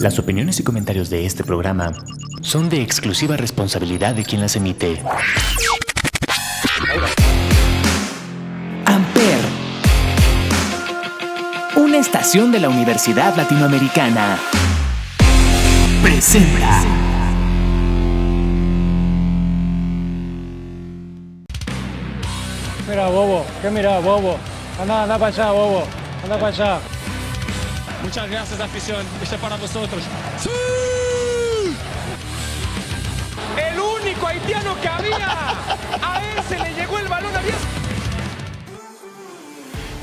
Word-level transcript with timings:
Las 0.00 0.18
opiniones 0.18 0.60
y 0.60 0.62
comentarios 0.62 1.10
de 1.10 1.26
este 1.26 1.42
programa 1.42 1.92
son 2.40 2.68
de 2.68 2.82
exclusiva 2.82 3.36
responsabilidad 3.36 4.14
de 4.14 4.24
quien 4.24 4.40
las 4.40 4.54
emite. 4.56 5.02
Amper, 8.84 9.38
una 11.76 11.98
estación 11.98 12.52
de 12.52 12.60
la 12.60 12.68
Universidad 12.68 13.34
Latinoamericana, 13.36 14.38
presenta. 16.02 16.82
Mira, 22.88 23.08
bobo, 23.08 23.44
¿qué 23.60 23.70
mira, 23.70 23.98
bobo? 23.98 24.36
Anda, 24.80 25.02
anda 25.02 25.18
para 25.18 25.34
allá, 25.34 25.50
bobo, 25.50 25.84
anda 26.22 26.38
para 26.38 26.48
allá. 26.48 26.95
Muchas 28.06 28.30
gracias, 28.30 28.60
afición. 28.60 29.04
Este 29.20 29.36
para 29.36 29.56
vosotros. 29.56 30.00
El 33.58 33.80
único 33.80 34.26
haitiano 34.28 34.80
que 34.80 34.88
había. 34.88 35.50
A 36.00 36.22
él 36.22 36.44
se 36.48 36.56
le 36.56 36.72
llegó 36.74 37.00
el 37.00 37.08
balón 37.08 37.34
a 37.34 37.42
10. 37.42 37.54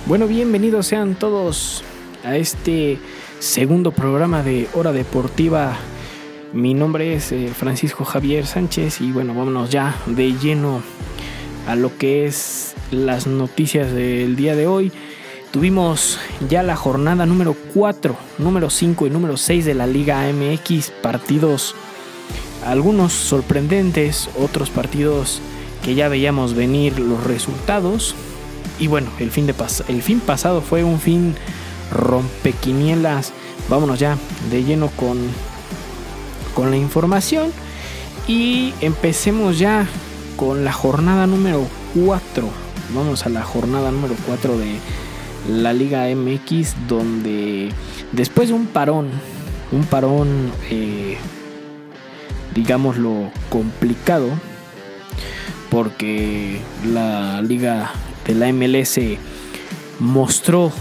Bueno, 0.05 0.27
bienvenidos 0.27 0.85
sean 0.85 1.15
todos 1.15 1.85
a 2.25 2.35
este 2.35 2.99
segundo 3.39 3.91
programa 3.91 4.43
de 4.43 4.67
Hora 4.73 4.91
Deportiva. 4.91 5.77
Mi 6.51 6.73
nombre 6.73 7.13
es 7.13 7.31
eh, 7.31 7.53
Francisco 7.55 8.03
Javier 8.03 8.45
Sánchez 8.45 8.99
y 8.99 9.13
bueno, 9.13 9.33
vámonos 9.33 9.69
ya 9.69 9.95
de 10.07 10.33
lleno 10.33 10.83
a 11.69 11.77
lo 11.77 11.97
que 11.97 12.25
es 12.25 12.73
las 12.91 13.27
noticias 13.27 13.93
del 13.93 14.35
día 14.35 14.57
de 14.57 14.67
hoy. 14.67 14.91
Tuvimos 15.53 16.17
ya 16.49 16.63
la 16.63 16.75
jornada 16.75 17.27
número 17.27 17.55
4, 17.75 18.15
número 18.39 18.71
5 18.71 19.05
y 19.05 19.11
número 19.11 19.37
6 19.37 19.65
de 19.65 19.75
la 19.75 19.85
Liga 19.85 20.23
MX, 20.33 20.89
partidos 21.03 21.75
algunos 22.65 23.13
sorprendentes, 23.13 24.31
otros 24.41 24.71
partidos 24.71 25.41
que 25.83 25.93
ya 25.93 26.07
veíamos 26.07 26.55
venir 26.55 26.97
los 26.97 27.23
resultados. 27.23 28.15
Y 28.79 28.87
bueno, 28.87 29.11
el 29.19 29.29
fin, 29.29 29.45
de 29.45 29.53
el 29.89 30.01
fin 30.01 30.21
pasado 30.21 30.59
fue 30.61 30.83
un 30.83 30.99
fin 30.99 31.35
rompequinielas. 31.91 33.31
Vámonos 33.69 33.99
ya 33.99 34.17
de 34.49 34.63
lleno 34.63 34.87
con, 34.95 35.19
con 36.55 36.71
la 36.71 36.77
información. 36.77 37.51
Y 38.27 38.73
empecemos 38.81 39.59
ya 39.59 39.85
con 40.35 40.65
la 40.65 40.73
jornada 40.73 41.27
número 41.27 41.67
4. 41.93 42.49
Vamos 42.95 43.27
a 43.27 43.29
la 43.29 43.43
jornada 43.43 43.91
número 43.91 44.15
4 44.25 44.57
de 44.57 44.79
la 45.49 45.73
Liga 45.73 46.05
MX, 46.13 46.87
donde 46.87 47.69
después 48.11 48.49
de 48.49 48.53
un 48.53 48.67
parón, 48.67 49.09
un 49.71 49.83
parón, 49.83 50.51
eh, 50.69 51.17
digámoslo, 52.53 53.31
complicado, 53.49 54.29
porque 55.69 56.59
la 56.85 57.41
Liga 57.41 57.91
de 58.25 58.35
la 58.35 58.51
MLS 58.53 58.99
mostró, 59.99 60.71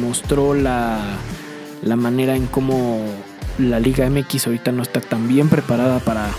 mostró 0.00 0.54
la, 0.54 1.00
la 1.82 1.96
manera 1.96 2.36
en 2.36 2.46
cómo 2.46 3.00
la 3.58 3.80
Liga 3.80 4.08
MX 4.08 4.46
ahorita 4.46 4.72
no 4.72 4.82
está 4.82 5.00
tan 5.00 5.28
bien 5.28 5.48
preparada 5.48 5.98
para 6.00 6.30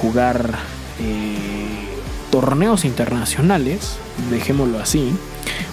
jugar 0.00 0.54
eh, 1.00 1.88
torneos 2.30 2.84
internacionales, 2.84 3.96
dejémoslo 4.30 4.78
así. 4.78 5.12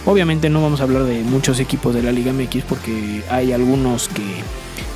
Obviamente 0.05 0.49
no 0.49 0.61
vamos 0.61 0.79
a 0.79 0.83
hablar 0.83 1.03
de 1.03 1.21
muchos 1.23 1.59
equipos 1.59 1.93
de 1.93 2.01
la 2.01 2.11
Liga 2.11 2.31
MX 2.33 2.63
porque 2.63 3.23
hay 3.29 3.51
algunos 3.51 4.07
que, 4.07 4.23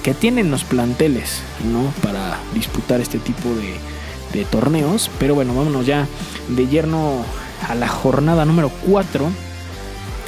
que 0.04 0.14
tienen 0.14 0.52
los 0.52 0.64
planteles 0.64 1.42
¿no? 1.72 1.92
para 2.02 2.40
disputar 2.54 3.02
este 3.02 3.20
tipo 3.20 3.50
de, 3.50 4.46
torneos. 4.46 5.12
Pero 5.20 5.36
bueno, 5.36 5.54
vámonos 5.54 5.86
ya 5.86 6.08
de 6.48 6.68
yerno 6.68 7.26
a 7.68 7.76
la 7.76 7.88
jornada 7.88 8.46
número 8.46 8.72
4. 8.88 9.30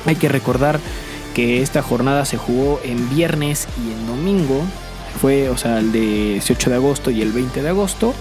Hay 0.06 0.16
que 0.16 0.28
recordar 0.28 0.80
que 1.34 1.62
esta 1.62 1.82
jornada 1.82 2.26
se 2.26 2.38
jugó 2.38 2.82
en 2.84 3.10
viernes 3.10 3.68
y 3.84 3.92
en 3.92 4.08
domingo. 4.08 4.62
Fue, 5.22 5.50
o 5.50 5.58
sea, 5.58 5.80
el 5.80 5.92
de 5.92 6.34
18 6.34 6.72
de 6.72 6.76
agosto 6.76 7.12
y 7.12 7.22
el 7.22 7.32
20 7.32 7.62
de 7.62 7.70
agosto. 7.70 8.14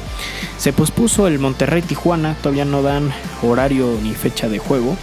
Se 0.59 0.72
pospuso 0.72 1.26
el 1.26 1.38
Monterrey 1.41 1.82
Tijuana, 1.82 2.36
todavía 2.41 2.64
no 2.64 2.82
dan 2.82 3.12
horario 3.42 3.98
ni 4.03 4.14
fecha 4.14 4.48
de 4.48 4.59
juego. 4.59 4.97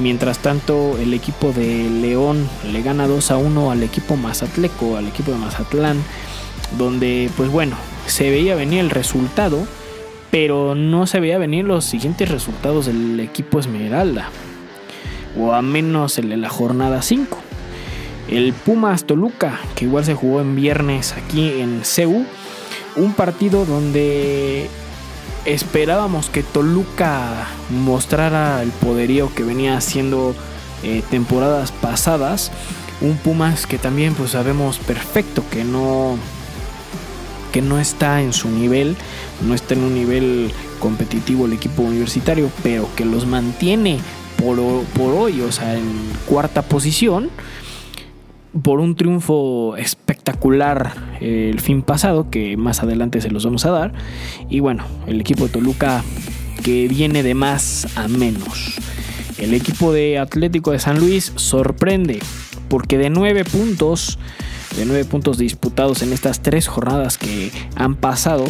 Mientras 0.00 0.38
tanto, 0.38 0.96
el 0.96 1.12
equipo 1.12 1.52
de 1.52 1.90
León 1.90 2.48
le 2.72 2.82
gana 2.82 3.08
2 3.08 3.32
a 3.32 3.36
1 3.36 3.72
al 3.72 3.82
equipo 3.82 4.16
Mazatleco, 4.16 4.96
al 4.96 5.08
equipo 5.08 5.32
de 5.32 5.38
Mazatlán, 5.38 6.00
donde, 6.78 7.28
pues 7.36 7.50
bueno, 7.50 7.76
se 8.06 8.30
veía 8.30 8.54
venir 8.54 8.78
el 8.78 8.90
resultado, 8.90 9.66
pero 10.30 10.76
no 10.76 11.08
se 11.08 11.18
veía 11.18 11.38
venir 11.38 11.64
los 11.64 11.84
siguientes 11.84 12.28
resultados 12.28 12.86
del 12.86 13.18
equipo 13.18 13.58
Esmeralda, 13.58 14.30
o 15.36 15.52
a 15.52 15.62
menos 15.62 16.16
el 16.18 16.28
de 16.28 16.36
la 16.36 16.48
jornada 16.48 17.02
5. 17.02 17.36
El 18.28 18.52
Pumas 18.52 19.04
Toluca, 19.04 19.58
que 19.74 19.86
igual 19.86 20.04
se 20.04 20.14
jugó 20.14 20.40
en 20.40 20.54
viernes 20.54 21.12
aquí 21.12 21.60
en 21.60 21.80
CEU, 21.82 22.24
un 22.94 23.14
partido 23.14 23.64
donde 23.64 24.68
esperábamos 25.48 26.28
que 26.28 26.42
Toluca 26.42 27.46
mostrara 27.70 28.62
el 28.62 28.70
poderío 28.70 29.34
que 29.34 29.42
venía 29.42 29.76
haciendo 29.76 30.34
eh, 30.82 31.02
temporadas 31.10 31.72
pasadas. 31.72 32.52
Un 33.00 33.16
Pumas 33.16 33.66
que 33.66 33.78
también 33.78 34.14
pues 34.14 34.32
sabemos 34.32 34.78
perfecto 34.78 35.42
que 35.50 35.64
no 35.64 36.16
que 37.52 37.62
no 37.62 37.78
está 37.78 38.20
en 38.20 38.34
su 38.34 38.50
nivel, 38.50 38.96
no 39.46 39.54
está 39.54 39.72
en 39.72 39.84
un 39.84 39.94
nivel 39.94 40.52
competitivo 40.80 41.46
el 41.46 41.54
equipo 41.54 41.82
universitario, 41.82 42.50
pero 42.62 42.88
que 42.94 43.06
los 43.06 43.24
mantiene 43.26 43.98
por, 44.36 44.60
hoy, 44.60 45.40
o 45.40 45.50
sea, 45.50 45.76
en 45.76 46.12
cuarta 46.26 46.62
posición 46.62 47.30
por 48.62 48.80
un 48.80 48.94
triunfo 48.96 49.76
espectacular 49.76 50.07
eh, 51.20 51.50
el 51.52 51.60
fin 51.60 51.82
pasado, 51.82 52.30
que 52.30 52.56
más 52.56 52.82
adelante 52.82 53.20
se 53.20 53.30
los 53.30 53.44
vamos 53.44 53.64
a 53.66 53.70
dar. 53.70 53.92
Y 54.48 54.60
bueno, 54.60 54.84
el 55.06 55.20
equipo 55.20 55.44
de 55.44 55.50
Toluca 55.50 56.02
que 56.62 56.88
viene 56.88 57.22
de 57.22 57.34
más 57.34 57.86
a 57.96 58.08
menos. 58.08 58.74
El 59.38 59.54
equipo 59.54 59.92
de 59.92 60.18
Atlético 60.18 60.72
de 60.72 60.78
San 60.80 60.98
Luis 60.98 61.32
sorprende 61.36 62.18
porque 62.68 62.98
de 62.98 63.10
nueve 63.10 63.44
puntos, 63.44 64.18
de 64.76 64.84
nueve 64.84 65.04
puntos 65.04 65.38
disputados 65.38 66.02
en 66.02 66.12
estas 66.12 66.40
tres 66.42 66.68
jornadas 66.68 67.18
que 67.18 67.50
han 67.76 67.94
pasado, 67.94 68.44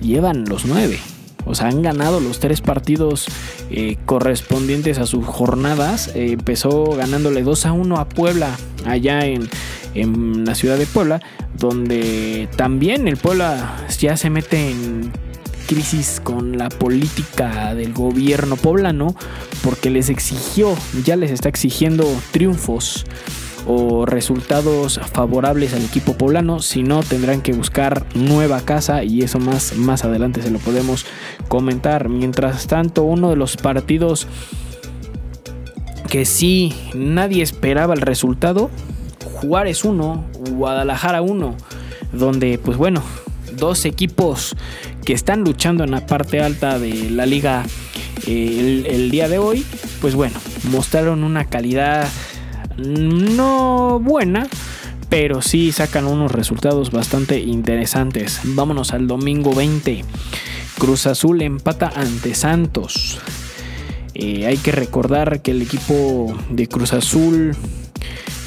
llevan 0.00 0.44
los 0.44 0.66
nueve. 0.66 0.98
O 1.46 1.54
sea, 1.54 1.68
han 1.68 1.82
ganado 1.82 2.20
los 2.20 2.40
tres 2.40 2.60
partidos 2.60 3.26
eh, 3.70 3.96
correspondientes 4.06 4.98
a 4.98 5.06
sus 5.06 5.26
jornadas. 5.26 6.10
Eh, 6.14 6.32
empezó 6.32 6.92
ganándole 6.96 7.42
2 7.42 7.66
a 7.66 7.72
1 7.72 7.96
a 7.98 8.08
Puebla, 8.08 8.56
allá 8.86 9.26
en, 9.26 9.48
en 9.94 10.44
la 10.44 10.54
ciudad 10.54 10.78
de 10.78 10.86
Puebla, 10.86 11.20
donde 11.58 12.48
también 12.56 13.08
el 13.08 13.16
Puebla 13.16 13.86
ya 13.98 14.16
se 14.16 14.30
mete 14.30 14.70
en 14.70 15.12
crisis 15.66 16.20
con 16.22 16.58
la 16.58 16.68
política 16.68 17.74
del 17.74 17.92
gobierno 17.92 18.56
poblano 18.56 19.14
porque 19.62 19.90
les 19.90 20.10
exigió, 20.10 20.76
ya 21.04 21.16
les 21.16 21.30
está 21.30 21.48
exigiendo 21.48 22.06
triunfos 22.32 23.06
o 23.66 24.04
resultados 24.04 25.00
favorables 25.12 25.72
al 25.72 25.82
equipo 25.82 26.18
poblano, 26.18 26.60
si 26.60 26.82
no 26.82 27.02
tendrán 27.02 27.40
que 27.40 27.52
buscar 27.52 28.04
nueva 28.14 28.60
casa 28.60 29.04
y 29.04 29.22
eso 29.22 29.38
más, 29.38 29.74
más 29.76 30.04
adelante 30.04 30.42
se 30.42 30.50
lo 30.50 30.58
podemos 30.58 31.06
comentar. 31.48 32.08
Mientras 32.08 32.66
tanto, 32.66 33.04
uno 33.04 33.30
de 33.30 33.36
los 33.36 33.56
partidos 33.56 34.26
que 36.10 36.26
sí 36.26 36.74
nadie 36.94 37.42
esperaba 37.42 37.94
el 37.94 38.02
resultado, 38.02 38.70
Juárez 39.46 39.84
1, 39.84 40.24
Guadalajara 40.50 41.22
1, 41.22 41.56
donde 42.12 42.58
pues 42.58 42.76
bueno, 42.76 43.02
dos 43.56 43.84
equipos 43.84 44.56
que 45.04 45.12
están 45.12 45.42
luchando 45.42 45.84
en 45.84 45.90
la 45.90 46.06
parte 46.06 46.40
alta 46.40 46.78
de 46.78 47.10
la 47.10 47.26
liga 47.26 47.64
eh, 48.26 48.84
el 48.88 49.10
día 49.10 49.28
de 49.28 49.38
hoy, 49.38 49.64
pues 50.00 50.14
bueno, 50.14 50.36
mostraron 50.70 51.24
una 51.24 51.44
calidad 51.44 52.08
no 52.78 54.00
buena, 54.00 54.48
pero 55.08 55.42
sí 55.42 55.72
sacan 55.72 56.06
unos 56.06 56.32
resultados 56.32 56.90
bastante 56.90 57.38
interesantes. 57.38 58.40
Vámonos 58.44 58.92
al 58.92 59.06
domingo 59.06 59.54
20. 59.54 60.04
Cruz 60.78 61.06
Azul 61.06 61.42
empata 61.42 61.92
ante 61.94 62.34
Santos. 62.34 63.20
Eh, 64.14 64.46
hay 64.46 64.56
que 64.56 64.72
recordar 64.72 65.42
que 65.42 65.50
el 65.50 65.62
equipo 65.62 66.36
de 66.50 66.68
Cruz 66.68 66.92
Azul 66.92 67.56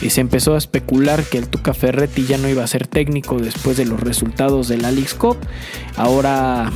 eh, 0.01 0.09
se 0.09 0.21
empezó 0.21 0.55
a 0.55 0.57
especular 0.57 1.23
que 1.23 1.37
el 1.37 1.47
Tuca 1.47 1.73
Ferretti 1.73 2.25
ya 2.25 2.37
no 2.37 2.47
iba 2.47 2.63
a 2.63 2.67
ser 2.67 2.87
técnico 2.87 3.39
después 3.39 3.77
de 3.77 3.85
los 3.85 3.99
resultados 3.99 4.67
de 4.67 4.77
la 4.77 4.91
League 4.91 5.09
Cup. 5.17 5.37
Ahora 5.95 6.71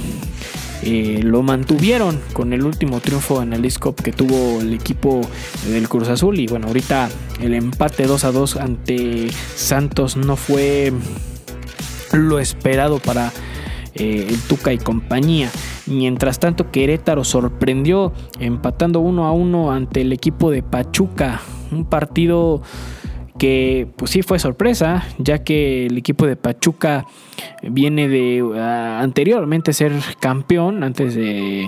eh, 0.84 1.20
lo 1.24 1.44
mantuvieron 1.44 2.20
con 2.34 2.54
el 2.54 2.64
último 2.64 3.00
triunfo 3.02 3.44
en 3.44 3.54
el 3.54 3.80
Cup 3.80 4.02
que 4.02 4.12
tuvo 4.12 4.62
el 4.62 4.74
equipo 4.74 5.22
del 5.68 5.88
Cruz 5.88 6.10
Azul. 6.10 6.40
Y 6.40 6.48
bueno, 6.48 6.68
ahorita 6.68 7.10
el 7.40 7.54
empate 7.54 8.08
2 8.08 8.24
a 8.26 8.32
2 8.32 8.56
ante 8.58 9.30
Santos 9.56 10.18
no 10.18 10.36
fue 10.36 10.92
lo 12.14 12.40
esperado 12.40 13.00
para 13.00 13.32
eh, 13.94 14.26
el 14.30 14.40
Tuca 14.42 14.74
y 14.74 14.80
compañía. 14.80 15.52
Mientras 15.86 16.40
tanto, 16.40 16.72
Querétaro 16.72 17.24
sorprendió 17.24 18.14
empatando 18.40 19.02
uno 19.02 19.26
a 19.26 19.34
uno 19.34 19.72
ante 19.72 20.02
el 20.02 20.12
equipo 20.14 20.50
de 20.50 20.64
Pachuca. 20.64 21.42
Un 21.72 21.86
partido 21.86 22.62
que 23.42 23.88
pues 23.96 24.12
sí 24.12 24.22
fue 24.22 24.38
sorpresa, 24.38 25.04
ya 25.18 25.40
que 25.40 25.88
el 25.88 25.98
equipo 25.98 26.28
de 26.28 26.36
Pachuca 26.36 27.08
viene 27.64 28.08
de 28.08 28.46
ah, 28.56 29.00
anteriormente 29.02 29.74
ser 29.74 29.94
campeón, 30.20 30.84
antes 30.84 31.16
de, 31.16 31.68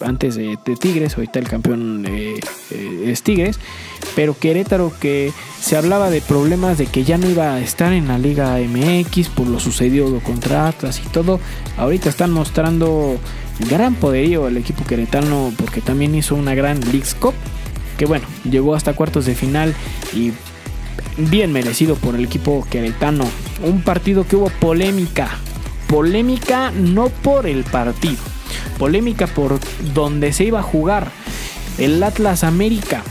antes 0.00 0.36
de, 0.36 0.56
Tigres, 0.80 1.16
ahorita 1.16 1.40
el 1.40 1.46
campeón 1.46 2.06
eh, 2.08 2.40
es 3.04 3.22
Tigres, 3.22 3.60
pero 4.16 4.34
Querétaro 4.38 4.90
que 4.98 5.30
se 5.60 5.76
hablaba 5.76 6.08
de 6.08 6.22
problemas 6.22 6.78
de 6.78 6.86
que 6.86 7.04
ya 7.04 7.18
no 7.18 7.28
iba 7.28 7.52
a 7.52 7.60
estar 7.60 7.92
en 7.92 8.08
la 8.08 8.16
Liga 8.16 8.56
MX 8.56 9.28
por 9.28 9.46
lo 9.46 9.60
sucedido 9.60 10.18
contra 10.20 10.68
Atlas 10.68 11.02
y 11.04 11.08
todo, 11.10 11.38
ahorita 11.76 12.08
están 12.08 12.30
mostrando 12.30 13.18
gran 13.68 13.94
poderío 13.94 14.48
el 14.48 14.56
equipo 14.56 14.86
queretano 14.86 15.52
porque 15.58 15.82
también 15.82 16.14
hizo 16.14 16.34
una 16.34 16.54
gran 16.54 16.80
Leagues 16.80 17.14
Cup 17.14 17.34
que 17.98 18.06
bueno, 18.06 18.26
llegó 18.48 18.74
hasta 18.74 18.94
cuartos 18.94 19.26
de 19.26 19.34
final 19.34 19.74
y 20.14 20.32
bien 21.16 21.52
merecido 21.52 21.96
por 21.96 22.14
el 22.14 22.24
equipo 22.24 22.66
queretano. 22.70 23.24
Un 23.62 23.82
partido 23.82 24.26
que 24.26 24.36
hubo 24.36 24.50
polémica. 24.50 25.28
Polémica 25.88 26.70
no 26.70 27.08
por 27.08 27.46
el 27.46 27.64
partido, 27.64 28.18
polémica 28.78 29.26
por 29.26 29.58
donde 29.94 30.34
se 30.34 30.44
iba 30.44 30.60
a 30.60 30.62
jugar. 30.62 31.10
El 31.78 32.02
Atlas 32.02 32.44
América. 32.44 33.02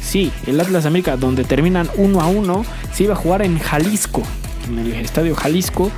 Sí, 0.00 0.30
el 0.46 0.60
Atlas 0.60 0.86
América, 0.86 1.16
donde 1.16 1.42
terminan 1.42 1.90
uno 1.96 2.20
a 2.20 2.28
uno, 2.28 2.64
se 2.92 3.04
iba 3.04 3.14
a 3.14 3.16
jugar 3.16 3.42
en 3.42 3.58
Jalisco, 3.58 4.22
en 4.68 4.78
el 4.78 4.92
estadio 4.92 5.34
Jalisco. 5.34 5.90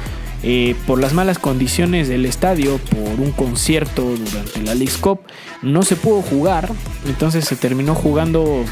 Eh, 0.42 0.76
por 0.86 1.00
las 1.00 1.14
malas 1.14 1.38
condiciones 1.38 2.08
del 2.08 2.24
estadio, 2.24 2.78
por 2.78 3.20
un 3.20 3.32
concierto 3.32 4.02
durante 4.02 4.62
la 4.62 4.74
League 4.74 4.94
Cup, 5.00 5.20
no 5.62 5.82
se 5.82 5.96
pudo 5.96 6.22
jugar. 6.22 6.70
Entonces 7.06 7.44
se 7.44 7.56
terminó 7.56 7.94
jugando 7.94 8.64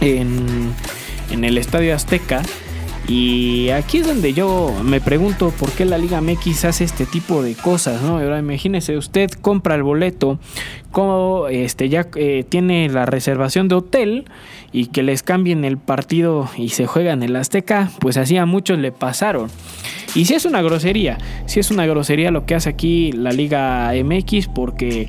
en 0.00 0.74
en 1.30 1.44
el 1.44 1.58
Estadio 1.58 1.94
Azteca. 1.94 2.42
Y 3.08 3.70
aquí 3.70 3.98
es 3.98 4.06
donde 4.06 4.32
yo 4.34 4.72
me 4.84 5.00
pregunto 5.00 5.50
por 5.50 5.72
qué 5.72 5.84
la 5.84 5.98
Liga 5.98 6.20
MX 6.20 6.66
hace 6.66 6.84
este 6.84 7.06
tipo 7.06 7.42
de 7.42 7.54
cosas, 7.54 8.02
¿no? 8.02 8.18
Ahora 8.18 8.38
imagínese, 8.38 8.96
usted 8.96 9.30
compra 9.30 9.74
el 9.74 9.82
boleto, 9.82 10.38
como 10.92 11.48
este 11.48 11.88
ya 11.88 12.06
eh, 12.14 12.44
tiene 12.48 12.88
la 12.88 13.06
reservación 13.06 13.66
de 13.66 13.74
hotel 13.74 14.24
y 14.70 14.86
que 14.86 15.02
les 15.02 15.24
cambien 15.24 15.64
el 15.64 15.76
partido 15.76 16.48
y 16.56 16.68
se 16.68 16.86
juega 16.86 17.12
en 17.12 17.24
el 17.24 17.34
Azteca, 17.34 17.90
pues 17.98 18.16
así 18.16 18.36
a 18.36 18.46
muchos 18.46 18.78
le 18.78 18.92
pasaron. 18.92 19.50
Y 20.14 20.26
si 20.26 20.34
es 20.34 20.44
una 20.44 20.62
grosería, 20.62 21.18
si 21.46 21.58
es 21.58 21.72
una 21.72 21.86
grosería 21.86 22.30
lo 22.30 22.46
que 22.46 22.54
hace 22.54 22.68
aquí 22.68 23.10
la 23.10 23.32
Liga 23.32 23.92
MX 23.92 24.46
porque 24.48 25.08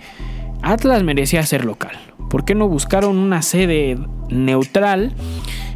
Atlas 0.63 1.03
merecía 1.03 1.43
ser 1.43 1.65
local. 1.65 1.97
¿Por 2.29 2.45
qué 2.45 2.55
no 2.55 2.67
buscaron 2.67 3.17
una 3.17 3.41
sede 3.41 3.97
neutral? 4.29 5.13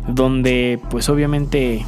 Donde 0.07 0.79
pues 0.89 1.09
obviamente 1.09 1.85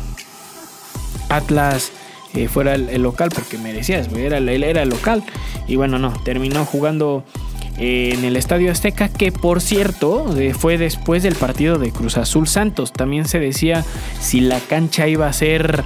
Atlas 1.29 1.91
eh, 2.33 2.47
fuera 2.47 2.75
el, 2.75 3.01
local 3.01 3.29
porque 3.33 3.57
merecía, 3.57 3.99
era, 3.99 4.37
era 4.37 4.83
el 4.83 4.89
local 4.89 5.23
y 5.67 5.75
bueno, 5.75 5.97
no, 5.97 6.13
terminó 6.23 6.65
jugando 6.65 7.23
eh, 7.77 8.11
en 8.13 8.25
el 8.25 8.35
Estadio 8.35 8.71
Azteca, 8.71 9.09
que 9.09 9.31
por 9.31 9.61
cierto 9.61 10.37
eh, 10.37 10.53
fue 10.53 10.77
después 10.77 11.23
del 11.23 11.35
partido 11.35 11.77
de 11.77 11.91
Cruz 11.91 12.17
Azul 12.17 12.47
Santos. 12.47 12.91
También 12.91 13.27
se 13.27 13.39
decía 13.39 13.83
si 14.19 14.41
la 14.41 14.59
cancha 14.59 15.07
iba 15.07 15.27
a 15.27 15.33
ser 15.33 15.83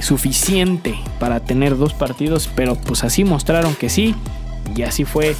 suficiente 0.00 0.94
para 1.18 1.40
tener 1.40 1.76
dos 1.76 1.92
partidos, 1.92 2.48
pero 2.54 2.76
pues 2.76 3.02
así 3.02 3.24
mostraron 3.24 3.74
que 3.74 3.88
sí, 3.88 4.14
y 4.76 4.82
así 4.82 5.04
fue 5.04 5.34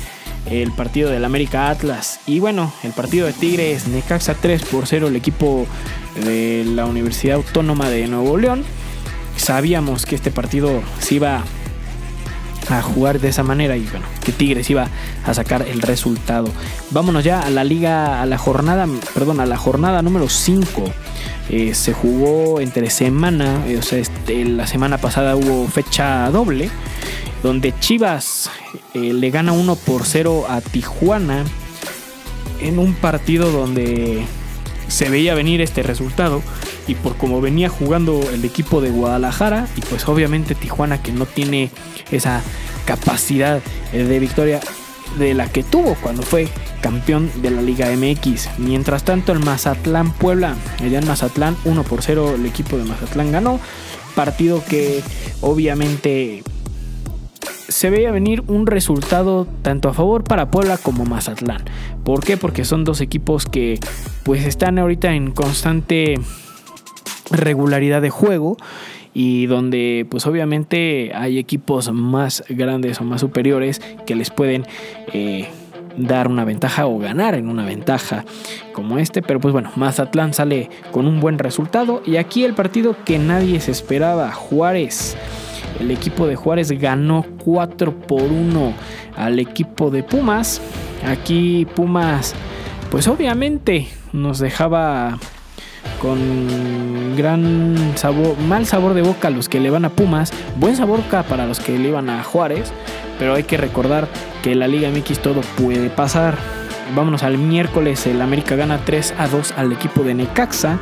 el 0.50 0.72
partido 0.72 1.10
del 1.10 1.24
América 1.24 1.70
Atlas. 1.70 2.20
Y 2.26 2.40
bueno, 2.40 2.72
el 2.82 2.92
partido 2.92 3.26
de 3.26 3.32
Tigres, 3.32 3.88
Necaxa 3.88 4.34
3 4.34 4.62
por 4.64 4.86
0, 4.86 5.08
el 5.08 5.16
equipo 5.16 5.66
de 6.24 6.64
la 6.64 6.86
Universidad 6.86 7.36
Autónoma 7.36 7.88
de 7.90 8.06
Nuevo 8.06 8.36
León. 8.36 8.64
Sabíamos 9.36 10.06
que 10.06 10.14
este 10.14 10.30
partido 10.30 10.82
se 11.00 11.16
iba 11.16 11.44
a 12.68 12.82
jugar 12.82 13.18
de 13.20 13.28
esa 13.28 13.42
manera 13.42 13.76
y 13.76 13.84
bueno, 13.84 14.04
que 14.24 14.32
Tigres 14.32 14.68
iba 14.70 14.88
a 15.24 15.34
sacar 15.34 15.62
el 15.62 15.80
resultado. 15.80 16.50
Vámonos 16.90 17.24
ya 17.24 17.40
a 17.40 17.50
la 17.50 17.64
liga, 17.64 18.20
a 18.20 18.26
la 18.26 18.38
jornada, 18.38 18.86
perdón, 19.14 19.40
a 19.40 19.46
la 19.46 19.56
jornada 19.56 20.02
número 20.02 20.28
5. 20.28 20.84
Eh, 21.50 21.74
se 21.74 21.92
jugó 21.94 22.60
entre 22.60 22.90
semana, 22.90 23.64
eh, 23.66 23.78
o 23.78 23.82
sea, 23.82 23.98
este, 23.98 24.44
la 24.44 24.66
semana 24.66 24.98
pasada 24.98 25.34
hubo 25.34 25.66
fecha 25.68 26.28
doble 26.30 26.70
donde 27.42 27.74
Chivas 27.78 28.50
eh, 28.94 29.12
le 29.12 29.30
gana 29.30 29.52
1 29.52 29.76
por 29.76 30.04
0 30.04 30.46
a 30.48 30.60
Tijuana 30.60 31.44
en 32.60 32.78
un 32.78 32.94
partido 32.94 33.50
donde 33.50 34.24
se 34.88 35.10
veía 35.10 35.34
venir 35.34 35.60
este 35.60 35.82
resultado 35.82 36.42
y 36.86 36.94
por 36.94 37.16
como 37.16 37.40
venía 37.40 37.68
jugando 37.68 38.20
el 38.32 38.44
equipo 38.44 38.80
de 38.80 38.90
Guadalajara 38.90 39.68
y 39.76 39.80
pues 39.82 40.08
obviamente 40.08 40.54
Tijuana 40.54 41.02
que 41.02 41.12
no 41.12 41.26
tiene 41.26 41.70
esa 42.10 42.42
capacidad 42.86 43.60
de 43.92 44.18
victoria 44.18 44.60
de 45.18 45.34
la 45.34 45.46
que 45.46 45.62
tuvo 45.62 45.94
cuando 46.00 46.22
fue 46.22 46.48
campeón 46.80 47.30
de 47.42 47.50
la 47.50 47.62
Liga 47.62 47.88
MX. 47.90 48.58
Mientras 48.58 49.04
tanto 49.04 49.32
el 49.32 49.40
Mazatlán 49.40 50.12
Puebla, 50.12 50.56
allá 50.80 50.98
en 50.98 51.06
Mazatlán 51.06 51.56
1 51.64 51.82
por 51.84 52.02
0 52.02 52.34
el 52.36 52.46
equipo 52.46 52.76
de 52.76 52.84
Mazatlán 52.84 53.32
ganó, 53.32 53.60
partido 54.14 54.62
que 54.64 55.02
obviamente 55.40 56.42
se 57.68 57.90
veía 57.90 58.10
venir 58.10 58.42
un 58.48 58.66
resultado 58.66 59.46
tanto 59.62 59.90
a 59.90 59.94
favor 59.94 60.24
para 60.24 60.50
Puebla 60.50 60.78
como 60.78 61.04
Mazatlán. 61.04 61.62
¿Por 62.02 62.24
qué? 62.24 62.36
Porque 62.38 62.64
son 62.64 62.84
dos 62.84 63.00
equipos 63.02 63.44
que 63.44 63.78
pues 64.24 64.46
están 64.46 64.78
ahorita 64.78 65.14
en 65.14 65.30
constante 65.30 66.18
regularidad 67.30 68.00
de 68.00 68.08
juego 68.10 68.56
y 69.12 69.46
donde 69.46 70.06
pues 70.10 70.26
obviamente 70.26 71.12
hay 71.14 71.38
equipos 71.38 71.92
más 71.92 72.42
grandes 72.48 73.00
o 73.00 73.04
más 73.04 73.20
superiores 73.20 73.82
que 74.06 74.14
les 74.14 74.30
pueden 74.30 74.64
eh, 75.12 75.48
dar 75.98 76.28
una 76.28 76.44
ventaja 76.44 76.86
o 76.86 76.98
ganar 76.98 77.34
en 77.34 77.48
una 77.48 77.66
ventaja 77.66 78.24
como 78.72 78.98
este, 78.98 79.20
pero 79.20 79.40
pues 79.40 79.52
bueno, 79.52 79.72
Mazatlán 79.76 80.32
sale 80.32 80.70
con 80.90 81.06
un 81.06 81.20
buen 81.20 81.38
resultado 81.38 82.02
y 82.06 82.16
aquí 82.16 82.44
el 82.44 82.54
partido 82.54 82.96
que 83.04 83.18
nadie 83.18 83.60
se 83.60 83.72
esperaba, 83.72 84.32
Juárez 84.32 85.16
el 85.80 85.90
equipo 85.90 86.26
de 86.26 86.36
Juárez 86.36 86.70
ganó 86.72 87.24
4 87.44 87.94
por 87.94 88.22
1 88.22 88.72
al 89.16 89.38
equipo 89.38 89.90
de 89.90 90.02
Pumas. 90.02 90.60
Aquí 91.06 91.66
Pumas, 91.74 92.34
pues 92.90 93.08
obviamente 93.08 93.88
nos 94.12 94.38
dejaba 94.38 95.18
con 96.00 97.16
gran 97.16 97.76
sabor, 97.96 98.38
mal 98.38 98.66
sabor 98.66 98.94
de 98.94 99.02
boca 99.02 99.28
a 99.28 99.30
los 99.30 99.48
que 99.48 99.60
le 99.60 99.70
van 99.70 99.84
a 99.84 99.90
Pumas, 99.90 100.32
buen 100.56 100.76
sabor 100.76 101.00
para 101.28 101.46
los 101.46 101.60
que 101.60 101.78
le 101.78 101.88
iban 101.88 102.08
a 102.10 102.22
Juárez, 102.22 102.72
pero 103.18 103.34
hay 103.34 103.42
que 103.42 103.56
recordar 103.56 104.08
que 104.42 104.54
la 104.54 104.68
Liga 104.68 104.90
MX 104.90 105.18
todo 105.20 105.40
puede 105.56 105.90
pasar. 105.90 106.36
Vámonos 106.94 107.22
al 107.22 107.36
miércoles, 107.36 108.06
el 108.06 108.22
América 108.22 108.56
gana 108.56 108.78
3 108.84 109.14
a 109.18 109.28
2 109.28 109.54
al 109.56 109.72
equipo 109.72 110.04
de 110.04 110.14
Necaxa, 110.14 110.78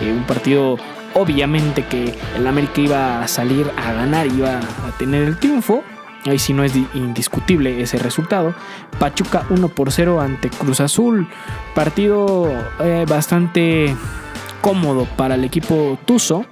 eh, 0.00 0.12
un 0.12 0.24
partido 0.24 0.78
obviamente 1.18 1.84
que 1.84 2.14
el 2.36 2.46
América 2.46 2.80
iba 2.80 3.22
a 3.22 3.28
salir 3.28 3.70
a 3.76 3.92
ganar, 3.92 4.26
iba 4.26 4.58
a 4.58 4.98
tener 4.98 5.24
el 5.24 5.36
triunfo. 5.38 5.82
Ahí 6.26 6.38
sí 6.38 6.52
no 6.52 6.64
es 6.64 6.74
indiscutible 6.94 7.80
ese 7.80 7.98
resultado. 7.98 8.54
Pachuca 8.98 9.46
1 9.50 9.68
por 9.68 9.92
0 9.92 10.20
ante 10.20 10.50
Cruz 10.50 10.80
Azul. 10.80 11.28
Partido 11.74 12.50
eh, 12.80 13.04
bastante 13.08 13.94
cómodo 14.60 15.06
para 15.16 15.34
el 15.34 15.44
equipo 15.44 15.98
Tuzo. 16.04 16.44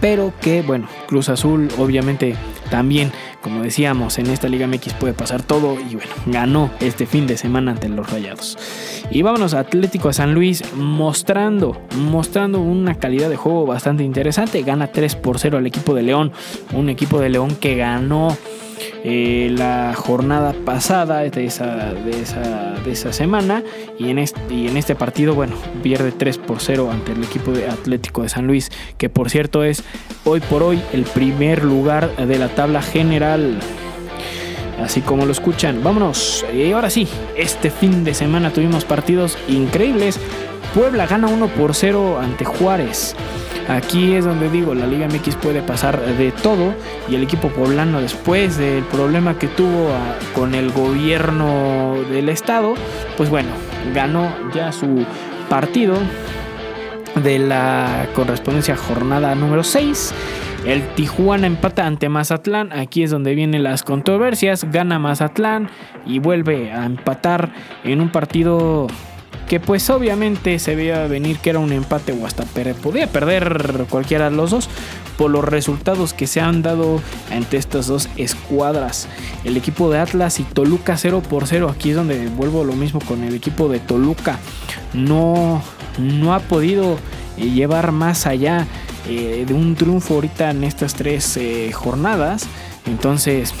Pero 0.00 0.32
que, 0.40 0.62
bueno, 0.62 0.88
Cruz 1.06 1.28
Azul 1.28 1.68
obviamente 1.78 2.36
también 2.70 3.12
como 3.42 3.62
decíamos, 3.62 4.18
en 4.18 4.28
esta 4.28 4.48
Liga 4.48 4.66
MX 4.66 4.94
puede 4.94 5.12
pasar 5.12 5.42
todo 5.42 5.74
y 5.74 5.96
bueno, 5.96 6.12
ganó 6.26 6.70
este 6.80 7.06
fin 7.06 7.26
de 7.26 7.36
semana 7.36 7.72
ante 7.72 7.88
los 7.88 8.10
Rayados. 8.10 8.56
Y 9.10 9.22
vámonos 9.22 9.54
a 9.54 9.60
Atlético 9.60 10.08
de 10.08 10.14
San 10.14 10.32
Luis 10.32 10.62
mostrando, 10.74 11.80
mostrando 11.96 12.60
una 12.60 12.94
calidad 12.94 13.28
de 13.28 13.36
juego 13.36 13.66
bastante 13.66 14.04
interesante. 14.04 14.62
Gana 14.62 14.86
3 14.86 15.16
por 15.16 15.38
0 15.38 15.58
al 15.58 15.66
equipo 15.66 15.94
de 15.94 16.02
León, 16.02 16.32
un 16.72 16.88
equipo 16.88 17.20
de 17.20 17.28
León 17.28 17.56
que 17.56 17.76
ganó 17.76 18.36
eh, 19.04 19.48
la 19.56 19.94
jornada 19.96 20.54
pasada 20.64 21.20
de 21.20 21.44
esa, 21.44 21.92
de 21.92 22.22
esa, 22.22 22.74
de 22.84 22.92
esa 22.92 23.12
semana 23.12 23.64
y 23.98 24.10
en, 24.10 24.18
este, 24.18 24.40
y 24.54 24.68
en 24.68 24.76
este 24.76 24.94
partido, 24.94 25.34
bueno, 25.34 25.56
pierde 25.82 26.12
3 26.12 26.38
por 26.38 26.60
0 26.60 26.88
ante 26.92 27.12
el 27.12 27.24
equipo 27.24 27.50
de 27.50 27.68
Atlético 27.68 28.22
de 28.22 28.28
San 28.28 28.46
Luis, 28.46 28.70
que 28.98 29.08
por 29.08 29.28
cierto 29.28 29.64
es 29.64 29.82
hoy 30.24 30.40
por 30.40 30.62
hoy 30.62 30.80
el 30.92 31.02
primer 31.02 31.64
lugar 31.64 32.14
de 32.16 32.38
la 32.38 32.48
tabla 32.48 32.80
general. 32.80 33.58
Así 34.80 35.00
como 35.00 35.26
lo 35.26 35.32
escuchan, 35.32 35.82
vámonos. 35.82 36.44
Y 36.54 36.70
ahora 36.72 36.90
sí, 36.90 37.06
este 37.36 37.70
fin 37.70 38.04
de 38.04 38.14
semana 38.14 38.52
tuvimos 38.52 38.84
partidos 38.84 39.38
increíbles. 39.48 40.18
Puebla 40.74 41.06
gana 41.06 41.28
1 41.28 41.46
por 41.48 41.74
0 41.74 42.18
ante 42.20 42.44
Juárez. 42.44 43.14
Aquí 43.68 44.14
es 44.14 44.24
donde 44.24 44.50
digo, 44.50 44.74
la 44.74 44.86
Liga 44.86 45.06
MX 45.06 45.36
puede 45.36 45.62
pasar 45.62 46.00
de 46.00 46.32
todo 46.32 46.74
y 47.08 47.14
el 47.14 47.22
equipo 47.22 47.48
poblano 47.48 48.00
después 48.00 48.58
del 48.58 48.82
problema 48.84 49.38
que 49.38 49.48
tuvo 49.48 49.90
ah, 49.92 50.16
con 50.34 50.54
el 50.54 50.72
gobierno 50.72 51.94
del 52.10 52.28
estado, 52.28 52.74
pues 53.16 53.30
bueno, 53.30 53.50
ganó 53.94 54.32
ya 54.54 54.72
su 54.72 55.06
partido 55.48 55.96
de 57.22 57.38
la 57.38 58.08
correspondencia 58.14 58.76
jornada 58.76 59.34
número 59.34 59.62
6. 59.62 60.14
El 60.64 60.86
Tijuana 60.94 61.46
empata 61.46 61.86
ante 61.86 62.08
Mazatlán. 62.08 62.72
Aquí 62.72 63.02
es 63.02 63.10
donde 63.10 63.34
vienen 63.34 63.64
las 63.64 63.82
controversias. 63.82 64.64
Gana 64.70 64.98
Mazatlán 64.98 65.68
y 66.06 66.20
vuelve 66.20 66.70
a 66.72 66.86
empatar 66.86 67.52
en 67.82 68.00
un 68.00 68.10
partido 68.10 68.86
que 69.52 69.60
pues 69.60 69.90
obviamente 69.90 70.58
se 70.58 70.74
veía 70.74 71.06
venir 71.08 71.36
que 71.36 71.50
era 71.50 71.58
un 71.58 71.72
empate 71.72 72.12
o 72.12 72.24
hasta 72.24 72.44
podía 72.72 73.06
perder 73.06 73.84
cualquiera 73.90 74.30
de 74.30 74.36
los 74.36 74.50
dos 74.50 74.70
por 75.18 75.30
los 75.30 75.44
resultados 75.44 76.14
que 76.14 76.26
se 76.26 76.40
han 76.40 76.62
dado 76.62 77.02
entre 77.30 77.58
estas 77.58 77.86
dos 77.86 78.08
escuadras. 78.16 79.08
El 79.44 79.58
equipo 79.58 79.90
de 79.90 79.98
Atlas 79.98 80.40
y 80.40 80.44
Toluca 80.44 80.96
0 80.96 81.22
por 81.28 81.46
0. 81.46 81.68
Aquí 81.68 81.90
es 81.90 81.96
donde 81.96 82.28
vuelvo 82.28 82.64
lo 82.64 82.72
mismo 82.72 82.98
con 83.00 83.24
el 83.24 83.34
equipo 83.34 83.68
de 83.68 83.78
Toluca. 83.78 84.38
No, 84.94 85.60
no 85.98 86.32
ha 86.32 86.40
podido 86.40 86.96
eh, 87.36 87.50
llevar 87.50 87.92
más 87.92 88.26
allá 88.26 88.66
eh, 89.06 89.44
de 89.46 89.52
un 89.52 89.74
triunfo 89.74 90.14
ahorita 90.14 90.48
en 90.48 90.64
estas 90.64 90.94
tres 90.94 91.36
eh, 91.36 91.70
jornadas. 91.74 92.46
Entonces 92.86 93.52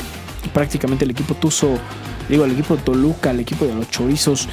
prácticamente 0.54 1.04
el 1.04 1.10
equipo 1.10 1.34
Tuzo 1.34 1.74
digo, 2.28 2.44
el 2.44 2.52
equipo 2.52 2.76
de 2.76 2.82
Toluca, 2.82 3.30
el 3.30 3.40
equipo 3.40 3.64
de 3.64 3.74
los 3.74 3.88
Chorizos, 3.90 4.48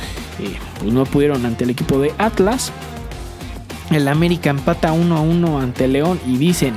pues 0.80 0.94
no 0.94 1.06
pudieron 1.06 1.46
ante 1.46 1.64
el 1.64 1.70
equipo 1.70 2.00
de 2.00 2.14
Atlas. 2.18 2.72
El 3.92 4.08
América 4.08 4.50
empata 4.50 4.92
1 4.92 5.18
a 5.18 5.22
1 5.22 5.60
ante 5.60 5.88
León 5.88 6.20
y 6.28 6.38
dicen, 6.38 6.76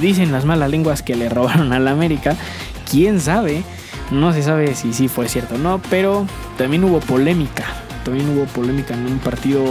dicen 0.00 0.30
las 0.32 0.44
malas 0.44 0.70
lenguas 0.70 1.02
que 1.02 1.16
le 1.16 1.28
robaron 1.28 1.72
al 1.72 1.88
América. 1.88 2.36
¿Quién 2.90 3.20
sabe? 3.20 3.62
No 4.10 4.32
se 4.32 4.42
sabe 4.42 4.74
si 4.74 4.92
sí 4.92 5.08
fue 5.08 5.28
cierto 5.28 5.54
o 5.54 5.58
no, 5.58 5.80
pero 5.90 6.26
también 6.58 6.84
hubo 6.84 7.00
polémica. 7.00 7.64
También 8.04 8.28
hubo 8.28 8.44
polémica 8.44 8.94
en 8.94 9.06
un 9.06 9.18
partido 9.18 9.64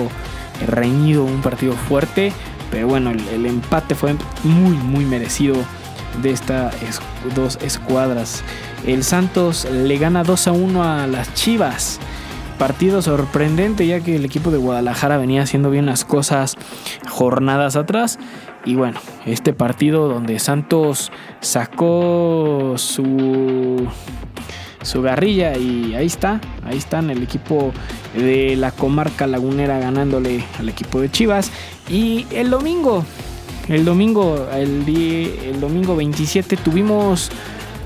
reñido, 0.67 1.23
un 1.23 1.41
partido 1.41 1.73
fuerte. 1.73 2.33
Pero 2.71 2.87
bueno, 2.87 3.11
el, 3.11 3.45
empate 3.45 3.95
fue 3.95 4.15
muy, 4.43 4.77
muy 4.77 5.05
merecido 5.05 5.55
de 6.21 6.31
estas 6.31 6.75
dos 7.35 7.57
escuadras. 7.61 8.43
El 8.85 9.03
Santos 9.03 9.67
le 9.69 9.97
gana 9.97 10.23
2 10.23 10.47
a 10.47 10.51
1 10.51 10.83
a 10.83 11.07
las 11.07 11.33
Chivas. 11.33 11.99
Partido 12.57 13.01
sorprendente 13.01 13.87
ya 13.87 14.01
que 14.01 14.15
el 14.15 14.25
equipo 14.25 14.51
de 14.51 14.57
Guadalajara 14.57 15.17
venía 15.17 15.41
haciendo 15.41 15.71
bien 15.71 15.85
las 15.85 16.05
cosas 16.05 16.57
jornadas 17.09 17.75
atrás. 17.75 18.19
Y 18.65 18.75
bueno, 18.75 18.99
este 19.25 19.53
partido 19.53 20.07
donde 20.07 20.37
Santos 20.37 21.11
sacó 21.39 22.75
su, 22.77 23.87
su 24.83 25.01
garrilla 25.01 25.57
y 25.57 25.95
ahí 25.95 26.05
está, 26.05 26.39
ahí 26.63 26.77
están 26.77 27.09
el 27.09 27.23
equipo 27.23 27.71
de 28.15 28.55
la 28.55 28.71
comarca 28.71 29.25
lagunera 29.25 29.79
ganándole 29.79 30.43
al 30.59 30.69
equipo 30.69 31.01
de 31.01 31.09
Chivas. 31.09 31.51
Y 31.89 32.27
el 32.31 32.51
domingo, 32.51 33.03
el 33.71 33.85
domingo, 33.85 34.47
el, 34.53 34.83
el 35.43 35.59
domingo 35.59 35.95
27 35.95 36.57
tuvimos 36.57 37.31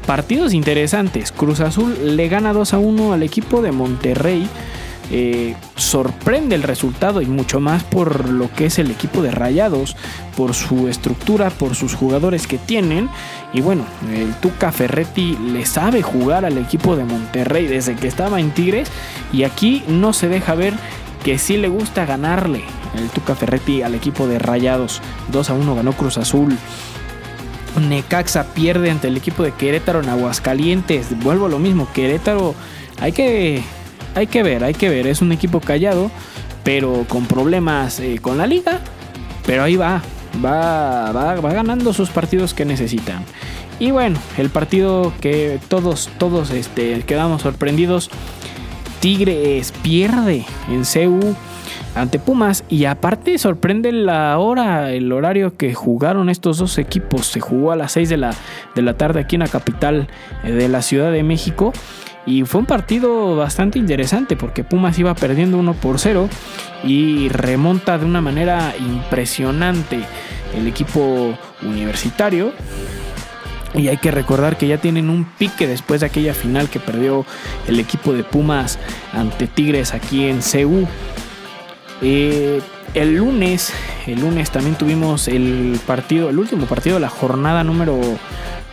partidos 0.06 0.54
interesantes. 0.54 1.32
Cruz 1.32 1.60
Azul 1.60 2.16
le 2.16 2.28
gana 2.28 2.54
2 2.54 2.74
a 2.74 2.78
1 2.78 3.14
al 3.14 3.24
equipo 3.24 3.62
de 3.62 3.72
Monterrey. 3.72 4.48
Eh, 5.12 5.56
sorprende 5.76 6.56
el 6.56 6.64
resultado 6.64 7.22
y 7.22 7.28
mucho 7.28 7.60
más 7.60 7.84
por 7.84 8.28
lo 8.28 8.52
que 8.52 8.66
es 8.66 8.80
el 8.80 8.90
equipo 8.90 9.22
de 9.22 9.30
Rayados, 9.30 9.96
por 10.36 10.56
su 10.56 10.88
estructura, 10.88 11.52
por 11.52 11.76
sus 11.76 11.94
jugadores 11.94 12.48
que 12.48 12.58
tienen. 12.58 13.10
Y 13.54 13.62
bueno, 13.62 13.86
el 14.12 14.34
Tuca 14.36 14.72
Ferretti 14.72 15.38
le 15.52 15.66
sabe 15.66 16.02
jugar 16.02 16.44
al 16.44 16.58
equipo 16.58 16.96
de 16.96 17.06
Monterrey 17.06 17.68
desde 17.68 17.96
que 17.96 18.08
estaba 18.08 18.40
en 18.40 18.52
Tigres 18.52 18.90
y 19.32 19.44
aquí 19.44 19.84
no 19.88 20.12
se 20.12 20.28
deja 20.28 20.56
ver 20.56 20.74
que 21.26 21.40
sí 21.40 21.58
le 21.58 21.70
gusta 21.70 22.06
ganarle 22.06 22.62
el 22.96 23.10
Tuca 23.10 23.34
Ferretti 23.34 23.82
al 23.82 23.96
equipo 23.96 24.28
de 24.28 24.38
Rayados. 24.38 25.02
2 25.32 25.50
a 25.50 25.54
1 25.56 25.76
ganó 25.76 25.94
Cruz 25.94 26.20
Azul. 26.20 26.56
Necaxa 27.82 28.54
pierde 28.54 28.92
ante 28.92 29.08
el 29.08 29.18
equipo 29.18 29.42
de 29.42 29.52
Querétaro 29.52 30.02
en 30.02 30.10
Aguascalientes. 30.10 31.20
Vuelvo 31.24 31.48
a 31.48 31.50
lo 31.50 31.58
mismo, 31.58 31.88
Querétaro 31.96 32.54
hay 33.02 33.12
que, 33.12 33.64
hay 34.14 34.28
que 34.28 34.44
ver, 34.44 34.64
hay 34.64 34.76
que 34.76 34.88
ver. 34.88 35.08
Es 35.08 35.24
un 35.24 35.32
equipo 35.32 35.62
callado, 35.62 36.12
pero 36.64 37.06
con 37.10 37.26
problemas 37.26 38.00
eh, 38.00 38.20
con 38.22 38.38
la 38.38 38.46
liga. 38.46 38.80
Pero 39.48 39.64
ahí 39.64 39.78
va, 39.78 40.04
va, 40.46 41.12
va, 41.12 41.42
va 41.42 41.54
ganando 41.54 41.92
sus 41.92 42.12
partidos 42.12 42.54
que 42.54 42.66
necesitan. 42.66 43.26
Y 43.80 43.90
bueno, 43.90 44.20
el 44.38 44.52
partido 44.52 45.12
que 45.22 45.60
todos, 45.70 46.08
todos 46.20 46.52
este, 46.52 47.02
quedamos 47.02 47.42
sorprendidos. 47.42 48.12
Tigres 49.00 49.72
pierde 49.84 50.46
en 50.70 50.84
CU 50.84 51.36
ante 51.96 52.20
Pumas. 52.20 52.64
Y 52.70 52.86
aparte 52.86 53.38
sorprende 53.38 53.92
la 53.92 54.38
hora, 54.38 54.92
el 54.92 55.12
horario 55.12 55.58
que 55.58 55.74
jugaron 55.74 56.30
estos 56.30 56.58
dos 56.58 56.78
equipos. 56.78 57.26
Se 57.26 57.40
jugó 57.40 57.72
a 57.72 57.76
las 57.76 57.94
6 57.94 58.10
de 58.10 58.18
la, 58.18 58.34
de 58.76 58.82
la 58.82 58.96
tarde 58.96 59.22
aquí 59.22 59.36
en 59.36 59.42
la 59.42 59.48
capital 59.48 60.08
eh, 60.44 60.52
de 60.52 60.68
la 60.70 60.82
Ciudad 60.82 61.12
de 61.12 61.24
México. 61.24 61.74
Y 62.28 62.44
fue 62.44 62.62
un 62.62 62.66
partido 62.66 63.36
bastante 63.36 63.78
interesante 63.78 64.36
porque 64.36 64.64
Pumas 64.64 64.98
iba 64.98 65.14
perdiendo 65.14 65.58
1 65.60 65.74
por 65.76 66.00
0 66.00 66.28
y 66.84 67.30
remonta 67.30 68.00
de 68.00 68.06
una 68.06 68.20
manera 68.20 68.74
impresionante 68.80 70.00
el 70.56 70.68
equipo 70.68 71.38
universitario. 71.62 72.52
Y 73.74 73.90
hay 73.90 73.98
que 73.98 74.12
recordar 74.12 74.58
que 74.58 74.68
ya 74.68 74.78
tienen 74.78 75.10
un 75.10 75.26
pique 75.26 75.68
después 75.68 76.00
de 76.00 76.08
aquella 76.08 76.34
final 76.34 76.70
que 76.70 76.80
perdió 76.80 77.26
el 77.68 77.80
equipo 77.80 78.14
de 78.14 78.24
Pumas 78.24 78.80
ante 79.14 79.48
Tigres 79.48 79.94
aquí 79.94 80.26
en 80.26 80.40
CU. 80.40 80.88
Eh, 82.02 82.62
el 82.94 83.16
lunes, 83.16 83.74
el 84.08 84.22
lunes 84.22 84.52
también 84.52 84.76
tuvimos 84.76 85.28
el 85.28 85.80
partido, 85.86 86.30
el 86.30 86.40
último 86.40 86.66
partido 86.66 86.96
de 86.96 87.02
la 87.02 87.10
jornada 87.10 87.64
número, 87.64 88.00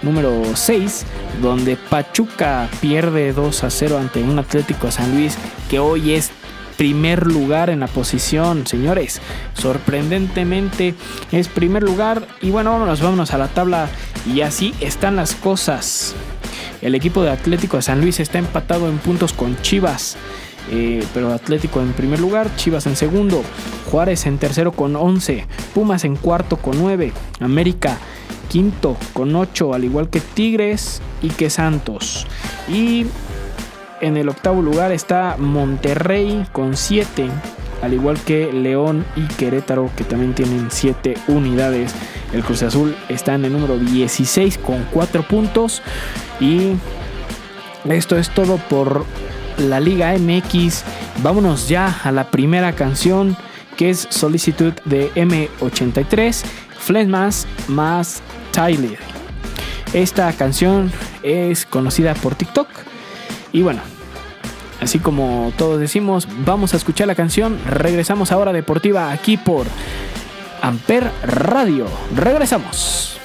número 0.03 0.43
6, 0.55 1.05
donde 1.41 1.77
Pachuca 1.77 2.69
pierde 2.81 3.33
2 3.33 3.65
a 3.65 3.71
0 3.71 3.99
ante 3.99 4.23
un 4.23 4.39
Atlético 4.39 4.93
San 4.93 5.13
Luis 5.17 5.37
que 5.69 5.81
hoy 5.81 6.13
es 6.13 6.31
primer 6.77 7.27
lugar 7.27 7.71
en 7.71 7.81
la 7.81 7.87
posición, 7.87 8.67
señores. 8.67 9.21
Sorprendentemente 9.55 10.95
es 11.31 11.49
primer 11.49 11.83
lugar. 11.83 12.27
Y 12.41 12.51
bueno, 12.51 12.73
vámonos, 12.73 13.01
vámonos 13.01 13.33
a 13.35 13.39
la 13.39 13.49
tabla. 13.49 13.89
Y 14.27 14.41
así 14.43 14.75
están 14.81 15.17
las 15.17 15.35
cosas. 15.35 16.15
El 16.81 16.95
equipo 16.95 17.23
de 17.23 17.31
Atlético 17.31 17.77
de 17.77 17.83
San 17.83 18.01
Luis 18.01 18.21
está 18.21 18.39
empatado 18.39 18.89
en 18.89 18.99
puntos 18.99 19.33
con 19.33 19.61
Chivas. 19.63 20.17
Eh, 20.71 21.05
pero 21.13 21.33
Atlético 21.33 21.81
en 21.81 21.93
primer 21.93 22.21
lugar, 22.21 22.55
Chivas 22.57 22.87
en 22.87 22.95
segundo, 22.95 23.43
Juárez 23.91 24.27
en 24.27 24.39
tercero 24.39 24.71
con 24.71 24.95
11, 24.95 25.47
Pumas 25.75 26.05
en 26.05 26.15
cuarto 26.15 26.57
con 26.57 26.79
9, 26.79 27.13
América 27.41 27.99
quinto 28.53 28.99
con 29.15 29.35
8, 29.35 29.73
al 29.73 29.85
igual 29.85 30.11
que 30.11 30.21
Tigres 30.21 31.01
y 31.23 31.31
que 31.31 31.49
Santos. 31.49 32.27
Y 32.69 33.07
en 34.03 34.17
el 34.17 34.29
octavo 34.29 34.61
lugar 34.61 34.93
está 34.93 35.37
Monterrey 35.39 36.45
con 36.53 36.77
7, 36.77 37.31
al 37.83 37.95
igual 37.95 38.19
que 38.21 38.53
León 38.53 39.07
y 39.17 39.23
Querétaro 39.23 39.91
que 39.97 40.05
también 40.05 40.35
tienen 40.35 40.71
7 40.71 41.15
unidades. 41.29 41.95
El 42.33 42.43
Cruz 42.43 42.63
Azul 42.63 42.97
está 43.09 43.35
en 43.35 43.45
el 43.45 43.53
número 43.53 43.79
16 43.79 44.59
con 44.59 44.85
4 44.93 45.23
puntos. 45.23 45.83
Y 46.41 46.73
esto 47.89 48.19
es 48.19 48.29
todo 48.31 48.57
por 48.57 49.07
la 49.57 49.79
Liga 49.81 50.15
MX. 50.19 50.85
Vámonos 51.23 51.69
ya 51.69 52.01
a 52.03 52.11
la 52.11 52.31
primera 52.31 52.73
canción 52.73 53.37
que 53.77 53.91
es 53.91 54.09
Solicitud 54.11 54.73
de 54.85 55.13
M83, 55.15 56.43
Flesmas 56.79 57.47
más 57.69 58.21
Tyler. 58.51 58.99
Esta 59.93 60.33
canción 60.33 60.91
es 61.23 61.67
conocida 61.67 62.15
por 62.15 62.35
TikTok. 62.35 62.69
Y 63.53 63.63
bueno, 63.63 63.81
así 64.81 64.99
como 64.99 65.53
todos 65.57 65.79
decimos, 65.81 66.27
vamos 66.45 66.75
a 66.75 66.77
escuchar 66.77 67.07
la 67.07 67.15
canción. 67.15 67.59
Regresamos 67.67 68.33
ahora 68.33 68.53
Deportiva 68.53 69.13
aquí 69.13 69.37
por 69.37 69.67
Amper 70.63 71.11
Radio. 71.25 71.87
Regresamos. 72.17 73.22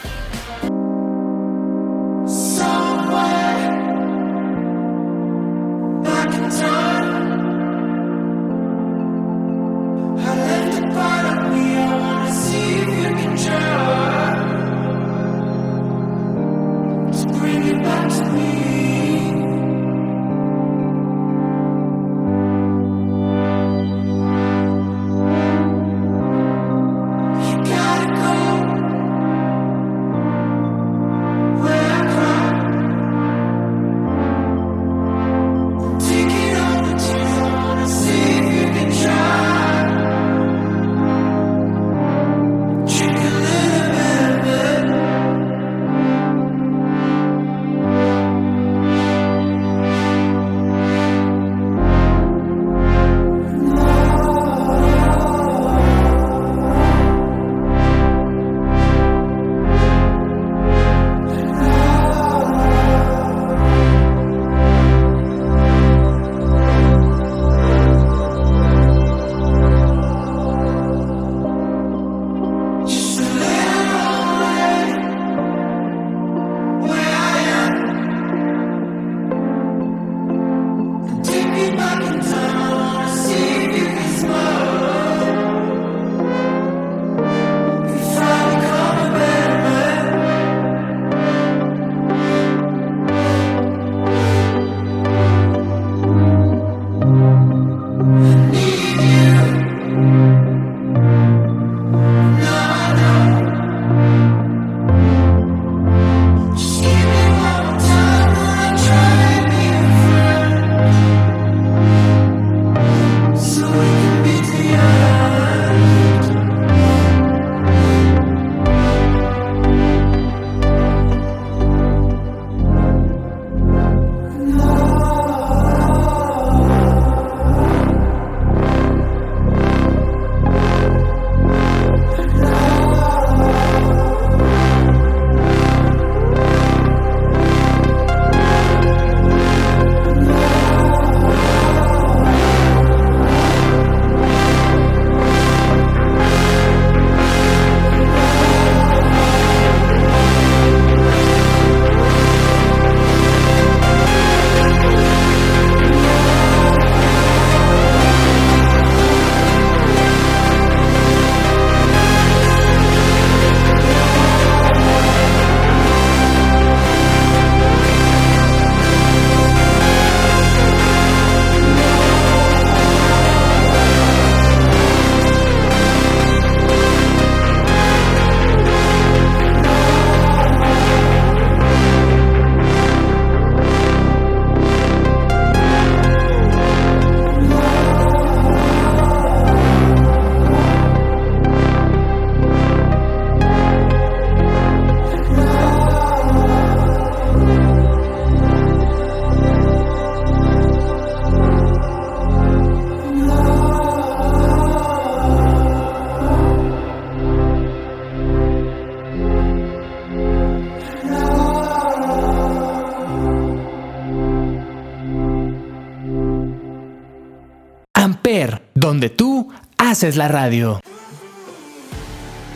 Haces 219.98 220.16
la 220.16 220.28
radio. 220.28 220.80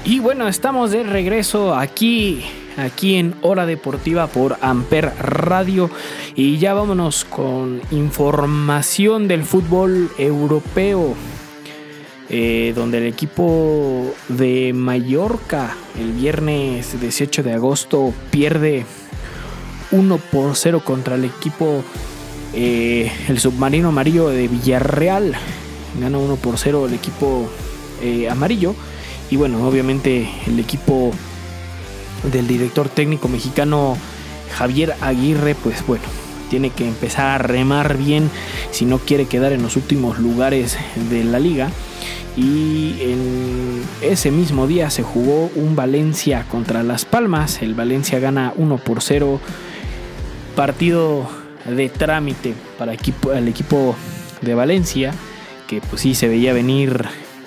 Y 0.06 0.20
bueno, 0.20 0.48
estamos 0.48 0.92
de 0.92 1.02
regreso 1.02 1.74
aquí, 1.74 2.46
aquí 2.78 3.16
en 3.16 3.34
Hora 3.42 3.66
Deportiva 3.66 4.28
por 4.28 4.58
Amper 4.62 5.12
Radio. 5.18 5.90
Y 6.36 6.60
ya 6.60 6.76
vámonos 6.76 7.26
con 7.26 7.82
información 7.90 9.28
del 9.28 9.44
fútbol 9.44 10.12
europeo. 10.20 11.16
Eh, 12.30 12.74
donde 12.76 13.00
el 13.00 13.08
equipo 13.08 14.14
de 14.30 14.72
Mallorca 14.74 15.76
el 16.00 16.12
viernes 16.14 17.02
18 17.02 17.42
de 17.42 17.54
agosto 17.54 18.14
pierde 18.30 18.86
1 19.90 20.18
por 20.32 20.56
0 20.56 20.84
contra 20.86 21.16
el 21.16 21.26
equipo, 21.26 21.84
eh, 22.54 23.12
el 23.28 23.40
submarino 23.40 23.88
amarillo 23.90 24.30
de 24.30 24.48
Villarreal. 24.48 25.36
Gana 26.00 26.18
1 26.18 26.36
por 26.38 26.58
0 26.58 26.88
el 26.88 26.94
equipo 26.94 27.50
eh, 28.02 28.30
amarillo. 28.30 28.76
Y 29.30 29.38
bueno, 29.38 29.66
obviamente 29.68 30.30
el 30.48 30.60
equipo 30.60 31.12
del 32.32 32.48
director 32.48 32.90
técnico 32.90 33.28
mexicano 33.28 33.98
Javier 34.58 34.96
Aguirre, 35.02 35.56
pues 35.56 35.86
bueno, 35.86 36.04
tiene 36.50 36.70
que 36.70 36.88
empezar 36.88 37.28
a 37.28 37.38
remar 37.38 37.98
bien 37.98 38.30
si 38.72 38.86
no 38.86 39.00
quiere 39.00 39.26
quedar 39.26 39.54
en 39.54 39.62
los 39.62 39.76
últimos 39.76 40.20
lugares 40.20 40.78
de 41.10 41.24
la 41.24 41.40
liga. 41.40 41.70
Y 42.38 42.96
en 43.02 43.84
ese 44.02 44.32
mismo 44.32 44.68
día 44.68 44.90
se 44.90 45.04
jugó 45.04 45.50
un 45.56 45.76
Valencia 45.76 46.46
contra 46.50 46.84
Las 46.84 47.06
Palmas. 47.06 47.62
El 47.62 47.74
Valencia 47.74 48.20
gana 48.20 48.54
1 48.56 48.78
por 48.78 49.02
0. 49.02 49.40
Partido 50.56 51.30
de 51.66 51.90
trámite 51.90 52.54
para 52.78 52.94
el 52.94 53.48
equipo 53.48 53.96
de 54.42 54.54
Valencia, 54.56 55.14
que 55.72 55.80
pues 55.80 56.02
sí 56.02 56.16
se 56.16 56.28
veía 56.28 56.52
venir 56.52 57.06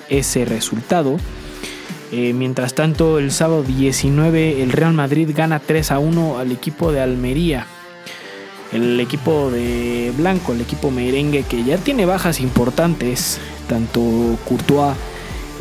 ese 0.08 0.46
resultado. 0.46 1.18
Eh, 2.10 2.32
mientras 2.32 2.72
tanto, 2.72 3.18
el 3.18 3.30
sábado 3.30 3.62
19 3.62 4.62
el 4.62 4.72
Real 4.72 4.94
Madrid 4.94 5.30
gana 5.34 5.60
3 5.60 5.90
a 5.90 5.98
1 5.98 6.38
al 6.38 6.50
equipo 6.50 6.90
de 6.90 7.02
Almería. 7.02 7.66
El 8.72 8.98
equipo 8.98 9.50
de 9.50 10.10
Blanco, 10.16 10.54
el 10.54 10.62
equipo 10.62 10.90
merengue 10.90 11.42
que 11.42 11.64
ya 11.64 11.76
tiene 11.76 12.06
bajas 12.06 12.40
importantes, 12.40 13.40
tanto 13.68 14.00
Courtois 14.48 14.96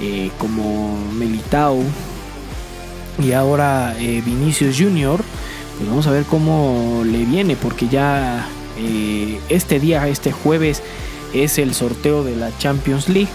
eh, 0.01 0.31
como 0.37 0.97
Melitao 1.11 1.79
y 3.21 3.33
ahora 3.33 3.93
eh, 3.99 4.23
Vinicius 4.25 4.77
Junior, 4.79 5.21
pues 5.77 5.89
vamos 5.89 6.07
a 6.07 6.11
ver 6.11 6.23
cómo 6.23 7.03
le 7.05 7.25
viene 7.25 7.57
porque 7.57 7.89
ya 7.89 8.47
este 9.49 9.79
día, 9.79 10.07
este 10.07 10.31
jueves, 10.31 10.81
es 11.33 11.57
el 11.57 11.73
sorteo 11.73 12.23
de 12.23 12.35
la 12.35 12.55
Champions 12.57 13.09
League 13.09 13.29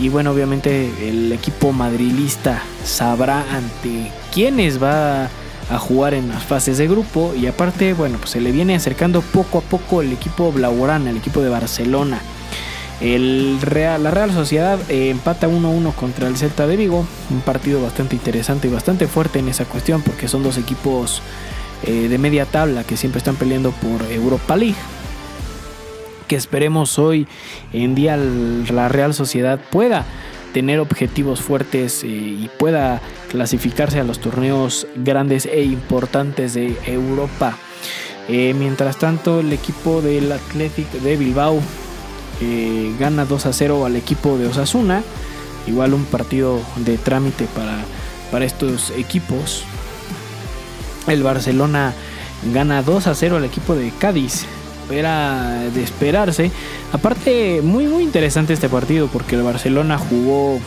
y 0.00 0.08
bueno, 0.08 0.30
obviamente 0.30 0.90
el 1.06 1.30
equipo 1.30 1.72
madrilista 1.72 2.62
sabrá 2.84 3.44
ante 3.54 4.10
quiénes 4.32 4.82
va 4.82 5.24
a 5.70 5.78
jugar 5.78 6.14
en 6.14 6.30
las 6.30 6.42
fases 6.42 6.78
de 6.78 6.88
grupo. 6.88 7.34
Y 7.38 7.46
aparte, 7.46 7.92
bueno, 7.92 8.16
pues 8.16 8.30
se 8.30 8.40
le 8.40 8.50
viene 8.50 8.74
acercando 8.74 9.20
poco 9.20 9.58
a 9.58 9.60
poco 9.60 10.00
el 10.00 10.10
equipo 10.12 10.52
Blaugrana, 10.52 11.10
el 11.10 11.18
equipo 11.18 11.42
de 11.42 11.50
Barcelona. 11.50 12.20
El 13.02 13.58
Real, 13.60 14.02
la 14.02 14.10
Real 14.10 14.32
Sociedad 14.32 14.78
eh, 14.88 15.10
empata 15.10 15.48
1-1 15.48 15.94
contra 15.94 16.28
el 16.28 16.36
Celta 16.38 16.66
de 16.66 16.76
Vigo. 16.76 17.06
Un 17.28 17.40
partido 17.42 17.82
bastante 17.82 18.16
interesante 18.16 18.68
y 18.68 18.70
bastante 18.70 19.06
fuerte 19.06 19.38
en 19.38 19.48
esa 19.48 19.66
cuestión 19.66 20.00
porque 20.00 20.28
son 20.28 20.42
dos 20.42 20.56
equipos 20.56 21.20
eh, 21.82 22.08
de 22.08 22.18
media 22.18 22.46
tabla 22.46 22.84
que 22.84 22.96
siempre 22.96 23.18
están 23.18 23.36
peleando 23.36 23.70
por 23.72 24.02
Europa 24.10 24.56
League 24.56 24.76
que 26.30 26.36
esperemos 26.36 27.00
hoy 27.00 27.26
en 27.72 27.96
día 27.96 28.16
la 28.16 28.88
Real 28.88 29.14
Sociedad 29.14 29.58
pueda 29.72 30.06
tener 30.52 30.78
objetivos 30.78 31.40
fuertes 31.40 32.04
eh, 32.04 32.06
y 32.06 32.48
pueda 32.56 33.00
clasificarse 33.30 33.98
a 33.98 34.04
los 34.04 34.20
torneos 34.20 34.86
grandes 34.94 35.46
e 35.46 35.64
importantes 35.64 36.54
de 36.54 36.78
Europa. 36.86 37.58
Eh, 38.28 38.54
mientras 38.56 38.96
tanto, 38.96 39.40
el 39.40 39.52
equipo 39.52 40.02
del 40.02 40.30
Athletic 40.30 40.88
de 40.92 41.16
Bilbao 41.16 41.58
eh, 42.40 42.94
gana 43.00 43.24
2 43.24 43.46
a 43.46 43.52
0 43.52 43.84
al 43.84 43.96
equipo 43.96 44.38
de 44.38 44.46
Osasuna. 44.46 45.02
Igual 45.66 45.94
un 45.94 46.04
partido 46.04 46.60
de 46.76 46.96
trámite 46.96 47.46
para, 47.56 47.76
para 48.30 48.44
estos 48.44 48.90
equipos. 48.90 49.64
El 51.08 51.24
Barcelona 51.24 51.92
gana 52.54 52.84
2 52.84 53.08
a 53.08 53.16
0 53.16 53.38
al 53.38 53.44
equipo 53.44 53.74
de 53.74 53.90
Cádiz 53.98 54.46
era 54.90 55.70
de 55.74 55.82
esperarse. 55.82 56.50
Aparte, 56.92 57.60
muy 57.62 57.86
muy 57.86 58.02
interesante 58.02 58.52
este 58.52 58.68
partido 58.68 59.08
porque 59.08 59.36
el 59.36 59.42
Barcelona 59.42 59.98
jugó 59.98 60.58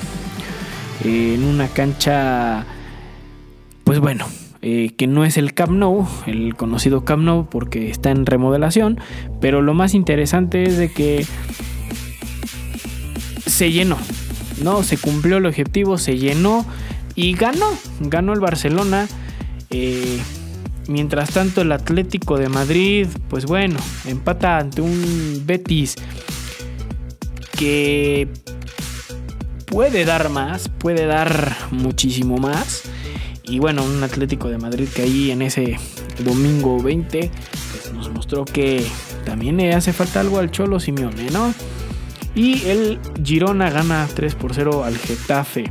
eh, 1.04 1.36
en 1.36 1.44
una 1.44 1.68
cancha, 1.68 2.66
pues 3.84 4.00
bueno, 4.00 4.26
eh, 4.62 4.92
que 4.98 5.08
no 5.08 5.26
es 5.26 5.38
el 5.38 5.54
Camp 5.54 5.74
Nou, 5.74 6.08
el 6.26 6.56
conocido 6.56 7.04
Camp 7.04 7.24
Nou 7.24 7.48
porque 7.50 7.90
está 7.90 8.12
en 8.12 8.26
remodelación, 8.26 9.00
pero 9.42 9.62
lo 9.62 9.74
más 9.74 9.94
interesante 9.94 10.64
es 10.64 10.78
de 10.78 10.92
que 10.92 11.26
se 13.46 13.72
llenó, 13.72 13.98
no, 14.64 14.84
se 14.84 14.98
cumplió 14.98 15.38
el 15.38 15.46
objetivo, 15.46 15.98
se 15.98 16.18
llenó 16.18 16.66
y 17.16 17.34
ganó, 17.34 17.70
ganó 18.00 18.34
el 18.34 18.40
Barcelona. 18.40 19.08
Eh, 19.70 20.20
Mientras 20.88 21.32
tanto, 21.32 21.62
el 21.62 21.72
Atlético 21.72 22.38
de 22.38 22.50
Madrid, 22.50 23.08
pues 23.30 23.46
bueno, 23.46 23.78
empata 24.06 24.58
ante 24.58 24.82
un 24.82 25.43
Betis 25.46 25.96
que 27.58 28.28
puede 29.65 30.06
dar 30.06 30.30
más, 30.30 30.69
puede 30.69 31.06
dar 31.06 31.56
muchísimo 31.72 32.38
más. 32.38 32.84
Y 33.43 33.60
bueno, 33.60 33.84
un 33.84 34.04
Atlético 34.04 34.50
de 34.50 34.58
Madrid 34.58 34.88
que 34.93 35.04
ahí 35.04 35.32
en 35.32 35.41
ese 35.41 35.78
domingo 36.19 36.82
20 36.82 37.32
pues 37.72 37.93
nos 37.93 38.10
mostró 38.12 38.46
que 38.46 38.86
también 39.26 39.58
le 39.58 39.74
hace 39.74 39.93
falta 39.93 40.19
algo 40.19 40.39
al 40.39 40.52
Cholo 40.52 40.80
Simeone, 40.80 41.30
¿no? 41.32 41.54
Y 42.36 42.63
el 42.65 43.00
Girona 43.24 43.69
gana 43.69 44.08
3 44.13 44.36
por 44.36 44.54
0 44.54 44.84
al 44.84 44.98
Getafe. 44.98 45.65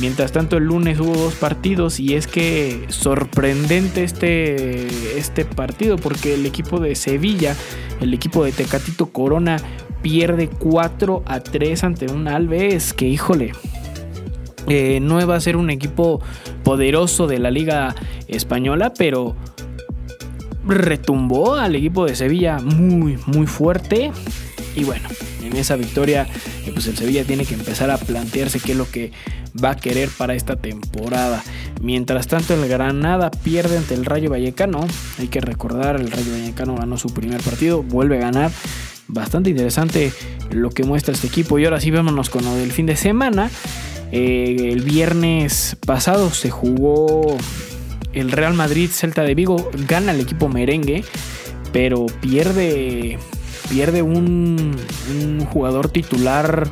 Mientras 0.00 0.32
tanto 0.32 0.56
el 0.56 0.64
lunes 0.64 0.98
hubo 0.98 1.14
dos 1.14 1.34
partidos 1.34 2.00
y 2.00 2.14
es 2.14 2.26
que 2.26 2.84
sorprendente 2.88 4.02
este, 4.02 4.86
este 5.16 5.44
partido 5.44 5.96
porque 5.96 6.34
el 6.34 6.46
equipo 6.46 6.80
de 6.80 6.96
Sevilla, 6.96 7.54
el 8.00 8.12
equipo 8.12 8.44
de 8.44 8.52
Tecatito 8.52 9.06
Corona 9.06 9.56
pierde 10.02 10.48
4 10.48 11.22
a 11.24 11.40
3 11.40 11.84
ante 11.84 12.12
un 12.12 12.26
Alves 12.26 12.92
que 12.92 13.08
híjole, 13.08 13.52
eh, 14.68 14.98
no 15.00 15.24
va 15.26 15.36
a 15.36 15.40
ser 15.40 15.56
un 15.56 15.70
equipo 15.70 16.20
poderoso 16.64 17.26
de 17.26 17.38
la 17.38 17.50
liga 17.50 17.94
española, 18.26 18.92
pero 18.92 19.36
retumbó 20.66 21.54
al 21.54 21.76
equipo 21.76 22.04
de 22.04 22.16
Sevilla 22.16 22.58
muy 22.58 23.18
muy 23.26 23.46
fuerte. 23.46 24.10
Y 24.74 24.84
bueno, 24.84 25.08
en 25.46 25.56
esa 25.56 25.76
victoria 25.76 26.26
eh, 26.66 26.70
pues 26.72 26.86
el 26.86 26.96
Sevilla 26.96 27.24
tiene 27.24 27.44
que 27.44 27.54
empezar 27.54 27.90
a 27.90 27.98
plantearse 27.98 28.60
qué 28.60 28.72
es 28.72 28.78
lo 28.78 28.90
que 28.90 29.12
va 29.62 29.70
a 29.70 29.76
querer 29.76 30.08
para 30.08 30.34
esta 30.34 30.56
temporada. 30.56 31.42
Mientras 31.80 32.26
tanto, 32.26 32.54
el 32.54 32.68
Granada 32.68 33.30
pierde 33.30 33.78
ante 33.78 33.94
el 33.94 34.04
Rayo 34.04 34.30
Vallecano. 34.30 34.86
Hay 35.18 35.28
que 35.28 35.40
recordar, 35.40 35.96
el 35.96 36.10
Rayo 36.10 36.32
Vallecano 36.32 36.76
ganó 36.76 36.96
su 36.96 37.12
primer 37.12 37.40
partido, 37.42 37.82
vuelve 37.82 38.16
a 38.16 38.20
ganar. 38.20 38.50
Bastante 39.06 39.50
interesante 39.50 40.12
lo 40.50 40.70
que 40.70 40.82
muestra 40.82 41.14
este 41.14 41.26
equipo. 41.26 41.58
Y 41.58 41.64
ahora 41.64 41.80
sí, 41.80 41.90
vámonos 41.90 42.30
con 42.30 42.44
lo 42.44 42.54
del 42.54 42.72
fin 42.72 42.86
de 42.86 42.96
semana. 42.96 43.50
Eh, 44.12 44.70
el 44.72 44.82
viernes 44.82 45.76
pasado 45.84 46.30
se 46.30 46.50
jugó 46.50 47.36
el 48.12 48.30
Real 48.30 48.54
Madrid 48.54 48.88
Celta 48.90 49.22
de 49.22 49.34
Vigo. 49.34 49.70
Gana 49.88 50.12
el 50.12 50.20
equipo 50.20 50.48
merengue, 50.48 51.04
pero 51.72 52.06
pierde, 52.20 53.18
pierde 53.68 54.02
un, 54.02 54.76
jugador 55.52 55.88
titular 55.88 56.68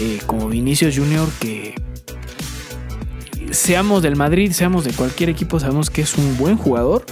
eh, 0.00 0.18
como 0.26 0.48
Vinicius 0.48 0.96
Junior 0.96 1.28
que 1.40 1.74
seamos 3.50 4.02
del 4.02 4.16
Madrid, 4.16 4.52
seamos 4.52 4.84
de 4.84 4.92
cualquier 4.92 5.28
equipo, 5.28 5.60
sabemos 5.60 5.90
que 5.90 6.02
es 6.02 6.18
un 6.18 6.36
buen 6.36 6.56
jugador. 6.56 7.04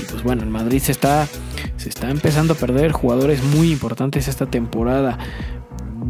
Y 0.00 0.04
pues 0.10 0.22
bueno, 0.22 0.42
el 0.42 0.48
Madrid 0.48 0.80
se 0.80 0.92
está, 0.92 1.28
se 1.76 1.88
está 1.88 2.10
empezando 2.10 2.54
a 2.54 2.56
perder 2.56 2.92
jugadores 2.92 3.42
muy 3.42 3.70
importantes 3.70 4.28
esta 4.28 4.46
temporada. 4.46 5.18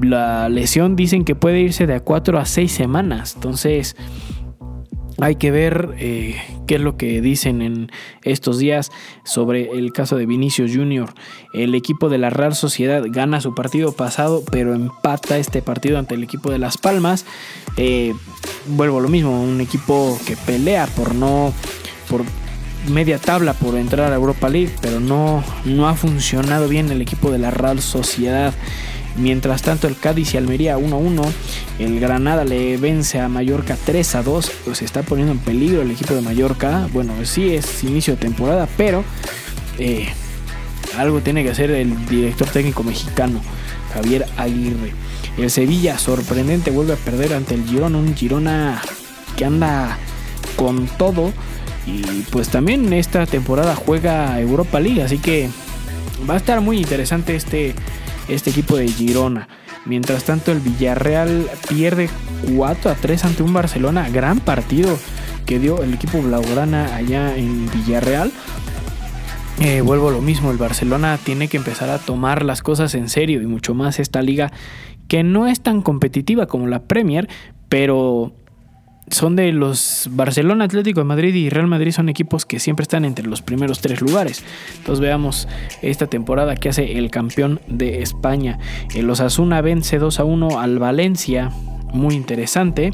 La 0.01 0.49
lesión 0.49 0.97
dicen 0.97 1.25
que 1.25 1.35
puede 1.35 1.61
irse 1.61 1.87
de 1.87 1.95
a 1.95 2.01
4 2.01 2.39
a 2.39 2.45
6 2.45 2.73
semanas. 2.73 3.35
Entonces 3.35 3.97
hay 5.23 5.37
que 5.37 5.53
ver 5.53 5.95
eh, 5.99 6.43
qué 6.67 6.75
es 6.75 6.81
lo 6.81 6.97
que 6.97 7.21
dicen 7.21 7.63
en 7.63 7.93
estos 8.25 8.59
días 8.59 8.91
sobre 9.23 9.71
el 9.71 9.93
caso 9.93 10.17
de 10.17 10.27
Vinicius 10.27 10.73
Junior. 10.75 11.15
El 11.55 11.77
equipo 11.77 12.09
de 12.09 12.19
la 12.19 12.29
Real 12.29 12.57
Sociedad 12.57 13.05
gana 13.07 13.41
su 13.41 13.55
partido 13.55 13.93
pasado, 13.93 14.43
pero 14.51 14.75
empata 14.75 15.39
este 15.39 15.63
partido 15.63 16.01
ante 16.01 16.17
el 16.17 16.25
equipo 16.25 16.51
de 16.51 16.59
Las 16.59 16.77
Palmas. 16.77 17.25
Eh, 17.77 18.13
vuelvo 18.67 18.99
a 18.99 19.03
lo 19.03 19.09
mismo, 19.09 19.41
un 19.41 19.61
equipo 19.61 20.19
que 20.27 20.37
pelea 20.37 20.89
por 20.89 21.15
no. 21.15 21.53
por 22.09 22.25
media 22.91 23.19
tabla 23.19 23.53
por 23.55 23.77
entrar 23.77 24.11
a 24.11 24.17
Europa 24.17 24.49
League, 24.49 24.75
pero 24.81 24.99
no, 24.99 25.45
no 25.65 25.89
ha 25.89 25.95
funcionado 25.95 26.67
bien 26.67 26.91
el 26.91 27.01
equipo 27.01 27.31
de 27.31 27.39
la 27.39 27.53
Real 27.53 27.81
Sociedad. 27.81 28.53
Mientras 29.17 29.63
tanto, 29.63 29.89
el 29.89 29.97
Cádiz 29.97 30.35
y 30.35 30.37
Almería 30.39 30.79
1-1. 30.79 31.25
El 31.79 32.01
Granada 32.01 32.45
le 32.45 32.77
vence 32.77 33.21
a 33.21 33.29
Mallorca 33.29 33.77
3-2. 33.87 34.51
Pues 34.65 34.79
se 34.79 34.85
está 34.85 35.03
poniendo 35.03 35.33
en 35.33 35.39
peligro 35.39 35.83
el 35.83 35.91
equipo 35.91 36.15
de 36.15 36.23
Mallorca. 36.23 36.89
Bueno, 36.93 37.13
sí 37.25 37.55
es 37.55 37.85
inicio 37.85 38.15
de 38.15 38.21
temporada, 38.21 38.69
pero 38.77 39.05
eh, 39.79 40.09
algo 40.97 41.21
tiene 41.21 41.43
que 41.43 41.51
hacer 41.51 41.71
el 41.71 42.07
director 42.07 42.49
técnico 42.49 42.83
mexicano, 42.83 43.41
Javier 43.95 44.27
Aguirre. 44.37 44.93
El 45.39 45.51
Sevilla, 45.51 45.99
sorprendente, 45.99 46.71
vuelve 46.71 46.95
a 46.95 46.97
perder 46.97 47.35
ante 47.35 47.55
el 47.55 47.65
Girona. 47.65 47.99
Un 47.99 48.15
Girona 48.15 48.81
que 49.37 49.45
anda 49.45 49.99
con 50.57 50.87
todo. 50.87 51.33
Y 51.87 52.23
pues 52.31 52.49
también 52.49 52.93
esta 52.93 53.27
temporada 53.27 53.75
juega 53.75 54.41
Europa 54.41 54.81
League. 54.81 55.03
Así 55.03 55.19
que 55.19 55.49
va 56.29 56.35
a 56.35 56.37
estar 56.37 56.61
muy 56.61 56.79
interesante 56.79 57.35
este, 57.35 57.75
este 58.35 58.51
equipo 58.51 58.77
de 58.77 58.89
Girona. 58.89 59.49
Mientras 59.85 60.25
tanto, 60.25 60.53
el 60.53 60.61
Villarreal 60.61 61.49
pierde 61.69 62.09
4 62.57 62.91
a 62.91 62.95
3 62.95 63.25
ante 63.25 63.43
un 63.43 63.53
Barcelona. 63.53 64.09
Gran 64.11 64.41
partido 64.41 64.99
que 65.47 65.59
dio 65.59 65.83
el 65.83 65.95
equipo 65.95 66.21
Blaugrana 66.23 66.95
allá 66.95 67.37
en 67.37 67.71
Villarreal. 67.71 68.33
Eh, 69.61 69.81
vuelvo 69.81 70.09
a 70.09 70.13
lo 70.13 70.21
mismo, 70.21 70.51
el 70.51 70.57
Barcelona 70.57 71.19
tiene 71.23 71.49
que 71.49 71.57
empezar 71.57 71.91
a 71.91 71.99
tomar 71.99 72.45
las 72.45 72.63
cosas 72.63 72.95
en 72.95 73.09
serio 73.09 73.43
y 73.43 73.47
mucho 73.47 73.75
más 73.75 73.99
esta 74.01 74.23
liga 74.23 74.51
que 75.09 75.23
no 75.23 75.47
es 75.47 75.61
tan 75.61 75.83
competitiva 75.83 76.47
como 76.47 76.67
la 76.67 76.83
Premier, 76.85 77.29
pero 77.69 78.33
son 79.11 79.37
de 79.37 79.53
los 79.53 80.09
Barcelona, 80.13 80.65
Atlético 80.65 81.01
de 81.01 81.05
Madrid 81.05 81.35
y 81.35 81.51
Real 81.51 81.67
Madrid 81.67 81.93
son 81.93 82.09
equipos 82.09 82.47
que 82.47 82.59
siempre 82.59 82.83
están 82.83 83.05
entre 83.05 83.27
los 83.27 83.43
primeros 83.43 83.81
tres 83.81 84.01
lugares. 84.01 84.45
Entonces 84.79 85.01
veamos 85.01 85.49
esta 85.83 86.07
temporada 86.07 86.57
que 86.57 86.69
hace 86.69 86.99
el 86.99 87.11
campeón 87.11 87.61
de 87.67 88.03
España. 88.03 88.59
El 88.95 89.11
Osasuna 89.11 89.61
vence 89.61 89.99
2 89.99 90.21
a 90.21 90.25
1 90.25 90.61
al 90.61 90.79
Valencia. 90.79 91.51
Muy 91.93 92.15
interesante. 92.15 92.93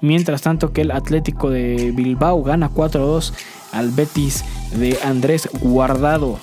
Mientras 0.00 0.42
tanto 0.42 0.72
que 0.72 0.80
el 0.82 0.92
Atlético 0.92 1.50
de 1.50 1.92
Bilbao 1.94 2.42
gana 2.42 2.70
4 2.70 3.02
a 3.02 3.06
2 3.06 3.34
al 3.72 3.90
Betis 3.90 4.44
de 4.76 4.98
Andrés 5.04 5.48
Guardado. 5.60 6.38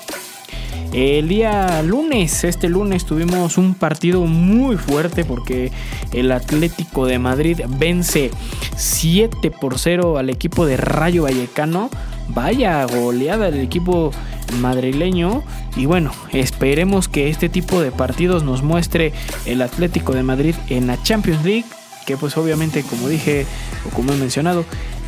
El 0.93 1.27
día 1.27 1.81
lunes, 1.83 2.43
este 2.43 2.69
lunes 2.69 3.05
tuvimos 3.05 3.57
un 3.57 3.75
partido 3.75 4.21
muy 4.21 4.77
fuerte 4.77 5.25
porque 5.25 5.71
el 6.13 6.31
Atlético 6.31 7.05
de 7.05 7.19
Madrid 7.19 7.59
vence 7.67 8.31
7 8.77 9.51
por 9.51 9.77
0 9.77 10.17
al 10.17 10.29
equipo 10.29 10.65
de 10.65 10.77
Rayo 10.77 11.23
Vallecano. 11.23 11.89
Vaya 12.29 12.85
goleada 12.85 13.51
del 13.51 13.61
equipo 13.61 14.11
madrileño. 14.59 15.43
Y 15.75 15.85
bueno, 15.85 16.11
esperemos 16.31 17.07
que 17.07 17.29
este 17.29 17.49
tipo 17.49 17.81
de 17.81 17.91
partidos 17.91 18.43
nos 18.43 18.63
muestre 18.63 19.13
el 19.45 19.61
Atlético 19.61 20.13
de 20.13 20.23
Madrid 20.23 20.55
en 20.69 20.87
la 20.87 21.01
Champions 21.03 21.43
League. 21.43 21.65
Que 22.05 22.15
pues 22.15 22.37
obviamente 22.37 22.83
como 22.83 23.09
dije 23.09 23.45
o 23.85 23.93
como 23.93 24.13
he 24.13 24.15
mencionado 24.15 24.63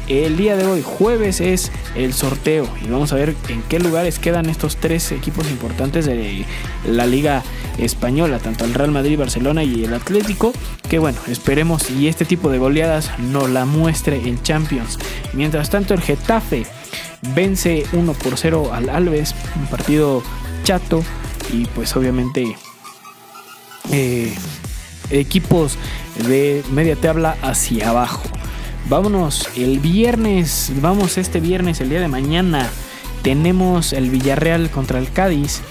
el 0.09 0.37
día 0.37 0.57
de 0.57 0.65
hoy, 0.65 0.81
jueves, 0.81 1.39
es 1.39 1.71
el 1.95 2.13
sorteo 2.13 2.67
y 2.83 2.89
vamos 2.89 3.13
a 3.13 3.15
ver 3.15 3.35
en 3.47 3.61
qué 3.63 3.79
lugares 3.79 4.17
quedan 4.17 4.49
estos 4.49 4.77
tres 4.77 5.11
equipos 5.11 5.49
importantes 5.49 6.05
de 6.05 6.45
la 6.85 7.05
Liga 7.05 7.43
Española, 7.77 8.39
tanto 8.39 8.65
el 8.65 8.73
Real 8.73 8.91
Madrid, 8.91 9.19
Barcelona 9.19 9.63
y 9.63 9.85
el 9.85 9.93
Atlético. 9.93 10.51
Que 10.89 10.97
bueno, 10.97 11.19
esperemos 11.27 11.91
y 11.91 12.07
este 12.07 12.25
tipo 12.25 12.49
de 12.49 12.57
goleadas 12.57 13.11
nos 13.19 13.49
la 13.49 13.65
muestre 13.65 14.27
en 14.27 14.41
Champions. 14.41 14.97
Mientras 15.33 15.69
tanto, 15.69 15.93
el 15.93 16.01
Getafe 16.01 16.65
vence 17.35 17.85
1 17.93 18.13
por 18.13 18.37
0 18.37 18.71
al 18.73 18.89
Alves, 18.89 19.35
un 19.55 19.67
partido 19.67 20.23
chato 20.63 21.03
y 21.53 21.65
pues 21.65 21.95
obviamente 21.95 22.55
eh, 23.91 24.33
equipos 25.11 25.77
de 26.27 26.63
media 26.71 26.95
tabla 26.95 27.37
hacia 27.43 27.89
abajo. 27.89 28.23
Vámonos, 28.89 29.47
el 29.55 29.77
viernes, 29.77 30.71
vamos 30.81 31.19
este 31.19 31.39
viernes, 31.39 31.79
el 31.79 31.89
día 31.89 32.01
de 32.01 32.07
mañana, 32.07 32.67
tenemos 33.21 33.93
el 33.93 34.09
Villarreal 34.09 34.71
contra 34.71 34.97
el 34.97 35.11
Cádiz 35.11 35.61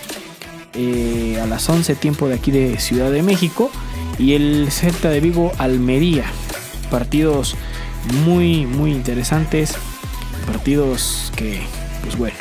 eh, 0.75 1.41
a 1.43 1.47
las 1.47 1.69
11 1.69 1.97
tiempo 1.97 2.29
de 2.29 2.37
aquí 2.37 2.53
de 2.53 2.79
Ciudad 2.79 3.11
de 3.11 3.25
México. 3.25 3.73
Y 4.21 4.35
el 4.35 4.69
Celta 4.71 5.11
de 5.11 5.19
Vigo 5.19 5.51
Almería. 5.59 6.27
Partidos 6.93 7.57
muy, 8.25 8.67
muy 8.67 8.93
interesantes, 8.93 9.75
partidos 10.47 11.33
que, 11.35 11.61
pues 12.03 12.17
bueno, 12.17 12.37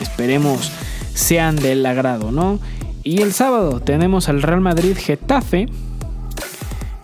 esperemos 0.00 0.72
sean 1.14 1.54
del 1.54 1.86
agrado, 1.86 2.32
¿no? 2.32 2.58
Y 3.04 3.22
el 3.22 3.32
sábado 3.32 3.78
tenemos 3.78 4.28
al 4.28 4.42
Real 4.42 4.60
Madrid 4.60 4.96
Getafe, 4.96 5.68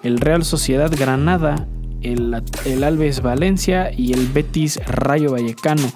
el 0.03 0.19
Real 0.19 0.45
Sociedad 0.45 0.91
Granada 0.91 1.69
el, 2.03 2.85
Alves 2.85 3.23
Valencia 3.23 3.91
y 3.97 4.13
el 4.13 4.27
Betis 4.29 4.81
Rayo 4.87 5.33
Vallecano. 5.33 5.91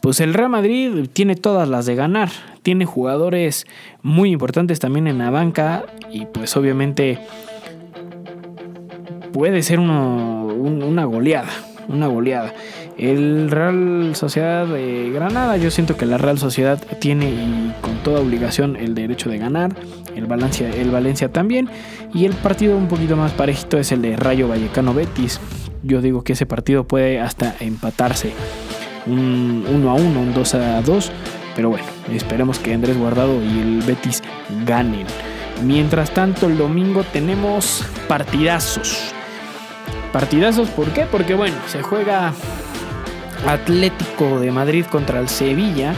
Pues 0.00 0.20
el 0.20 0.34
Real 0.34 0.50
Madrid 0.50 1.08
tiene 1.12 1.36
todas 1.36 1.68
las 1.68 1.86
de 1.86 1.94
ganar. 1.94 2.30
Tiene 2.62 2.84
jugadores 2.84 3.66
muy 4.02 4.32
importantes 4.32 4.80
también 4.80 5.06
en 5.06 5.18
la 5.18 5.30
banca. 5.30 5.84
Y 6.10 6.26
pues 6.26 6.56
obviamente 6.56 7.18
puede 9.32 9.62
ser 9.62 9.78
una 9.78 11.04
goleada. 11.04 11.50
Una 11.88 12.06
goleada. 12.06 12.52
El 12.98 13.50
Real 13.50 14.12
Sociedad 14.14 14.66
de 14.66 15.10
Granada, 15.10 15.56
yo 15.56 15.70
siento 15.70 15.96
que 15.96 16.06
la 16.06 16.18
Real 16.18 16.38
Sociedad 16.38 16.80
tiene 17.00 17.74
con 17.80 17.96
toda 18.02 18.20
obligación 18.20 18.76
el 18.76 18.94
derecho 18.94 19.30
de 19.30 19.38
ganar. 19.38 19.74
El 20.16 20.26
Valencia, 20.26 20.68
el 20.70 20.90
Valencia 20.90 21.30
también. 21.30 21.68
Y 22.14 22.24
el 22.24 22.34
partido 22.34 22.76
un 22.76 22.88
poquito 22.88 23.16
más 23.16 23.32
parejito 23.32 23.78
es 23.78 23.92
el 23.92 24.02
de 24.02 24.16
Rayo 24.16 24.48
Vallecano 24.48 24.94
Betis. 24.94 25.40
Yo 25.82 26.00
digo 26.00 26.22
que 26.22 26.34
ese 26.34 26.46
partido 26.46 26.84
puede 26.84 27.20
hasta 27.20 27.54
empatarse. 27.60 28.32
Un 29.06 29.64
1 29.68 29.90
a 29.90 29.94
1, 29.94 30.20
un 30.20 30.34
2 30.34 30.54
a 30.54 30.82
2. 30.82 31.12
Pero 31.56 31.70
bueno, 31.70 31.84
esperemos 32.10 32.58
que 32.58 32.72
Andrés 32.72 32.96
Guardado 32.96 33.42
y 33.42 33.58
el 33.58 33.82
Betis 33.86 34.22
ganen. 34.66 35.06
Mientras 35.64 36.12
tanto, 36.12 36.46
el 36.46 36.58
domingo 36.58 37.04
tenemos 37.12 37.84
partidazos. 38.08 39.12
Partidazos, 40.12 40.68
¿por 40.70 40.88
qué? 40.88 41.06
Porque 41.10 41.34
bueno, 41.34 41.56
se 41.68 41.82
juega 41.82 42.32
Atlético 43.46 44.40
de 44.40 44.50
Madrid 44.50 44.84
contra 44.86 45.20
el 45.20 45.28
Sevilla 45.28 45.94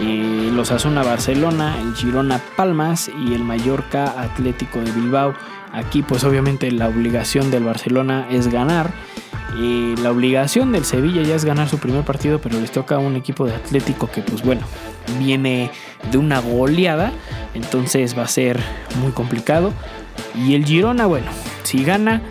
los 0.00 0.70
Asuna 0.70 1.02
Barcelona, 1.02 1.76
el 1.80 1.94
Girona 1.94 2.40
Palmas 2.56 3.10
y 3.26 3.34
el 3.34 3.44
Mallorca 3.44 4.20
Atlético 4.20 4.80
de 4.80 4.92
Bilbao. 4.92 5.34
Aquí 5.72 6.02
pues 6.02 6.24
obviamente 6.24 6.70
la 6.70 6.88
obligación 6.88 7.50
del 7.50 7.64
Barcelona 7.64 8.26
es 8.30 8.48
ganar. 8.48 8.90
la 9.54 10.10
obligación 10.10 10.72
del 10.72 10.84
Sevilla 10.84 11.22
ya 11.22 11.34
es 11.34 11.44
ganar 11.44 11.68
su 11.68 11.78
primer 11.78 12.04
partido, 12.04 12.40
pero 12.40 12.60
les 12.60 12.70
toca 12.70 12.96
a 12.96 12.98
un 12.98 13.16
equipo 13.16 13.46
de 13.46 13.54
Atlético 13.54 14.10
que 14.10 14.22
pues 14.22 14.42
bueno, 14.42 14.62
viene 15.18 15.70
de 16.10 16.18
una 16.18 16.40
goleada, 16.40 17.12
entonces 17.54 18.16
va 18.18 18.24
a 18.24 18.28
ser 18.28 18.60
muy 19.00 19.12
complicado. 19.12 19.72
Y 20.34 20.54
el 20.54 20.64
Girona, 20.64 21.06
bueno, 21.06 21.30
si 21.62 21.84
gana, 21.84 22.22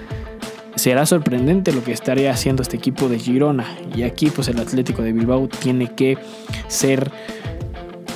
será 0.75 1.05
sorprendente 1.05 1.73
lo 1.73 1.83
que 1.83 1.91
estaría 1.91 2.31
haciendo 2.31 2.63
este 2.63 2.77
equipo 2.77 3.09
de 3.09 3.19
Girona. 3.19 3.65
Y 3.95 4.03
aquí 4.03 4.29
pues 4.29 4.47
el 4.47 4.59
Atlético 4.59 5.01
de 5.01 5.13
Bilbao 5.13 5.47
tiene 5.47 5.93
que 5.93 6.17
ser 6.67 7.11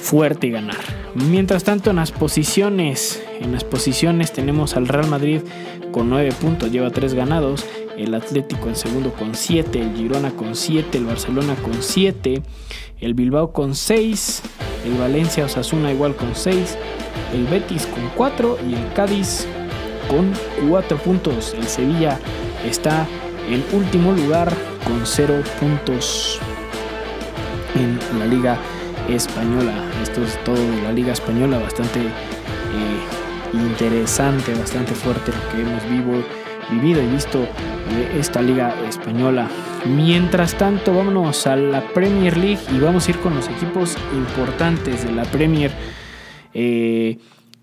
fuerte 0.03 0.47
y 0.47 0.51
ganar. 0.51 0.77
Mientras 1.15 1.63
tanto, 1.63 1.89
en 1.89 1.95
las 1.95 2.11
posiciones, 2.11 3.23
en 3.39 3.53
las 3.53 3.63
posiciones 3.63 4.33
tenemos 4.33 4.75
al 4.75 4.87
Real 4.87 5.07
Madrid 5.07 5.39
con 5.91 6.09
9 6.09 6.31
puntos, 6.41 6.71
lleva 6.71 6.89
3 6.89 7.13
ganados, 7.13 7.65
el 7.97 8.13
Atlético 8.13 8.67
en 8.67 8.75
segundo 8.75 9.13
con 9.13 9.33
7, 9.33 9.79
el 9.79 9.95
Girona 9.95 10.31
con 10.31 10.55
7, 10.55 10.97
el 10.97 11.05
Barcelona 11.05 11.55
con 11.55 11.81
7, 11.81 12.41
el 12.99 13.13
Bilbao 13.13 13.53
con 13.53 13.75
6, 13.75 14.41
el 14.85 14.97
Valencia 14.97 15.45
Osasuna 15.45 15.93
igual 15.93 16.15
con 16.15 16.35
6, 16.35 16.77
el 17.33 17.45
Betis 17.45 17.85
con 17.85 18.09
4 18.15 18.57
y 18.69 18.73
el 18.73 18.93
Cádiz 18.93 19.47
con 20.09 20.33
4 20.69 20.97
puntos. 20.97 21.53
El 21.53 21.67
Sevilla 21.67 22.19
está 22.67 23.07
en 23.49 23.63
último 23.71 24.11
lugar 24.11 24.51
con 24.83 25.05
0 25.05 25.41
puntos 25.59 26.39
en 27.75 28.19
la 28.19 28.25
Liga 28.25 28.59
Española. 29.09 29.73
Esto 30.01 30.23
es 30.23 30.41
todo 30.43 30.55
de 30.55 30.81
la 30.81 30.91
Liga 30.91 31.13
Española, 31.13 31.59
bastante 31.59 31.99
eh, 31.99 33.53
interesante, 33.53 34.53
bastante 34.53 34.93
fuerte 34.93 35.31
lo 35.31 35.51
que 35.51 35.61
hemos 35.61 35.89
vivo, 35.89 36.23
vivido 36.71 37.01
y 37.01 37.07
visto 37.07 37.39
de 37.39 38.19
esta 38.19 38.41
Liga 38.41 38.75
Española. 38.87 39.49
Mientras 39.85 40.55
tanto, 40.55 40.93
vámonos 40.95 41.45
a 41.47 41.55
la 41.55 41.81
Premier 41.93 42.37
League 42.37 42.61
y 42.73 42.79
vamos 42.79 43.07
a 43.07 43.11
ir 43.11 43.19
con 43.19 43.35
los 43.35 43.49
equipos 43.49 43.97
importantes 44.13 45.05
de 45.05 45.11
la 45.11 45.23
Premier. 45.25 45.71
Eh, 46.53 47.17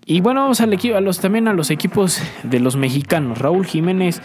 y 0.05 0.21
bueno, 0.21 0.41
vamos 0.41 0.61
al 0.61 0.73
equipo, 0.73 0.97
a 0.97 1.01
los, 1.01 1.19
también 1.19 1.47
a 1.47 1.53
los 1.53 1.69
equipos 1.71 2.21
de 2.43 2.59
los 2.59 2.75
mexicanos. 2.75 3.37
Raúl 3.37 3.65
Jiménez, 3.65 4.21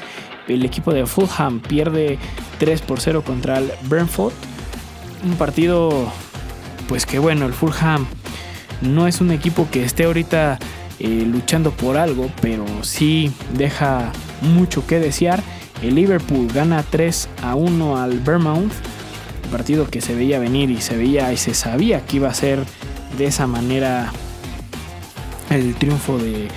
el 0.48 0.64
equipo 0.64 0.92
de 0.92 1.06
Fulham, 1.06 1.60
pierde 1.60 2.18
3 2.58 2.82
por 2.82 3.00
0 3.00 3.22
contra 3.24 3.58
el 3.58 3.70
Brentford. 3.88 4.32
Un 5.24 5.36
partido 5.36 6.12
pues 6.88 7.06
que 7.06 7.18
bueno, 7.18 7.46
el 7.46 7.52
Fulham 7.52 8.06
no 8.82 9.06
es 9.06 9.20
un 9.20 9.30
equipo 9.30 9.68
que 9.70 9.84
esté 9.84 10.04
ahorita 10.04 10.58
eh, 10.98 11.24
luchando 11.26 11.70
por 11.72 11.96
algo, 11.96 12.30
pero 12.40 12.64
sí 12.82 13.32
deja 13.54 14.12
mucho 14.42 14.86
que 14.86 14.98
desear. 14.98 15.42
El 15.82 15.94
Liverpool 15.94 16.48
gana 16.52 16.82
3 16.88 17.28
a 17.42 17.54
1 17.54 17.96
al 17.96 18.18
Vermouth, 18.20 18.72
partido 19.50 19.88
que 19.88 20.00
se 20.00 20.14
veía 20.14 20.38
venir 20.38 20.70
y 20.70 20.80
se 20.80 20.96
veía 20.96 21.32
y 21.32 21.36
se 21.36 21.54
sabía 21.54 22.04
que 22.04 22.16
iba 22.16 22.28
a 22.28 22.34
ser 22.34 22.64
de 23.18 23.26
esa 23.26 23.46
manera 23.46 24.12
el 25.50 25.74
triunfo 25.74 26.18
de 26.18 26.48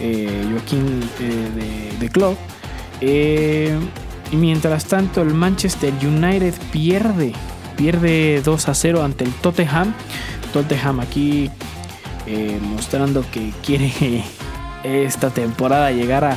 eh, 0.00 0.46
Joaquín 0.50 1.00
eh, 1.20 1.96
de, 1.98 2.08
Club. 2.08 2.36
Eh, 3.00 3.78
y 4.30 4.36
mientras 4.36 4.84
tanto, 4.86 5.22
el 5.22 5.34
Manchester 5.34 5.92
United 6.02 6.54
pierde, 6.70 7.32
pierde 7.76 8.42
2 8.44 8.68
a 8.68 8.74
0 8.74 9.02
ante 9.02 9.24
el 9.24 9.32
Tottenham. 9.32 9.92
Tottenham 10.52 11.00
aquí 11.00 11.50
mostrando 12.60 13.24
que 13.30 13.52
quiere 13.64 13.92
esta 14.84 15.30
temporada 15.30 15.90
llegar 15.90 16.24
a, 16.24 16.36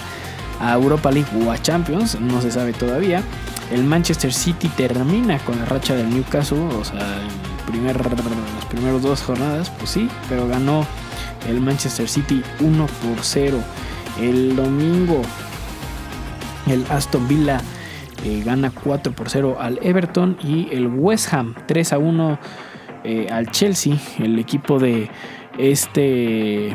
a 0.59 0.73
Europa 0.73 1.11
League 1.11 1.29
o 1.45 1.51
a 1.51 1.61
Champions, 1.61 2.19
no 2.19 2.41
se 2.41 2.51
sabe 2.51 2.73
todavía. 2.73 3.21
El 3.71 3.83
Manchester 3.83 4.31
City 4.31 4.69
termina 4.69 5.39
con 5.39 5.57
la 5.57 5.65
racha 5.65 5.95
del 5.95 6.09
Newcastle, 6.09 6.59
o 6.59 6.83
sea, 6.83 6.99
en 6.99 7.71
primer, 7.71 7.99
las 7.99 8.65
primeras 8.65 9.01
dos 9.01 9.21
jornadas, 9.23 9.71
pues 9.77 9.89
sí, 9.89 10.09
pero 10.29 10.47
ganó 10.47 10.85
el 11.47 11.61
Manchester 11.61 12.07
City 12.07 12.43
1 12.59 12.85
por 12.85 13.23
0. 13.23 13.57
El 14.21 14.55
domingo 14.55 15.21
el 16.67 16.85
Aston 16.89 17.27
Villa 17.27 17.61
eh, 18.25 18.41
gana 18.43 18.71
4 18.71 19.13
por 19.13 19.29
0 19.29 19.57
al 19.59 19.79
Everton 19.81 20.37
y 20.43 20.67
el 20.71 20.87
West 20.87 21.33
Ham 21.33 21.55
3 21.67 21.93
a 21.93 21.97
1 21.99 22.39
eh, 23.03 23.27
al 23.31 23.51
Chelsea, 23.51 23.95
el 24.19 24.39
equipo 24.39 24.79
de 24.79 25.09
este 25.57 26.73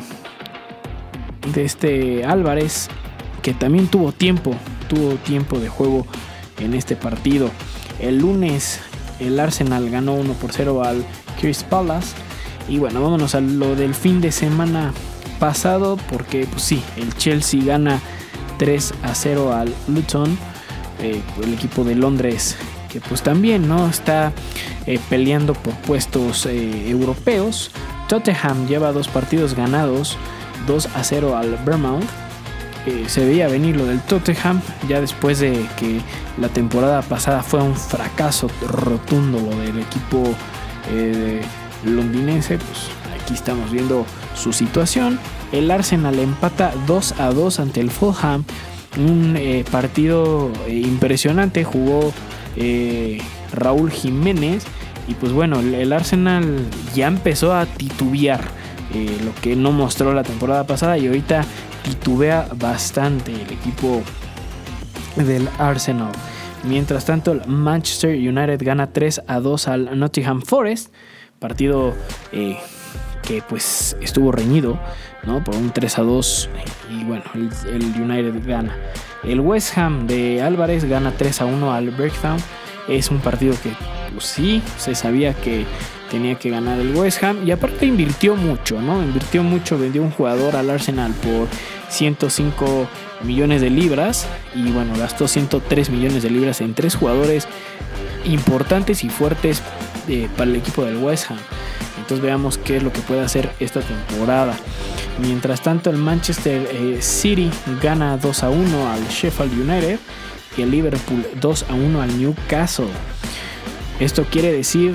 este 1.54 2.24
Álvarez 2.24 2.88
que 3.42 3.52
también 3.52 3.88
tuvo 3.88 4.12
tiempo, 4.12 4.54
tuvo 4.88 5.14
tiempo 5.16 5.58
de 5.58 5.68
juego 5.68 6.06
en 6.58 6.74
este 6.74 6.96
partido. 6.96 7.50
El 7.98 8.18
lunes 8.18 8.80
el 9.18 9.38
Arsenal 9.38 9.90
ganó 9.90 10.14
1 10.14 10.32
por 10.34 10.52
0 10.52 10.82
al 10.82 11.04
Chris 11.40 11.62
Palace. 11.64 12.14
Y 12.68 12.78
bueno, 12.78 13.02
vámonos 13.02 13.34
a 13.34 13.40
lo 13.40 13.74
del 13.74 13.94
fin 13.94 14.20
de 14.20 14.32
semana 14.32 14.92
pasado, 15.38 15.96
porque 16.08 16.46
pues 16.50 16.62
sí, 16.62 16.82
el 16.96 17.14
Chelsea 17.16 17.64
gana 17.64 18.00
3 18.58 18.94
a 19.02 19.14
0 19.14 19.52
al 19.52 19.74
Luton, 19.88 20.38
eh, 21.02 21.20
el 21.42 21.54
equipo 21.54 21.84
de 21.84 21.94
Londres, 21.94 22.56
que 22.90 23.00
pues 23.00 23.22
también 23.22 23.68
no 23.68 23.88
está 23.88 24.32
eh, 24.86 24.98
peleando 25.08 25.54
por 25.54 25.74
puestos 25.74 26.46
eh, 26.46 26.88
europeos. 26.90 27.70
Tottenham 28.08 28.66
lleva 28.66 28.92
dos 28.92 29.08
partidos 29.08 29.54
ganados, 29.54 30.16
2 30.66 30.88
a 30.94 31.04
0 31.04 31.36
al 31.36 31.56
Vermouth. 31.64 32.04
se 33.06 33.24
veía 33.24 33.46
venir 33.48 33.76
lo 33.76 33.84
del 33.84 34.00
Tottenham 34.00 34.60
ya 34.88 35.00
después 35.00 35.38
de 35.38 35.66
que 35.78 36.00
la 36.38 36.48
temporada 36.48 37.02
pasada 37.02 37.42
fue 37.42 37.62
un 37.62 37.76
fracaso 37.76 38.48
rotundo 38.66 39.38
lo 39.38 39.56
del 39.60 39.78
equipo 39.78 40.34
londinense, 41.84 42.58
pues 42.58 42.88
aquí 43.22 43.34
estamos 43.34 43.70
viendo 43.70 44.04
su 44.34 44.52
situación. 44.52 45.18
El 45.52 45.70
Arsenal 45.70 46.18
empata 46.18 46.72
2 46.86 47.20
a 47.20 47.32
2 47.32 47.60
ante 47.60 47.80
el 47.80 47.90
Fulham. 47.90 48.44
Un 48.98 49.37
eh, 49.37 49.64
partido 49.70 50.50
eh, 50.66 50.74
impresionante. 50.74 51.64
Jugó 51.64 52.12
eh, 52.57 53.20
Raúl 53.53 53.90
Jiménez. 53.90 54.64
Y 55.09 55.14
pues 55.14 55.33
bueno, 55.33 55.61
el, 55.61 55.92
Arsenal 55.92 56.64
ya 56.94 57.09
empezó 57.09 57.55
a 57.55 57.66
titubear. 57.66 58.44
lo 59.24 59.35
que 59.40 59.57
no 59.57 59.72
mostró 59.72 60.12
la 60.12 60.22
temporada 60.22 60.66
pasada. 60.66 60.98
Y 60.98 61.07
ahorita 61.07 61.44
titubea 61.85 62.48
bastante 62.57 63.33
el 63.33 63.53
equipo 63.53 64.03
del 65.16 65.48
Arsenal. 65.59 66.12
Mientras 66.62 67.07
tanto, 67.07 67.33
el 67.33 67.46
Manchester 67.46 68.14
United 68.14 68.61
gana 68.62 68.92
3 68.92 69.22
a 69.26 69.40
2 69.40 69.68
al 69.68 69.98
Nottingham 69.98 70.42
Forest. 70.42 70.92
Partido 71.38 71.94
que 73.22 73.42
pues 73.42 73.96
estuvo 74.00 74.33
reñido, 74.33 74.78
¿no? 75.24 75.42
Por 75.42 75.56
un 75.56 75.70
3 75.70 75.98
a 75.98 76.02
2 76.02 76.48
y 76.90 77.04
bueno, 77.04 77.24
el, 77.35 77.85
United 78.00 78.35
gana. 78.46 78.76
El 79.22 79.40
West 79.40 79.76
Ham 79.76 80.06
de 80.06 80.42
Álvarez 80.42 80.85
gana 80.85 81.12
3 81.16 81.42
a 81.42 81.44
1 81.46 81.72
al 81.72 81.90
Bergtown. 81.90 82.38
Es 82.88 83.11
un 83.11 83.20
partido 83.20 83.54
que 83.62 83.72
pues, 84.12 84.24
sí 84.24 84.62
se 84.78 84.94
sabía 84.94 85.35
que 85.35 85.64
tenía 86.11 86.35
que 86.35 86.50
ganar 86.50 86.78
el 86.80 86.94
West 86.96 87.22
Ham 87.22 87.46
y 87.46 87.52
aparte 87.52 87.87
invirtió 87.87 88.35
mucho, 88.35 88.80
¿no? 88.80 89.02
Invirtió 89.02 89.42
mucho, 89.42 89.78
vendió 89.78 90.02
un 90.02 90.11
jugador 90.11 90.56
al 90.56 90.70
Arsenal 90.70 91.12
por 91.12 91.46
105 91.88 92.88
millones 93.22 93.61
de 93.61 93.70
libras 93.70 94.26
y 94.54 94.70
bueno, 94.72 94.94
gastó 94.96 95.28
103 95.28 95.90
millones 95.90 96.22
de 96.22 96.30
libras 96.30 96.61
en 96.61 96.74
tres 96.74 96.96
jugadores 96.96 97.46
importantes 98.24 99.04
y 99.04 99.09
fuertes 99.09 99.62
eh, 100.09 100.28
para 100.37 100.50
el 100.50 100.56
equipo 100.56 100.85
del 100.85 100.96
West 100.96 101.30
Ham. 101.30 101.38
Veamos 102.18 102.59
qué 102.59 102.79
es 102.79 102.83
lo 102.83 102.92
que 102.92 103.01
puede 103.01 103.20
hacer 103.20 103.51
esta 103.61 103.81
temporada. 103.81 104.57
Mientras 105.20 105.62
tanto 105.62 105.90
el 105.90 105.96
Manchester 105.96 106.68
eh, 106.73 106.99
City 107.01 107.51
gana 107.81 108.16
2 108.16 108.42
a 108.42 108.51
1 108.51 108.90
al 108.90 109.07
Sheffield 109.09 109.53
United 109.53 109.99
y 110.57 110.62
el 110.62 110.70
Liverpool 110.70 111.25
2 111.40 111.66
a 111.68 111.75
1 111.75 112.03
al 112.03 112.18
Newcastle. 112.18 112.88
Esto 114.01 114.25
quiere 114.25 114.51
decir 114.53 114.94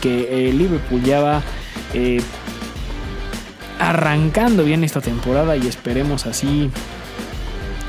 que 0.00 0.48
el 0.48 0.58
Liverpool 0.58 1.02
ya 1.02 1.20
va 1.20 1.42
eh, 1.92 2.22
arrancando 3.78 4.64
bien 4.64 4.84
esta 4.84 5.00
temporada 5.00 5.56
y 5.56 5.66
esperemos 5.66 6.24
así 6.26 6.70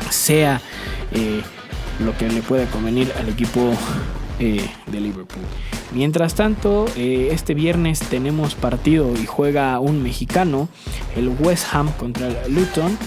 sea 0.09 0.59
lo 1.99 2.17
que 2.17 2.29
le 2.29 2.41
pueda 2.41 2.65
convenir 2.65 3.11
al 3.19 3.29
equipo 3.29 3.73
de 4.39 4.99
Liverpool. 4.99 5.43
Mientras 5.91 6.35
tanto, 6.35 6.85
eh, 6.95 7.29
este 7.31 7.53
viernes 7.53 7.99
tenemos 7.99 8.55
partido 8.55 9.13
y 9.21 9.25
juega 9.25 9.79
un 9.79 10.01
mexicano, 10.01 10.69
el 11.15 11.29
West 11.29 11.67
Ham 11.73 11.91
contra 11.93 12.27
el 12.27 12.55
Luton. 12.55 12.97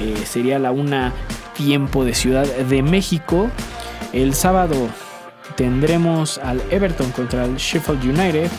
Eh, 0.00 0.16
sería 0.26 0.58
la 0.58 0.72
una 0.72 1.12
tiempo 1.56 2.04
de 2.04 2.14
Ciudad 2.14 2.46
de 2.46 2.82
México. 2.82 3.48
El 4.12 4.34
sábado 4.34 4.74
tendremos 5.56 6.38
al 6.38 6.60
Everton 6.70 7.10
contra 7.12 7.44
el 7.44 7.56
Sheffield 7.56 8.04
United, 8.04 8.50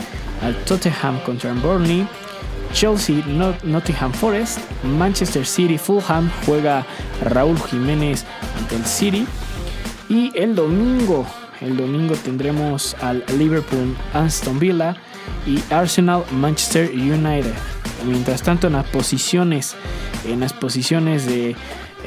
al 0.44 0.56
Tottenham 0.66 1.20
contra 1.26 1.52
el 1.52 1.58
Burnley, 1.58 2.08
Chelsea, 2.74 3.24
Nottingham 3.64 4.14
Forest, 4.14 4.60
Manchester 4.84 5.46
City, 5.46 5.78
Fulham, 5.78 6.32
juega 6.46 6.86
Raúl 7.22 7.58
Jiménez 7.70 8.26
ante 8.58 8.76
el 8.76 8.86
City. 8.86 9.28
Y 10.10 10.32
el 10.36 10.56
domingo 10.56 11.26
el 11.62 11.78
domingo 11.78 12.16
tendremos 12.16 12.96
al 13.02 13.24
Liverpool 13.38 13.96
Aston 14.14 14.60
Villa 14.60 14.96
y 15.46 15.60
Arsenal 15.74 16.24
Manchester 16.32 16.92
United. 16.94 17.54
Mientras 18.06 18.42
tanto 18.44 18.68
en 18.68 18.74
las 18.74 18.86
posiciones, 18.86 19.76
en 20.26 20.42
las 20.42 20.54
posiciones 20.54 21.26
de 21.26 21.56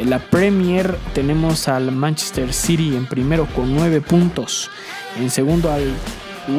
la 0.05 0.19
Premier 0.19 0.97
tenemos 1.15 1.69
al 1.69 1.91
Manchester 1.93 2.53
City 2.53 2.95
en 2.97 3.07
primero 3.07 3.47
con 3.55 3.75
9 3.75 4.01
puntos. 4.03 4.71
En 5.19 5.31
segundo 5.31 5.73
al 5.73 5.95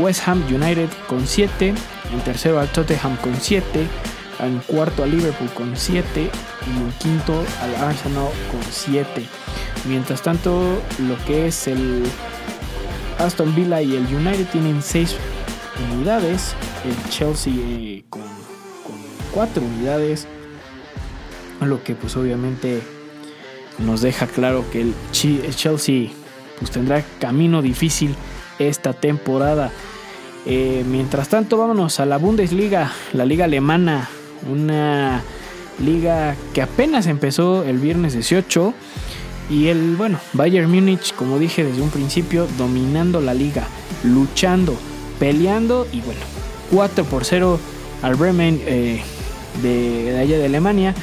West 0.01 0.27
Ham 0.27 0.43
United 0.49 0.89
con 1.07 1.27
7. 1.27 1.73
En 2.11 2.19
tercero 2.21 2.59
al 2.59 2.69
Tottenham 2.69 3.15
con 3.17 3.35
7. 3.39 3.87
En 4.39 4.59
cuarto 4.65 5.03
al 5.03 5.11
Liverpool 5.11 5.49
con 5.53 5.75
7. 5.75 6.21
Y 6.21 6.77
en 6.77 6.91
quinto 6.99 7.43
al 7.61 7.75
Arsenal 7.75 8.29
con 8.51 8.61
7. 8.69 9.25
Mientras 9.87 10.21
tanto, 10.21 10.81
lo 11.07 11.25
que 11.25 11.47
es 11.47 11.67
el 11.67 12.03
Aston 13.19 13.55
Villa 13.55 13.81
y 13.81 13.95
el 13.95 14.05
United 14.05 14.47
tienen 14.51 14.81
6 14.81 15.15
unidades. 15.93 16.55
El 16.85 17.09
Chelsea 17.09 17.53
eh, 17.55 18.03
con, 18.09 18.23
4 19.33 19.63
unidades. 19.63 20.27
Lo 21.61 21.83
que 21.83 21.95
pues 21.95 22.15
obviamente 22.15 22.81
nos 23.79 24.01
deja 24.01 24.27
claro 24.27 24.65
que 24.71 24.81
el 24.81 24.93
Chelsea 25.11 26.09
pues 26.59 26.71
tendrá 26.71 27.03
camino 27.19 27.61
difícil 27.61 28.15
esta 28.59 28.93
temporada. 28.93 29.71
Eh, 30.45 30.83
mientras 30.87 31.29
tanto, 31.29 31.57
vámonos 31.57 31.99
a 31.99 32.05
la 32.05 32.17
Bundesliga, 32.17 32.91
la 33.13 33.25
liga 33.25 33.45
alemana, 33.45 34.07
una 34.49 35.21
liga 35.83 36.35
que 36.53 36.61
apenas 36.61 37.07
empezó 37.07 37.63
el 37.63 37.79
viernes 37.79 38.13
18 38.13 38.73
y 39.49 39.67
el, 39.67 39.95
bueno, 39.95 40.19
Bayern 40.33 40.69
Múnich, 40.69 41.13
como 41.15 41.39
dije 41.39 41.63
desde 41.63 41.81
un 41.81 41.89
principio, 41.89 42.47
dominando 42.57 43.21
la 43.21 43.33
liga, 43.33 43.67
luchando, 44.03 44.75
peleando 45.19 45.87
y 45.91 46.01
bueno, 46.01 46.21
4 46.71 47.05
por 47.05 47.23
0 47.23 47.59
al 48.01 48.15
Bremen 48.15 48.61
eh, 48.65 49.01
de, 49.61 50.17
allá 50.19 50.37
de 50.37 50.45
Alemania. 50.45 50.93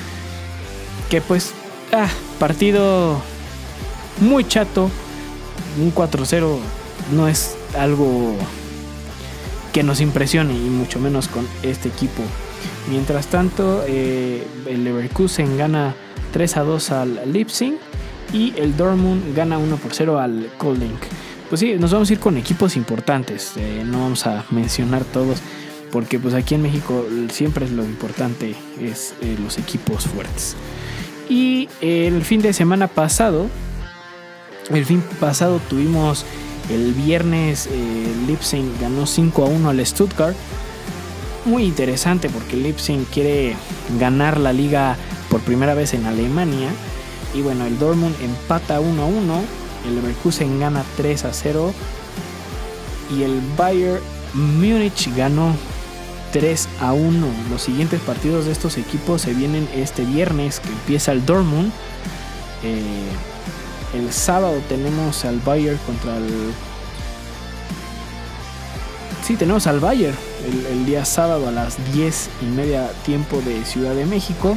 Que 1.09 1.21
pues, 1.21 1.53
ah, 1.93 2.09
partido 2.39 3.21
muy 4.21 4.45
chato. 4.45 4.91
Un 5.81 5.93
4-0 5.93 6.59
no 7.13 7.27
es 7.27 7.57
algo 7.77 8.37
que 9.73 9.83
nos 9.83 10.01
impresione 10.01 10.55
y 10.55 10.71
mucho 10.71 11.01
menos 11.01 11.29
con 11.29 11.47
este 11.63 11.89
equipo. 11.89 12.23
Mientras 12.89 13.27
tanto, 13.27 13.85
eh, 13.89 14.47
el 14.67 14.85
Leverkusen 14.85 15.57
gana 15.57 15.97
3 16.33 16.57
a 16.59 16.63
2 16.63 16.91
al 16.93 17.33
Leipzig 17.33 17.75
y 18.35 18.53
el 18.57 18.77
Dortmund 18.77 19.35
gana 19.35 19.57
1 19.59 19.77
por 19.77 19.95
0 19.95 20.19
al 20.19 20.51
Kolding. 20.59 20.99
Pues 21.49 21.61
sí, 21.61 21.75
nos 21.79 21.93
vamos 21.93 22.11
a 22.11 22.13
ir 22.13 22.19
con 22.19 22.37
equipos 22.37 22.77
importantes, 22.77 23.53
eh, 23.57 23.83
no 23.87 24.01
vamos 24.01 24.27
a 24.27 24.45
mencionar 24.51 25.05
todos, 25.05 25.39
porque 25.93 26.19
pues 26.19 26.35
aquí 26.35 26.57
en 26.57 26.63
México 26.63 27.07
siempre 27.31 27.65
es 27.65 27.71
lo 27.71 27.85
importante, 27.85 28.57
es 28.81 29.15
eh, 29.23 29.37
los 29.41 29.57
equipos 29.59 30.07
fuertes. 30.07 30.57
Y 31.29 31.69
el 31.81 32.23
fin 32.25 32.43
de 32.43 32.53
semana 32.53 32.89
pasado, 32.89 33.47
el 34.71 34.85
fin 34.85 35.01
pasado 35.21 35.61
tuvimos 35.71 36.27
el 36.71 36.93
viernes, 36.93 37.69
eh, 37.71 38.75
ganó 38.81 39.07
5 39.07 39.45
a 39.45 39.47
1 39.47 39.71
al 39.71 39.87
Stuttgart. 39.87 40.35
Muy 41.45 41.65
interesante 41.65 42.29
porque 42.31 42.57
Leipzig 42.57 43.05
quiere 43.13 43.55
ganar 44.01 44.41
la 44.41 44.53
liga 44.53 44.97
por 45.31 45.41
primera 45.41 45.75
vez 45.75 45.95
en 45.95 46.07
Alemania. 46.07 46.71
Y 47.35 47.43
bueno, 47.43 47.67
el 47.67 47.79
Dortmund 47.79 48.15
empata 48.23 48.81
1 48.81 49.03
a 49.03 49.07
1. 49.07 49.43
El 49.87 49.97
Leverkusen 49.97 50.61
gana 50.61 50.85
3 50.97 51.25
a 51.25 51.33
0. 51.33 51.75
Y 53.17 53.23
el 53.23 53.41
Bayern 53.57 54.01
Múnich 54.33 55.15
ganó 55.15 55.55
3 56.33 56.69
a 56.81 56.93
1. 56.93 57.27
Los 57.51 57.63
siguientes 57.63 58.01
partidos 58.01 58.47
de 58.47 58.53
estos 58.53 58.79
equipos 58.79 59.23
se 59.23 59.35
vienen 59.35 59.69
este 59.75 60.05
viernes 60.05 60.61
que 60.61 60.69
empieza 60.69 61.13
el 61.13 61.27
Dortmund. 61.27 61.71
Eh, 62.63 63.99
el 63.99 64.13
sábado 64.13 64.61
tenemos 64.69 65.25
al 65.25 65.41
Bayern 65.41 65.79
contra 65.87 66.17
el. 66.17 66.53
Sí, 69.25 69.37
tenemos 69.37 69.67
al 69.67 69.81
Bayern 69.81 70.17
el, 70.45 70.87
día 70.87 71.05
sábado 71.05 71.49
a 71.49 71.51
las 71.51 71.77
10 71.93 72.31
y 72.43 72.45
media 72.47 72.91
tiempo 73.05 73.41
de 73.43 73.65
Ciudad 73.65 73.95
de 73.95 74.07
México. 74.07 74.57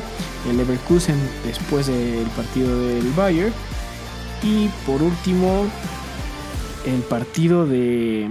El 0.50 0.58
Leverkusen 0.58 1.18
después 1.46 1.88
del 1.88 2.28
partido 2.36 2.88
del 2.88 3.12
Bayern. 3.14 3.54
Y 4.44 4.68
por 4.86 5.02
último, 5.02 5.66
el 6.86 7.02
partido 7.02 7.66
de 7.66 8.30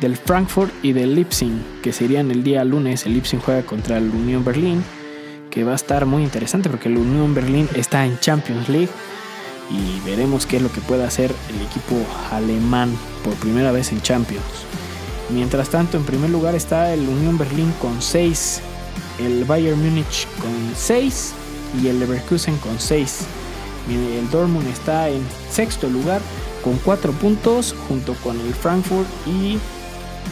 del 0.00 0.16
Frankfurt 0.16 0.72
y 0.82 0.92
del 0.92 1.14
Leipzig, 1.14 1.52
que 1.82 1.92
serían 1.92 2.30
el 2.30 2.42
día 2.42 2.64
lunes. 2.64 3.04
El 3.04 3.12
Leipzig 3.12 3.40
juega 3.44 3.62
contra 3.62 3.98
el 3.98 4.08
Unión 4.08 4.44
Berlín, 4.44 4.82
que 5.50 5.62
va 5.62 5.72
a 5.72 5.74
estar 5.74 6.06
muy 6.06 6.22
interesante 6.22 6.70
porque 6.70 6.88
el 6.88 6.96
Unión 6.96 7.34
Berlín 7.34 7.68
está 7.74 8.06
en 8.06 8.18
Champions 8.18 8.68
League 8.70 8.88
y 9.70 10.00
veremos 10.08 10.46
qué 10.46 10.56
es 10.56 10.62
lo 10.62 10.72
que 10.72 10.80
puede 10.80 11.04
hacer 11.04 11.32
el 11.50 11.66
equipo 11.66 11.96
alemán 12.30 12.90
por 13.22 13.34
primera 13.34 13.72
vez 13.72 13.92
en 13.92 14.00
Champions. 14.00 14.70
Mientras 15.32 15.70
tanto, 15.70 15.96
en 15.96 16.04
primer 16.04 16.30
lugar 16.30 16.54
está 16.54 16.92
el 16.92 17.08
Unión 17.08 17.38
Berlín 17.38 17.72
con 17.80 18.02
6, 18.02 18.60
el 19.20 19.44
Bayern 19.44 19.80
Múnich 19.80 20.26
con 20.40 20.74
6 20.74 21.34
y 21.82 21.88
el 21.88 22.00
Leverkusen 22.00 22.56
con 22.58 22.78
6. 22.78 23.26
El 23.88 24.30
Dortmund 24.30 24.66
está 24.68 25.08
en 25.08 25.22
sexto 25.50 25.88
lugar 25.88 26.20
con 26.62 26.76
4 26.78 27.12
puntos 27.12 27.74
junto 27.88 28.14
con 28.14 28.38
el 28.40 28.54
Frankfurt 28.54 29.08
y 29.26 29.58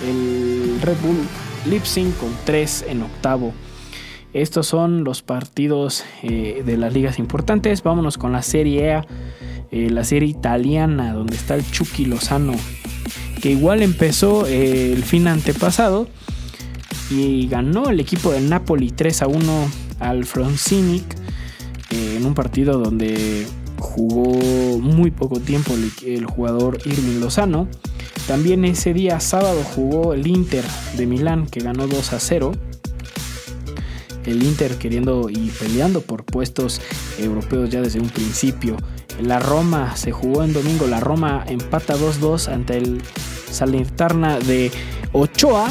el 0.07 0.80
Red 0.82 0.96
Bull 1.03 1.26
Leipzig 1.66 2.12
con 2.16 2.30
3 2.44 2.86
en 2.88 3.03
octavo. 3.03 3.53
Estos 4.32 4.66
son 4.66 5.05
los 5.05 5.22
partidos 5.22 6.05
eh, 6.22 6.62
de 6.64 6.76
las 6.76 6.92
ligas 6.92 7.18
importantes. 7.18 7.82
Vámonos 7.82 8.18
con 8.18 8.32
la 8.32 8.42
Serie 8.42 8.92
A, 8.92 9.07
eh, 9.70 9.88
la 9.90 10.05
serie 10.05 10.28
italiana, 10.28 11.14
donde 11.14 11.34
está 11.34 11.55
el 11.55 11.68
Chucky 11.70 12.05
Lozano, 12.05 12.53
que 13.41 13.51
igual 13.51 13.82
empezó 13.82 14.47
eh, 14.47 14.93
el 14.93 15.03
fin 15.05 15.28
antepasado 15.28 16.09
y 17.11 17.49
ganó 17.49 17.89
el 17.89 18.01
equipo 18.01 18.32
del 18.32 18.49
Napoli 18.49 18.91
3 18.91 19.22
a 19.22 19.26
1 19.26 19.70
al 20.01 20.24
Frosinone 20.24 21.03
en 21.91 22.26
un 22.26 22.34
partido 22.34 22.78
donde 22.78 23.47
jugó 23.78 24.78
muy 24.78 25.11
poco 25.11 25.41
tiempo 25.41 25.74
el, 26.05 26.26
jugador 26.26 26.78
Irving 26.84 27.20
Lozano. 27.20 27.68
También 28.26 28.64
ese 28.64 28.93
día 28.93 29.20
sábado 29.20 29.62
jugó 29.74 30.12
el 30.12 30.26
Inter 30.26 30.64
de 30.97 31.07
Milán 31.07 31.47
que 31.47 31.61
ganó 31.61 31.86
2 31.86 32.12
a 32.12 32.20
0. 32.20 32.53
El 34.24 34.43
Inter 34.43 34.76
queriendo 34.76 35.30
y 35.30 35.51
peleando 35.59 36.03
por 36.03 36.24
puestos 36.24 36.82
europeos 37.18 37.70
ya 37.70 37.80
desde 37.80 38.01
un 38.01 38.11
principio. 38.11 38.76
La 39.22 39.39
Roma 39.39 39.97
se 39.97 40.12
jugó 40.12 40.45
en 40.45 40.53
domingo. 40.53 40.86
La 40.86 41.01
Roma 41.01 41.45
empata 41.49 41.97
2-2 41.97 42.53
ante 42.53 42.76
el 42.76 43.01
Salernitana 43.51 44.38
de 44.38 44.70
Ochoa 45.12 45.70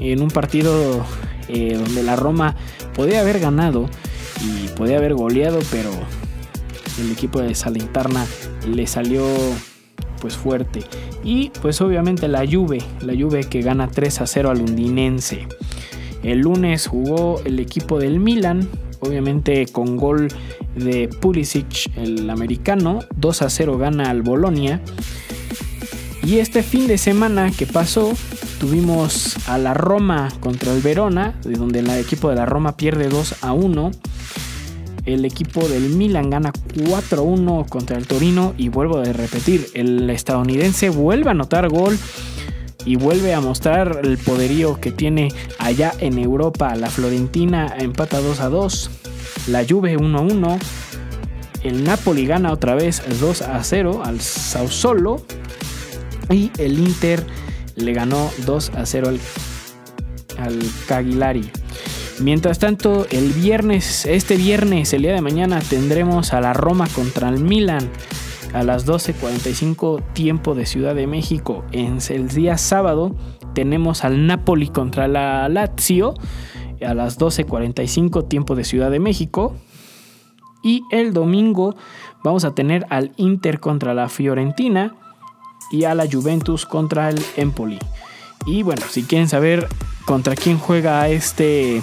en 0.00 0.22
un 0.22 0.30
partido 0.30 1.04
eh, 1.48 1.74
donde 1.74 2.02
la 2.02 2.16
Roma 2.16 2.56
podía 2.94 3.20
haber 3.20 3.40
ganado 3.40 3.88
y 4.44 4.68
podía 4.68 4.98
haber 4.98 5.14
goleado, 5.14 5.58
pero 5.70 5.90
el 7.00 7.10
equipo 7.12 7.40
de 7.40 7.54
Salernitana 7.54 8.26
le 8.66 8.86
salió 8.86 9.24
pues 10.20 10.36
fuerte. 10.36 10.82
Y 11.24 11.50
pues 11.62 11.80
obviamente 11.80 12.28
la 12.28 12.44
Juve, 12.46 12.78
la 13.00 13.14
Juve 13.14 13.44
que 13.44 13.62
gana 13.62 13.88
3 13.88 14.20
a 14.20 14.26
0 14.26 14.50
al 14.50 14.58
Lundinense. 14.58 15.46
El 16.22 16.40
lunes 16.40 16.86
jugó 16.86 17.40
el 17.44 17.60
equipo 17.60 17.98
del 17.98 18.18
Milan, 18.18 18.68
obviamente 19.00 19.66
con 19.66 19.96
gol 19.96 20.28
de 20.74 21.08
Pulisic, 21.08 21.96
el 21.96 22.28
americano, 22.28 23.00
2 23.16 23.42
a 23.42 23.50
0 23.50 23.78
gana 23.78 24.10
al 24.10 24.22
Bolonia. 24.22 24.80
Y 26.28 26.40
este 26.40 26.62
fin 26.62 26.86
de 26.86 26.98
semana 26.98 27.50
que 27.50 27.64
pasó, 27.64 28.12
tuvimos 28.60 29.48
a 29.48 29.56
la 29.56 29.72
Roma 29.72 30.28
contra 30.40 30.74
el 30.74 30.82
Verona, 30.82 31.40
de 31.42 31.54
donde 31.54 31.78
el 31.78 31.88
equipo 31.88 32.28
de 32.28 32.36
la 32.36 32.44
Roma 32.44 32.76
pierde 32.76 33.08
2 33.08 33.36
a 33.40 33.54
1 33.54 33.90
el 35.06 35.24
equipo 35.24 35.66
del 35.66 35.88
Milan 35.88 36.28
gana 36.28 36.52
4-1 36.52 37.66
contra 37.70 37.96
el 37.96 38.06
Torino 38.06 38.52
y 38.58 38.68
vuelvo 38.68 38.98
a 38.98 39.04
repetir, 39.04 39.68
el 39.72 40.10
estadounidense 40.10 40.90
vuelve 40.90 41.28
a 41.28 41.30
anotar 41.30 41.70
gol 41.70 41.98
y 42.84 42.96
vuelve 42.96 43.32
a 43.32 43.40
mostrar 43.40 44.02
el 44.04 44.18
poderío 44.18 44.78
que 44.78 44.92
tiene 44.92 45.28
allá 45.58 45.94
en 45.98 46.18
Europa. 46.18 46.74
La 46.74 46.90
Florentina 46.90 47.74
empata 47.78 48.20
2 48.20 48.40
a 48.40 48.50
2, 48.50 48.90
la 49.46 49.64
Juve 49.66 49.96
1 49.96 50.18
a 50.18 50.20
1, 50.20 50.58
el 51.62 51.84
Napoli 51.84 52.26
gana 52.26 52.52
otra 52.52 52.74
vez 52.74 53.02
2 53.18 53.40
a 53.40 53.64
0 53.64 54.02
al 54.04 54.20
Sassuolo 54.20 55.22
y 56.30 56.50
el 56.58 56.78
Inter 56.78 57.24
le 57.76 57.92
ganó 57.92 58.30
2 58.44 58.70
a 58.70 58.86
0 58.86 59.08
al, 59.08 59.20
al 60.38 60.58
Cagliari. 60.86 61.50
Mientras 62.20 62.58
tanto, 62.58 63.06
el 63.10 63.32
viernes, 63.32 64.04
este 64.04 64.36
viernes, 64.36 64.92
el 64.92 65.02
día 65.02 65.14
de 65.14 65.20
mañana, 65.20 65.60
tendremos 65.60 66.32
a 66.32 66.40
la 66.40 66.52
Roma 66.52 66.88
contra 66.94 67.28
el 67.28 67.38
Milan 67.38 67.88
a 68.52 68.62
las 68.64 68.86
12.45 68.86 70.02
tiempo 70.14 70.54
de 70.54 70.66
Ciudad 70.66 70.94
de 70.94 71.06
México. 71.06 71.64
En 71.70 71.98
el 72.08 72.28
día 72.28 72.58
sábado 72.58 73.14
tenemos 73.54 74.04
al 74.04 74.26
Napoli 74.26 74.68
contra 74.68 75.06
la 75.06 75.48
Lazio 75.48 76.14
a 76.84 76.94
las 76.94 77.18
12.45 77.18 78.28
tiempo 78.28 78.54
de 78.54 78.64
Ciudad 78.64 78.90
de 78.90 79.00
México. 79.00 79.54
Y 80.62 80.82
el 80.90 81.12
domingo 81.12 81.76
vamos 82.24 82.44
a 82.44 82.54
tener 82.54 82.84
al 82.90 83.12
Inter 83.16 83.60
contra 83.60 83.94
la 83.94 84.08
Fiorentina 84.08 84.96
y 85.70 85.84
a 85.84 85.94
la 85.94 86.06
Juventus 86.10 86.66
contra 86.66 87.10
el 87.10 87.22
Empoli. 87.36 87.78
Y 88.46 88.62
bueno, 88.62 88.82
si 88.90 89.02
quieren 89.02 89.28
saber 89.28 89.68
contra 90.06 90.34
quién 90.34 90.58
juega 90.58 91.08
este 91.08 91.82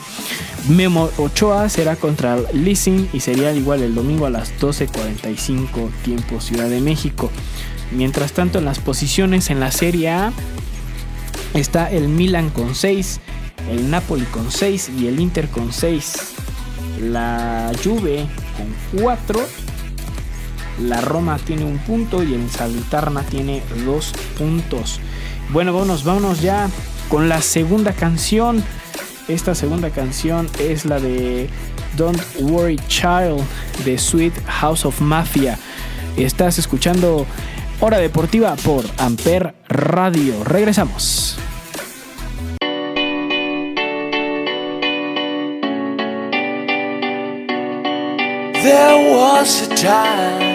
Memo 0.68 1.10
Ochoa, 1.18 1.70
será 1.70 1.96
contra 1.96 2.38
Leasing 2.54 3.10
y 3.14 3.20
sería 3.20 3.54
igual 3.54 3.84
el 3.84 3.94
domingo 3.94 4.26
a 4.26 4.32
las 4.32 4.52
12.45 4.60 5.92
tiempo 6.04 6.42
Ciudad 6.42 6.70
de 6.70 6.82
México. 6.82 7.30
Mientras 7.92 8.34
tanto, 8.34 8.60
en 8.60 8.66
las 8.66 8.80
posiciones 8.80 9.50
en 9.50 9.60
la 9.60 9.72
Serie 9.72 10.10
A 10.10 10.34
está 11.54 11.92
el 11.92 12.08
Milan 12.08 12.50
con 12.50 12.74
6, 12.74 13.20
el 13.70 13.90
Napoli 13.92 14.26
con 14.26 14.52
6 14.52 14.92
y 14.98 15.08
el 15.08 15.20
Inter 15.20 15.48
con 15.50 15.72
6. 15.72 16.34
La 17.02 17.72
Juve 17.84 18.26
con 18.58 19.02
4. 19.02 19.40
La 20.82 21.02
Roma 21.02 21.38
tiene 21.38 21.64
un 21.66 21.78
punto 21.78 22.24
y 22.24 22.34
el 22.34 22.50
Salitarna 22.50 23.22
tiene 23.24 23.64
2 23.86 24.14
puntos. 24.38 25.00
Bueno, 25.50 25.74
vámonos, 25.74 26.04
vámonos 26.04 26.42
ya 26.42 26.70
con 27.10 27.30
la 27.30 27.42
segunda 27.42 27.94
canción. 27.94 28.64
Esta 29.28 29.56
segunda 29.56 29.90
canción 29.90 30.50
es 30.60 30.86
la 30.86 31.00
de 31.00 31.50
Don't 31.98 32.22
Worry 32.42 32.80
Child 32.88 33.42
de 33.86 33.98
Sweet 33.98 34.34
House 34.46 34.86
of 34.86 35.00
Mafia. 35.02 35.58
Estás 36.18 36.60
escuchando 36.60 37.26
Hora 37.80 37.98
Deportiva 37.98 38.56
por 38.58 38.86
Amper 38.98 39.56
Radio. 39.68 40.44
Regresamos. 40.44 41.38
There 48.64 49.16
was 49.16 49.62
a 49.62 49.76
time 49.76 50.55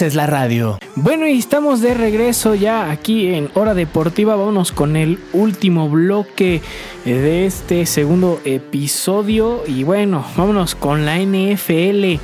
haces 0.00 0.14
la 0.14 0.26
radio. 0.26 0.78
Bueno, 0.94 1.28
y 1.28 1.38
estamos 1.38 1.82
de 1.82 1.92
regreso 1.92 2.54
ya 2.54 2.90
aquí 2.90 3.34
en 3.34 3.50
Hora 3.52 3.74
Deportiva. 3.74 4.34
Vámonos 4.34 4.72
con 4.72 4.96
el 4.96 5.18
último 5.34 5.90
bloque 5.90 6.62
de 7.04 7.44
este 7.44 7.84
segundo 7.84 8.40
episodio. 8.46 9.62
Y 9.66 9.84
bueno, 9.84 10.24
vámonos 10.38 10.74
con 10.74 11.04
la 11.04 11.18
NFL. 11.18 12.18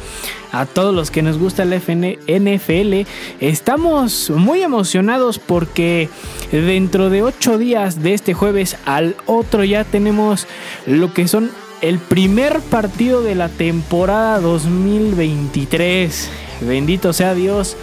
A 0.52 0.64
todos 0.64 0.94
los 0.94 1.10
que 1.10 1.20
nos 1.20 1.36
gusta 1.36 1.66
la 1.66 1.76
NFL, 1.76 3.06
estamos 3.40 4.30
muy 4.30 4.62
emocionados 4.62 5.38
porque 5.38 6.08
dentro 6.50 7.10
de 7.10 7.24
ocho 7.24 7.58
días 7.58 8.02
de 8.02 8.14
este 8.14 8.32
jueves 8.32 8.78
al 8.86 9.16
otro 9.26 9.64
ya 9.64 9.84
tenemos 9.84 10.46
lo 10.86 11.12
que 11.12 11.28
son 11.28 11.50
el 11.82 11.98
primer 11.98 12.60
partido 12.60 13.20
de 13.20 13.34
la 13.34 13.50
temporada 13.50 14.40
2023. 14.40 16.45
Bendito 16.60 17.12
sea 17.12 17.34
Dios 17.34 17.76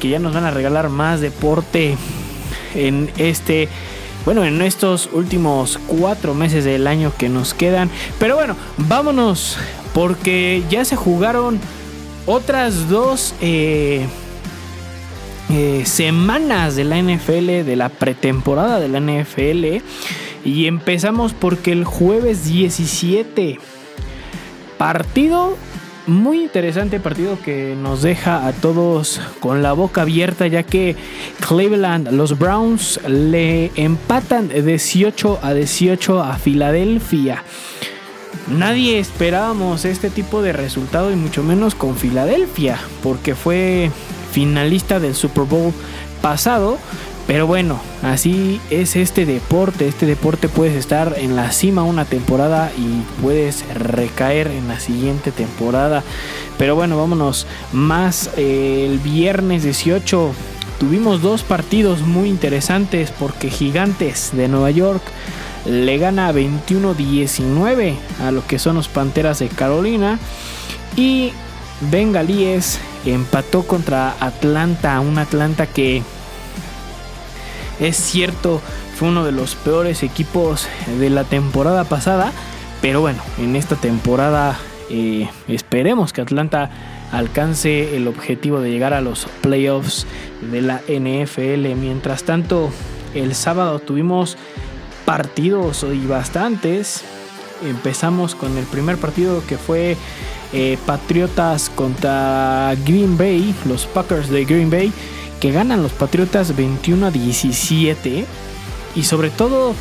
que 0.00 0.08
ya 0.08 0.18
nos 0.18 0.34
van 0.34 0.44
a 0.44 0.50
regalar 0.50 0.88
más 0.88 1.20
deporte 1.20 1.96
en 2.74 3.10
este, 3.18 3.68
bueno, 4.24 4.44
en 4.44 4.62
estos 4.62 5.10
últimos 5.12 5.78
cuatro 5.86 6.34
meses 6.34 6.64
del 6.64 6.86
año 6.86 7.12
que 7.16 7.28
nos 7.28 7.54
quedan. 7.54 7.90
Pero 8.18 8.36
bueno, 8.36 8.56
vámonos 8.76 9.56
porque 9.92 10.62
ya 10.70 10.84
se 10.84 10.96
jugaron 10.96 11.60
otras 12.26 12.88
dos 12.88 13.34
eh, 13.40 14.06
eh, 15.50 15.82
semanas 15.84 16.76
de 16.76 16.84
la 16.84 17.00
NFL, 17.00 17.64
de 17.64 17.76
la 17.76 17.88
pretemporada 17.88 18.80
de 18.80 18.88
la 18.88 19.00
NFL. 19.00 19.84
Y 20.44 20.66
empezamos 20.66 21.34
porque 21.34 21.72
el 21.72 21.84
jueves 21.84 22.44
17, 22.44 23.58
partido 24.78 25.56
muy 26.06 26.42
interesante 26.42 27.00
partido 27.00 27.38
que 27.40 27.76
nos 27.76 28.02
deja 28.02 28.46
a 28.46 28.52
todos 28.52 29.20
con 29.40 29.62
la 29.62 29.72
boca 29.72 30.02
abierta 30.02 30.46
ya 30.46 30.62
que 30.62 30.96
Cleveland, 31.46 32.10
los 32.12 32.38
Browns 32.38 33.00
le 33.06 33.70
empatan 33.76 34.48
18 34.48 35.40
a 35.42 35.54
18 35.54 36.22
a 36.22 36.36
Filadelfia. 36.36 37.44
Nadie 38.48 38.98
esperábamos 38.98 39.84
este 39.84 40.10
tipo 40.10 40.42
de 40.42 40.52
resultado 40.52 41.12
y 41.12 41.16
mucho 41.16 41.42
menos 41.42 41.74
con 41.74 41.96
Filadelfia 41.96 42.78
porque 43.02 43.34
fue 43.34 43.90
finalista 44.32 44.98
del 44.98 45.14
Super 45.14 45.44
Bowl 45.44 45.72
pasado. 46.20 46.78
Pero 47.30 47.46
bueno, 47.46 47.80
así 48.02 48.60
es 48.70 48.96
este 48.96 49.24
deporte. 49.24 49.86
Este 49.86 50.04
deporte 50.04 50.48
puedes 50.48 50.74
estar 50.74 51.14
en 51.16 51.36
la 51.36 51.52
cima 51.52 51.84
una 51.84 52.04
temporada 52.04 52.72
y 52.76 53.04
puedes 53.22 53.64
recaer 53.72 54.48
en 54.48 54.66
la 54.66 54.80
siguiente 54.80 55.30
temporada. 55.30 56.02
Pero 56.58 56.74
bueno, 56.74 56.98
vámonos 56.98 57.46
más 57.72 58.30
el 58.36 58.98
viernes 58.98 59.62
18. 59.62 60.32
Tuvimos 60.80 61.22
dos 61.22 61.44
partidos 61.44 62.00
muy 62.00 62.28
interesantes 62.28 63.12
porque 63.16 63.48
Gigantes 63.48 64.30
de 64.32 64.48
Nueva 64.48 64.72
York 64.72 65.02
le 65.66 65.98
gana 65.98 66.32
21-19 66.32 67.94
a 68.24 68.32
lo 68.32 68.44
que 68.44 68.58
son 68.58 68.74
los 68.74 68.88
Panteras 68.88 69.38
de 69.38 69.46
Carolina. 69.46 70.18
Y 70.96 71.30
Bengalíes 71.92 72.80
empató 73.06 73.62
contra 73.62 74.16
Atlanta, 74.18 74.98
un 74.98 75.16
Atlanta 75.16 75.68
que 75.68 76.02
es 77.80 77.96
cierto, 77.96 78.60
fue 78.96 79.08
uno 79.08 79.24
de 79.24 79.32
los 79.32 79.54
peores 79.54 80.02
equipos 80.02 80.68
de 80.98 81.10
la 81.10 81.24
temporada 81.24 81.84
pasada, 81.84 82.32
pero 82.82 83.00
bueno, 83.00 83.22
en 83.38 83.56
esta 83.56 83.76
temporada 83.76 84.58
eh, 84.90 85.28
esperemos 85.48 86.12
que 86.12 86.20
Atlanta 86.20 86.70
alcance 87.12 87.96
el 87.96 88.06
objetivo 88.06 88.60
de 88.60 88.70
llegar 88.70 88.92
a 88.94 89.00
los 89.00 89.26
playoffs 89.40 90.06
de 90.40 90.62
la 90.62 90.80
NFL. 90.86 91.74
Mientras 91.76 92.24
tanto, 92.24 92.70
el 93.14 93.34
sábado 93.34 93.78
tuvimos 93.78 94.36
partidos 95.04 95.84
y 95.84 96.06
bastantes. 96.06 97.02
Empezamos 97.64 98.34
con 98.34 98.56
el 98.56 98.64
primer 98.64 98.96
partido 98.96 99.42
que 99.46 99.58
fue 99.58 99.96
eh, 100.52 100.78
Patriotas 100.86 101.70
contra 101.70 102.74
Green 102.84 103.18
Bay, 103.18 103.54
los 103.66 103.86
Packers 103.86 104.28
de 104.28 104.44
Green 104.44 104.70
Bay, 104.70 104.92
que 105.40 105.52
ganan 105.52 105.82
los 105.82 105.92
Patriotas 105.92 106.56
21 106.56 107.06
a 107.06 107.10
17. 107.10 108.24
Y 108.94 109.02
sobre 109.02 109.30
todo, 109.30 109.74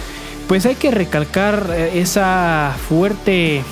pues 0.48 0.66
hay 0.66 0.76
que 0.76 0.92
recalcar 0.92 1.72
eh, 1.76 2.00
esa 2.00 2.76
fuerte 2.88 3.64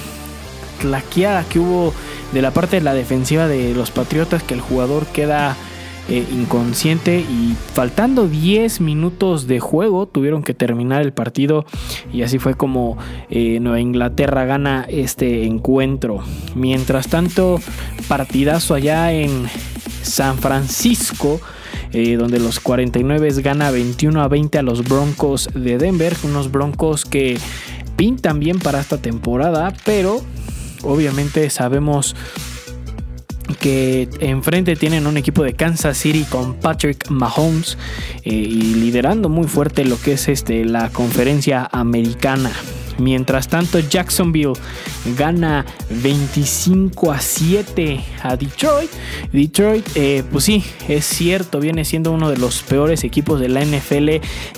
claqueada 0.79 1.43
que 1.45 1.59
hubo 1.59 1.93
de 2.33 2.41
la 2.41 2.51
parte 2.51 2.77
de 2.77 2.81
la 2.83 2.93
defensiva 2.93 3.47
de 3.47 3.73
los 3.73 3.91
Patriotas, 3.91 4.43
que 4.43 4.53
el 4.53 4.61
jugador 4.61 5.05
queda 5.07 5.55
eh, 6.09 6.25
inconsciente 6.31 7.19
y 7.19 7.53
faltando 7.73 8.29
10 8.29 8.79
minutos 8.79 9.45
de 9.45 9.59
juego 9.59 10.05
tuvieron 10.05 10.41
que 10.41 10.53
terminar 10.53 11.01
el 11.01 11.11
partido 11.11 11.65
y 12.13 12.21
así 12.21 12.39
fue 12.39 12.55
como 12.55 12.97
eh, 13.29 13.59
Nueva 13.59 13.81
Inglaterra 13.81 14.45
gana 14.45 14.85
este 14.87 15.45
encuentro. 15.45 16.23
Mientras 16.55 17.09
tanto, 17.09 17.59
partidazo 18.07 18.73
allá 18.73 19.11
en 19.11 19.47
San 20.01 20.37
Francisco. 20.37 21.41
Eh, 21.99 22.15
donde 22.15 22.37
los 22.37 22.59
49 22.59 23.41
gana 23.41 23.71
21 23.71 24.21
a 24.21 24.27
20 24.27 24.59
a 24.59 24.61
los 24.61 24.87
Broncos 24.87 25.49
de 25.55 25.79
Denver, 25.79 26.15
unos 26.25 26.51
Broncos 26.51 27.05
que 27.05 27.39
pintan 27.95 28.39
bien 28.39 28.59
para 28.59 28.79
esta 28.79 28.99
temporada, 28.99 29.73
pero 29.83 30.21
obviamente 30.83 31.49
sabemos 31.49 32.15
que 33.55 34.09
enfrente 34.19 34.75
tienen 34.75 35.07
un 35.07 35.17
equipo 35.17 35.43
de 35.43 35.53
Kansas 35.53 35.97
City 35.97 36.25
con 36.29 36.55
Patrick 36.55 37.09
Mahomes 37.09 37.77
eh, 38.23 38.33
y 38.33 38.75
liderando 38.75 39.29
muy 39.29 39.47
fuerte 39.47 39.85
lo 39.85 39.99
que 39.99 40.13
es 40.13 40.27
este, 40.27 40.65
la 40.65 40.89
conferencia 40.89 41.67
americana. 41.71 42.51
Mientras 42.99 43.47
tanto, 43.47 43.79
Jacksonville 43.79 44.53
gana 45.17 45.65
25 46.01 47.11
a 47.11 47.19
7 47.19 48.03
a 48.23 48.35
Detroit. 48.35 48.89
Detroit, 49.31 49.85
eh, 49.95 50.23
pues 50.31 50.45
sí, 50.45 50.63
es 50.87 51.05
cierto, 51.05 51.59
viene 51.59 51.85
siendo 51.85 52.11
uno 52.11 52.29
de 52.29 52.37
los 52.37 52.63
peores 52.63 53.03
equipos 53.03 53.39
de 53.39 53.49
la 53.49 53.63
NFL 53.63 54.09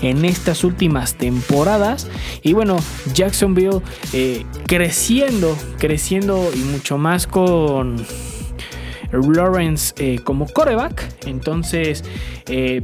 en 0.01 0.23
estas 0.23 0.63
últimas 0.63 1.15
temporadas. 1.15 2.07
Y 2.41 2.53
bueno, 2.53 2.77
Jacksonville 3.13 3.81
eh, 4.13 4.45
creciendo, 4.67 5.57
creciendo 5.77 6.49
y 6.55 6.59
mucho 6.59 6.97
más 6.97 7.27
con 7.27 8.05
Lawrence 9.11 9.93
eh, 9.97 10.19
como 10.23 10.47
coreback. 10.47 11.25
Entonces, 11.25 12.03
eh, 12.47 12.83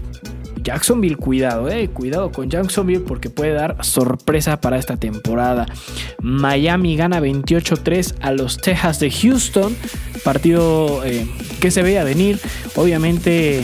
Jacksonville, 0.64 1.18
cuidado, 1.18 1.70
eh, 1.70 1.90
cuidado 1.90 2.32
con 2.32 2.50
Jacksonville 2.50 3.02
porque 3.02 3.30
puede 3.30 3.54
dar 3.54 3.84
sorpresa 3.84 4.60
para 4.60 4.78
esta 4.78 4.98
temporada. 4.98 5.68
Miami 6.22 6.96
gana 6.98 7.20
28-3 7.20 8.16
a 8.22 8.32
los 8.32 8.58
Texas 8.58 9.00
de 9.00 9.12
Houston, 9.12 9.76
partido 10.24 11.02
que 11.60 11.70
se 11.70 11.84
veía 11.84 12.04
venir, 12.04 12.40
obviamente 12.76 13.64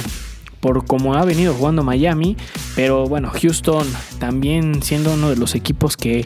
por 0.59 0.85
cómo 0.85 1.15
ha 1.15 1.25
venido 1.25 1.55
jugando 1.55 1.83
Miami, 1.83 2.37
pero 2.75 3.07
bueno, 3.07 3.31
Houston 3.33 3.87
también 4.19 4.83
siendo 4.83 5.15
uno 5.15 5.31
de 5.31 5.37
los 5.37 5.55
equipos 5.55 5.97
que 5.97 6.23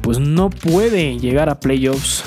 pues 0.00 0.20
no 0.20 0.48
puede 0.48 1.18
llegar 1.18 1.48
a 1.48 1.58
playoffs 1.58 2.22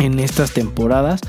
en 0.00 0.18
estas 0.18 0.52
temporadas 0.52 1.20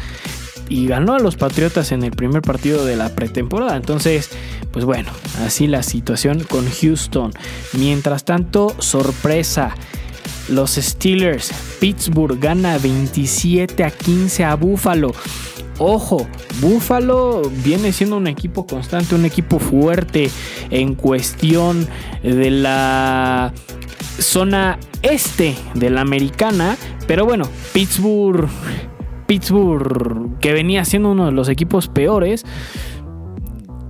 y 0.72 0.88
ganó 0.88 1.14
a 1.14 1.20
los 1.20 1.36
Patriotas 1.36 1.92
en 1.92 2.04
el 2.04 2.12
primer 2.12 2.42
partido 2.42 2.86
de 2.86 2.96
la 2.96 3.10
pretemporada. 3.14 3.76
Entonces, 3.76 4.30
pues 4.72 4.86
bueno, 4.86 5.12
así 5.46 5.68
la 5.68 5.84
situación 5.84 6.44
con 6.46 6.66
Houston. 6.70 7.34
Mientras 7.74 8.24
tanto, 8.24 8.74
sorpresa. 8.80 9.76
Los 10.50 10.72
Steelers, 10.72 11.52
Pittsburgh 11.80 12.40
gana 12.40 12.78
27 12.78 13.84
a 13.84 13.92
15 13.92 14.44
a 14.46 14.56
Buffalo. 14.56 15.14
Ojo, 15.78 16.28
Buffalo 16.62 17.42
viene 17.64 17.92
siendo 17.92 18.18
un 18.18 18.28
equipo 18.28 18.66
constante, 18.66 19.16
un 19.16 19.26
equipo 19.26 19.60
fuerte 19.60 20.30
en 20.70 20.96
cuestión 20.96 21.88
de 22.24 22.52
la 22.52 23.54
zona 24.02 24.80
este 25.02 25.56
de 25.74 25.90
la 25.90 26.02
americana. 26.02 26.78
Pero 27.08 27.26
bueno, 27.26 27.46
Pittsburgh 27.74 28.50
Pittsburgh, 29.32 30.40
que 30.40 30.52
venía 30.52 30.84
siendo 30.84 31.10
uno 31.10 31.28
de 31.28 31.32
los 31.32 31.48
equipos 31.48 31.88
peores, 31.88 32.46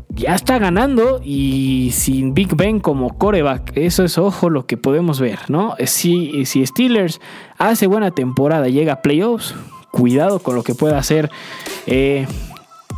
ya 0.10 0.36
está 0.36 0.60
ganando 0.60 1.20
y 1.24 1.90
sin 1.94 2.36
Big 2.36 2.56
Ben 2.56 2.80
como 2.80 3.18
coreback. 3.18 3.76
Eso 3.76 4.04
es 4.04 4.20
ojo 4.20 4.52
lo 4.52 4.68
que 4.68 4.78
podemos 4.78 5.20
ver, 5.20 5.40
¿no? 5.48 5.74
Si, 5.84 6.46
si 6.46 6.64
Steelers 6.64 7.20
hace 7.58 7.88
buena 7.88 8.12
temporada, 8.12 8.68
llega 8.68 8.94
a 8.94 9.02
playoffs, 9.02 9.56
cuidado 9.90 10.38
con 10.38 10.54
lo 10.54 10.62
que 10.62 10.76
pueda 10.76 11.00
hacer 11.00 11.32
eh, 11.88 12.28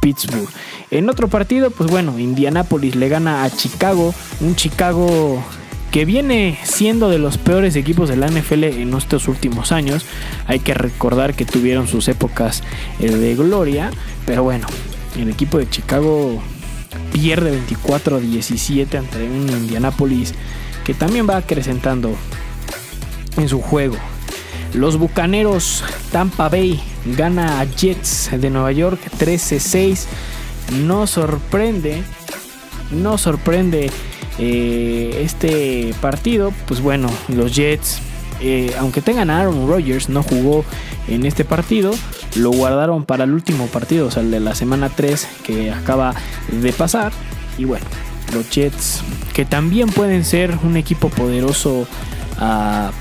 Pittsburgh. 0.01 0.49
En 0.91 1.09
otro 1.09 1.29
partido, 1.29 1.71
pues 1.71 1.89
bueno, 1.89 2.19
Indianapolis 2.19 2.97
le 2.97 3.07
gana 3.07 3.45
a 3.45 3.49
Chicago, 3.51 4.13
un 4.41 4.57
Chicago 4.57 5.41
que 5.93 6.05
viene 6.05 6.57
siendo 6.63 7.07
de 7.07 7.19
los 7.19 7.37
peores 7.37 7.75
equipos 7.75 8.09
de 8.09 8.17
la 8.17 8.27
NFL 8.27 8.63
en 8.63 8.95
estos 8.95 9.27
últimos 9.27 9.71
años. 9.71 10.03
Hay 10.47 10.57
que 10.57 10.73
recordar 10.73 11.35
que 11.35 11.45
tuvieron 11.45 11.87
sus 11.87 12.07
épocas 12.07 12.63
eh, 12.99 13.11
de 13.11 13.35
gloria, 13.35 13.91
pero 14.25 14.41
bueno, 14.41 14.65
el 15.19 15.29
equipo 15.29 15.59
de 15.59 15.69
Chicago 15.69 16.41
pierde 17.11 17.51
24 17.51 18.15
a 18.15 18.19
17 18.19 18.97
ante 18.97 19.23
un 19.23 19.47
Indianapolis 19.47 20.33
que 20.83 20.95
también 20.95 21.29
va 21.29 21.37
acrecentando 21.37 22.15
en 23.37 23.47
su 23.47 23.61
juego. 23.61 23.97
Los 24.73 24.97
Bucaneros 24.97 25.83
Tampa 26.11 26.49
Bay 26.49 26.81
gana 27.05 27.61
a 27.61 27.65
Jets 27.65 28.31
de 28.31 28.49
Nueva 28.49 28.71
York 28.71 28.99
13-6. 29.19 30.05
No 30.85 31.05
sorprende, 31.05 32.01
no 32.89 33.19
sorprende 33.19 33.91
eh, 34.39 35.21
este 35.23 35.93
partido, 36.01 36.51
pues 36.67 36.81
bueno, 36.81 37.09
los 37.27 37.55
Jets, 37.55 37.99
eh, 38.41 38.73
aunque 38.79 39.01
tengan 39.01 39.29
a 39.29 39.41
Aaron 39.41 39.67
Rodgers, 39.67 40.09
no 40.09 40.23
jugó 40.23 40.65
en 41.07 41.25
este 41.25 41.45
partido, 41.45 41.93
lo 42.35 42.51
guardaron 42.51 43.05
para 43.05 43.25
el 43.25 43.33
último 43.33 43.67
partido, 43.67 44.07
o 44.07 44.11
sea, 44.11 44.23
el 44.23 44.31
de 44.31 44.39
la 44.39 44.55
semana 44.55 44.89
3 44.89 45.27
que 45.43 45.71
acaba 45.71 46.13
de 46.51 46.73
pasar. 46.73 47.11
Y 47.57 47.65
bueno, 47.65 47.85
los 48.33 48.49
Jets, 48.49 49.01
que 49.33 49.45
también 49.45 49.89
pueden 49.89 50.25
ser 50.25 50.57
un 50.63 50.77
equipo 50.77 51.09
poderoso 51.09 51.87
ah, 52.39 52.91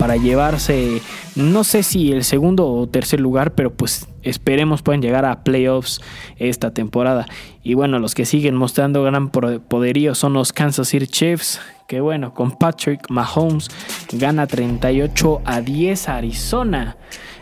para 0.00 0.16
llevarse, 0.16 1.02
no 1.36 1.62
sé 1.62 1.82
si 1.82 2.10
el 2.10 2.24
segundo 2.24 2.66
o 2.66 2.86
tercer 2.86 3.20
lugar, 3.20 3.52
pero 3.52 3.70
pues 3.70 4.08
esperemos 4.22 4.80
puedan 4.80 5.02
llegar 5.02 5.26
a 5.26 5.44
playoffs 5.44 6.00
esta 6.38 6.72
temporada. 6.72 7.26
Y 7.62 7.74
bueno, 7.74 7.98
los 7.98 8.14
que 8.14 8.24
siguen 8.24 8.54
mostrando 8.54 9.02
gran 9.02 9.28
poderío 9.28 10.14
son 10.14 10.32
los 10.32 10.54
Kansas 10.54 10.88
City 10.88 11.06
Chiefs, 11.06 11.60
que 11.86 12.00
bueno, 12.00 12.32
con 12.32 12.52
Patrick 12.52 13.10
Mahomes 13.10 13.68
gana 14.12 14.46
38 14.46 15.42
a 15.44 15.60
10 15.60 16.08
a 16.08 16.16
Arizona, 16.16 16.96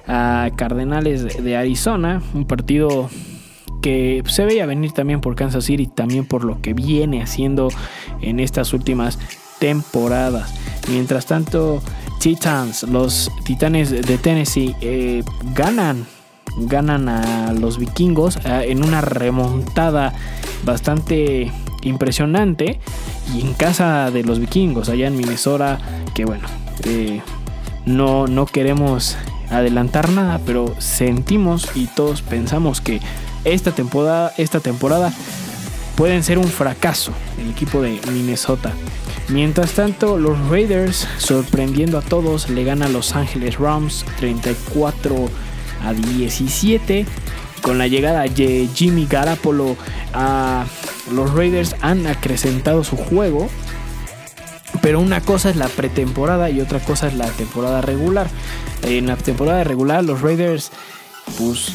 a 0.09 0.51
Cardenales 0.57 1.41
de 1.41 1.57
Arizona, 1.57 2.21
un 2.35 2.45
partido 2.45 3.09
que 3.83 4.25
se 4.27 4.45
veía 4.45 4.67
venir 4.67 4.91
también 4.91 5.21
por 5.21 5.37
Kansas 5.37 5.65
City, 5.65 5.87
también 5.87 6.27
por 6.27 6.43
lo 6.43 6.61
que 6.61 6.75
viene 6.75 7.23
haciendo 7.23 7.69
en 8.21 8.41
estas 8.41 8.73
últimas 8.73 9.17
temporadas. 9.61 10.53
Mientras 10.89 11.27
tanto, 11.27 11.83
Titans, 12.19 12.83
los 12.85 13.31
Titanes 13.45 13.91
de 13.91 14.19
Tennessee, 14.19 14.75
eh, 14.81 15.23
ganan 15.55 16.07
ganan 16.57 17.09
a 17.09 17.53
los 17.53 17.79
vikingos 17.79 18.37
eh, 18.45 18.67
en 18.69 18.83
una 18.83 19.01
remontada 19.01 20.13
bastante 20.65 21.53
impresionante 21.83 22.81
y 23.35 23.43
en 23.43 23.55
casa 23.55 24.11
de 24.11 24.25
los 24.25 24.39
vikingos 24.39 24.89
allá 24.89 25.07
en 25.07 25.17
Minnesota 25.17 25.79
que 26.15 26.25
bueno 26.25 26.47
eh, 26.85 27.21
no, 27.87 28.27
no 28.27 28.47
queremos 28.47 29.17
adelantar 29.51 30.11
nada 30.11 30.41
pero 30.45 30.75
sentimos 30.79 31.71
y 31.75 31.87
todos 31.87 32.23
pensamos 32.23 32.81
que 32.81 33.01
esta 33.45 33.73
temporada 33.73 34.33
esta 34.37 34.61
temporada 34.61 35.13
pueden 35.97 36.23
ser 36.23 36.39
un 36.39 36.49
fracaso 36.49 37.13
el 37.41 37.51
equipo 37.51 37.81
de 37.81 38.01
Minnesota 38.13 38.73
Mientras 39.29 39.73
tanto, 39.73 40.17
los 40.17 40.39
Raiders, 40.49 41.07
sorprendiendo 41.19 41.99
a 41.99 42.03
todos, 42.03 42.49
le 42.49 42.65
ganan 42.65 42.89
a 42.89 42.93
Los 42.93 43.15
Ángeles 43.15 43.59
Rams 43.59 44.07
34 44.19 45.29
a 45.85 45.93
17. 45.93 47.07
con 47.61 47.77
la 47.77 47.89
llegada 47.89 48.23
de 48.23 48.69
Jimmy 48.73 49.07
Garapolo 49.07 49.77
a 50.15 50.65
los 51.13 51.35
Raiders 51.35 51.77
han 51.83 52.07
acrecentado 52.07 52.85
su 52.85 52.97
juego. 52.97 53.49
Pero 54.81 55.01
una 55.01 55.21
cosa 55.21 55.51
es 55.51 55.57
la 55.57 55.69
pretemporada 55.69 56.51
y 56.51 56.61
otra 56.61 56.79
cosa 56.81 57.09
es 57.09 57.15
la 57.15 57.27
temporada 57.27 57.83
regular. 57.83 58.29
En 58.83 59.07
la 59.07 59.17
temporada 59.17 59.65
regular 59.65 60.05
los 60.05 60.23
Raiders 60.23 60.71
pues 61.37 61.73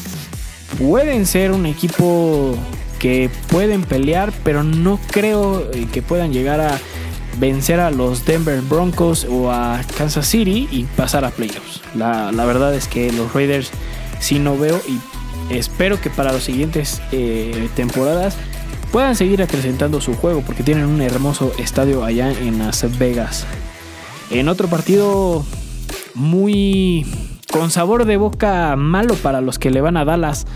pueden 0.78 1.26
ser 1.26 1.52
un 1.52 1.66
equipo 1.66 2.56
que 2.98 3.30
pueden 3.48 3.82
pelear, 3.82 4.32
pero 4.42 4.64
no 4.64 4.98
creo 5.10 5.70
eh, 5.72 5.86
que 5.92 6.02
puedan 6.02 6.32
llegar 6.32 6.60
a 6.60 6.80
vencer 7.38 7.80
a 7.80 7.90
los 7.90 8.24
Denver 8.24 8.60
Broncos 8.62 9.26
o 9.28 9.50
a 9.50 9.80
Kansas 9.96 10.26
City 10.26 10.68
y 10.70 10.84
pasar 10.84 11.24
a 11.24 11.30
playoffs. 11.30 11.80
La, 11.94 12.30
verdad 12.44 12.74
es 12.74 12.88
que 12.88 13.12
los 13.12 13.32
Raiders 13.32 13.70
sí 14.20 14.38
no 14.38 14.58
veo 14.58 14.80
y 14.88 15.54
espero 15.54 16.00
que 16.00 16.10
para 16.10 16.32
las 16.32 16.44
siguientes 16.44 17.02
eh, 17.12 17.68
temporadas 17.74 18.36
puedan 18.92 19.16
seguir 19.16 19.42
acrecentando 19.42 20.00
su 20.00 20.14
juego 20.14 20.42
porque 20.42 20.62
tienen 20.62 20.86
un 20.86 21.02
hermoso 21.02 21.52
estadio 21.58 22.04
allá 22.04 22.30
en 22.30 22.58
Las 22.58 22.98
Vegas. 22.98 23.46
En 24.30 24.48
otro 24.48 24.68
partido 24.68 25.44
muy 26.14 27.06
con 27.50 27.70
sabor 27.70 28.04
de 28.04 28.16
boca 28.16 28.74
malo 28.76 29.14
para 29.14 29.40
los 29.40 29.58
que 29.58 29.70
le 29.70 29.80
van 29.80 29.96
a 29.96 30.04
Dallas, 30.04 30.46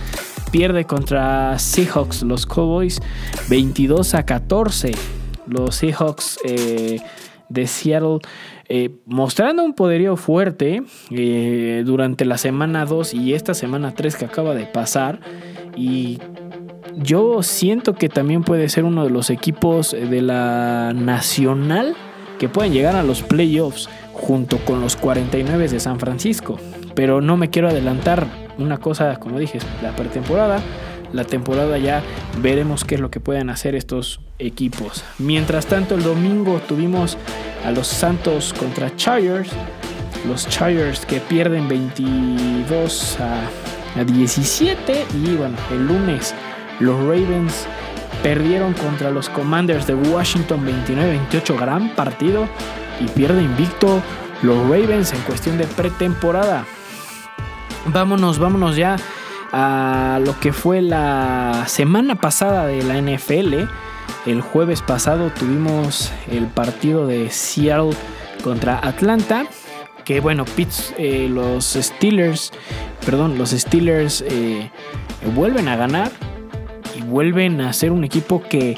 pierde 0.50 0.84
contra 0.84 1.58
Seahawks 1.58 2.22
los 2.22 2.46
Cowboys 2.46 3.00
22 3.48 4.14
a 4.14 4.24
14. 4.24 5.17
Los 5.48 5.76
Seahawks 5.76 6.38
eh, 6.44 7.00
de 7.48 7.66
Seattle 7.66 8.18
eh, 8.68 8.90
mostrando 9.06 9.64
un 9.64 9.72
poderío 9.74 10.16
fuerte 10.16 10.82
eh, 11.10 11.82
durante 11.86 12.24
la 12.24 12.36
semana 12.36 12.84
2 12.84 13.14
y 13.14 13.34
esta 13.34 13.54
semana 13.54 13.94
3 13.94 14.16
que 14.16 14.24
acaba 14.26 14.54
de 14.54 14.66
pasar. 14.66 15.20
Y 15.76 16.18
yo 16.96 17.42
siento 17.42 17.94
que 17.94 18.08
también 18.08 18.44
puede 18.44 18.68
ser 18.68 18.84
uno 18.84 19.04
de 19.04 19.10
los 19.10 19.30
equipos 19.30 19.92
de 19.92 20.20
la 20.20 20.92
nacional 20.94 21.96
que 22.38 22.48
pueden 22.48 22.72
llegar 22.72 22.96
a 22.96 23.02
los 23.02 23.22
playoffs 23.22 23.88
junto 24.12 24.58
con 24.58 24.80
los 24.80 24.96
49 24.96 25.68
de 25.68 25.80
San 25.80 25.98
Francisco. 25.98 26.58
Pero 26.94 27.20
no 27.20 27.36
me 27.36 27.50
quiero 27.50 27.68
adelantar. 27.68 28.26
Una 28.58 28.78
cosa, 28.78 29.16
como 29.20 29.38
dije, 29.38 29.60
la 29.82 29.94
pretemporada. 29.94 30.60
La 31.12 31.24
temporada 31.24 31.78
ya 31.78 32.02
veremos 32.40 32.84
qué 32.84 32.96
es 32.96 33.00
lo 33.00 33.10
que 33.10 33.20
pueden 33.20 33.50
hacer 33.50 33.74
estos 33.74 34.20
equipos. 34.38 35.04
Mientras 35.18 35.66
tanto, 35.66 35.94
el 35.94 36.02
domingo 36.02 36.60
tuvimos 36.68 37.16
a 37.64 37.70
los 37.70 37.86
Santos 37.86 38.54
contra 38.58 38.94
Chargers. 38.96 39.50
Los 40.26 40.48
Chargers 40.48 41.06
que 41.06 41.20
pierden 41.20 41.68
22 41.68 43.18
a, 43.20 44.00
a 44.00 44.04
17. 44.04 45.06
Y 45.24 45.34
bueno, 45.36 45.56
el 45.70 45.86
lunes 45.86 46.34
los 46.80 46.98
Ravens 46.98 47.66
perdieron 48.22 48.74
contra 48.74 49.10
los 49.10 49.28
Commanders 49.30 49.86
de 49.86 49.94
Washington 49.94 50.66
29-28. 50.66 51.58
Gran 51.58 51.94
partido. 51.94 52.46
Y 53.00 53.06
pierde 53.08 53.42
invicto 53.42 54.02
los 54.42 54.58
Ravens 54.64 55.12
en 55.12 55.20
cuestión 55.20 55.56
de 55.56 55.66
pretemporada. 55.66 56.66
Vámonos, 57.86 58.38
vámonos 58.38 58.76
ya 58.76 58.96
a 59.52 60.20
lo 60.24 60.38
que 60.40 60.52
fue 60.52 60.82
la 60.82 61.64
semana 61.66 62.16
pasada 62.16 62.66
de 62.66 62.82
la 62.82 63.00
NFL. 63.00 63.68
El 64.26 64.40
jueves 64.40 64.82
pasado 64.82 65.30
tuvimos 65.30 66.12
el 66.30 66.46
partido 66.46 67.06
de 67.06 67.30
Seattle 67.30 67.96
contra 68.42 68.78
Atlanta. 68.86 69.46
Que 70.04 70.20
bueno, 70.20 70.44
Pitts, 70.44 70.94
eh, 70.96 71.28
los 71.30 71.64
Steelers, 71.74 72.52
perdón, 73.04 73.36
los 73.36 73.50
Steelers 73.50 74.24
eh, 74.26 74.70
vuelven 75.34 75.68
a 75.68 75.76
ganar 75.76 76.10
y 76.96 77.02
vuelven 77.02 77.60
a 77.60 77.72
ser 77.72 77.92
un 77.92 78.04
equipo 78.04 78.42
que 78.42 78.76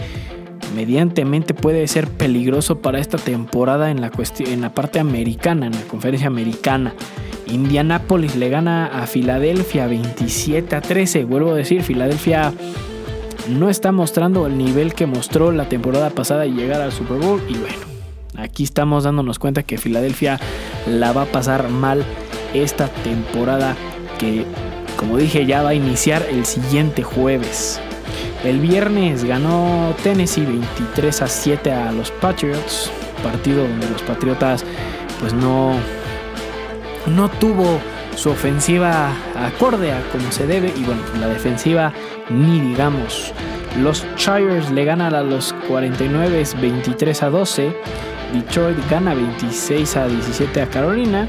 mediantemente 0.75 1.55
puede 1.55 1.87
ser 1.89 2.09
peligroso 2.09 2.81
para 2.81 2.99
esta 2.99 3.19
temporada 3.19 3.91
en 3.91 4.01
la, 4.01 4.11
en 4.39 4.61
la 4.61 4.75
parte 4.75 4.99
americana, 4.99 5.67
en 5.67 5.73
la 5.73 5.83
conferencia 5.83 6.27
americana. 6.27 6.95
Indianapolis 7.53 8.37
le 8.37 8.49
gana 8.49 8.87
a 8.87 9.07
Filadelfia 9.07 9.87
27 9.87 10.77
a 10.77 10.81
13. 10.81 11.25
Vuelvo 11.25 11.53
a 11.53 11.55
decir, 11.55 11.83
Filadelfia 11.83 12.53
no 13.49 13.69
está 13.69 13.93
mostrando 13.93 14.47
el 14.47 14.57
nivel 14.57 14.95
que 14.95 15.07
mostró 15.07 15.51
la 15.53 15.69
temporada 15.69 16.11
pasada 16.11 16.47
y 16.47 16.53
llegar 16.53 16.81
al 16.81 16.93
Super 16.93 17.19
Bowl. 17.19 17.43
Y 17.49 17.55
bueno, 17.55 17.79
aquí 18.37 18.65
estamos 18.65 19.05
dándonos 19.05 19.39
cuenta 19.39 19.63
que 19.63 19.79
Filadelfia 19.79 20.39
la 20.87 21.13
va 21.13 21.23
a 21.23 21.27
pasar 21.27 21.69
mal 21.69 22.05
esta 22.55 22.89
temporada 22.89 23.77
que, 24.19 24.45
como 24.97 25.17
dije, 25.17 25.47
ya 25.47 25.63
va 25.63 25.71
a 25.71 25.75
iniciar 25.75 26.27
el 26.31 26.45
siguiente 26.45 27.03
jueves. 27.03 27.81
El 28.45 28.59
viernes 28.59 29.25
ganó 29.25 29.95
Tennessee 30.03 30.47
23 30.47 31.23
a 31.23 31.27
7 31.27 31.73
a 31.73 31.93
los 31.93 32.11
Patriots, 32.11 32.91
partido 33.23 33.63
donde 33.67 33.89
los 33.91 34.03
Patriotas 34.03 34.65
pues 35.21 35.35
no 35.35 35.75
no 37.07 37.29
tuvo 37.29 37.81
su 38.17 38.31
ofensiva 38.31 39.13
acorde 39.37 39.93
a 39.93 40.03
como 40.11 40.31
se 40.33 40.47
debe 40.47 40.73
y 40.77 40.83
bueno, 40.85 41.03
la 41.19 41.29
defensiva 41.29 41.93
ni 42.29 42.61
digamos. 42.61 43.33
Los 43.79 44.05
Chargers 44.17 44.71
le 44.71 44.85
ganan 44.85 45.15
a 45.15 45.23
los 45.23 45.53
49 45.69 46.45
23 46.61 47.23
a 47.23 47.31
12. 47.31 47.77
Detroit 48.33 48.79
gana 48.91 49.15
26 49.15 49.97
a 49.97 50.07
17 50.07 50.63
a 50.63 50.67
Carolina. 50.67 51.29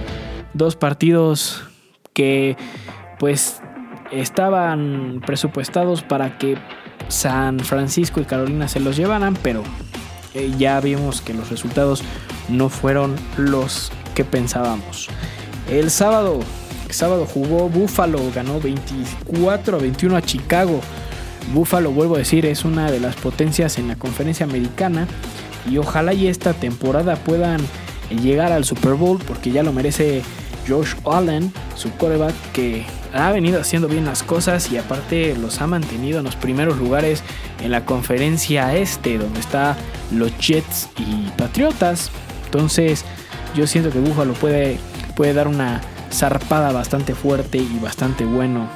Dos 0.54 0.76
partidos 0.76 1.64
que 2.14 2.58
pues 3.20 3.62
estaban 4.12 5.22
presupuestados 5.26 6.02
para 6.04 6.38
que 6.38 6.58
San 7.08 7.60
Francisco 7.60 8.20
y 8.22 8.26
Carolina 8.26 8.68
se 8.68 8.80
los 8.80 8.98
llevaran, 8.98 9.36
pero 9.42 9.64
eh, 10.34 10.52
ya 10.58 10.80
vimos 10.80 11.22
que 11.22 11.34
los 11.34 11.50
resultados 11.50 12.04
no 12.50 12.70
fueron 12.70 13.16
los 13.38 13.92
que 14.16 14.26
pensábamos. 14.26 15.10
El 15.72 15.90
sábado, 15.90 16.42
sábado 16.90 17.26
jugó 17.26 17.70
Buffalo, 17.70 18.20
ganó 18.36 18.60
24 18.60 19.78
a 19.78 19.80
21 19.80 20.18
a 20.18 20.22
Chicago. 20.22 20.82
Buffalo, 21.54 21.92
vuelvo 21.92 22.16
a 22.16 22.18
decir, 22.18 22.46
es 22.46 22.66
una 22.66 22.92
de 22.92 23.00
las 23.00 23.16
potencias 23.16 23.78
en 23.78 23.88
la 23.88 23.96
conferencia 23.96 24.46
americana 24.46 25.08
y 25.70 25.78
ojalá 25.78 26.14
y 26.14 26.28
esta 26.28 26.54
temporada 26.54 27.16
puedan 27.16 27.62
llegar 28.22 28.52
al 28.52 28.66
Super 28.66 28.96
Bowl 28.96 29.18
porque 29.26 29.52
ya 29.52 29.64
lo 29.64 29.72
merece 29.72 30.24
Josh 30.68 30.96
Allen, 31.06 31.54
su 31.78 31.90
coreback 31.92 32.36
que 32.52 32.86
ha 33.14 33.32
venido 33.32 33.62
haciendo 33.62 33.88
bien 33.88 34.04
las 34.04 34.24
cosas 34.24 34.70
y 34.74 34.78
aparte 34.78 35.38
los 35.38 35.62
ha 35.62 35.68
mantenido 35.68 36.20
en 36.20 36.26
los 36.26 36.36
primeros 36.36 36.80
lugares 36.80 37.24
en 37.64 37.72
la 37.72 37.86
conferencia 37.86 38.76
este 38.76 39.18
donde 39.18 39.40
está 39.40 39.78
los 40.12 40.38
Jets 40.38 40.90
y 40.98 41.30
Patriotas. 41.38 42.12
Entonces 42.44 43.06
yo 43.56 43.68
siento 43.68 43.90
que 43.90 44.00
Buffalo 44.00 44.34
puede 44.34 44.78
puede 45.22 45.36
dar 45.36 45.48
una 45.48 45.82
zarpada 46.12 46.72
bastante 46.72 47.14
fuerte 47.14 47.60
y 47.60 47.78
bastante 47.78 48.26
bueno 48.26 48.68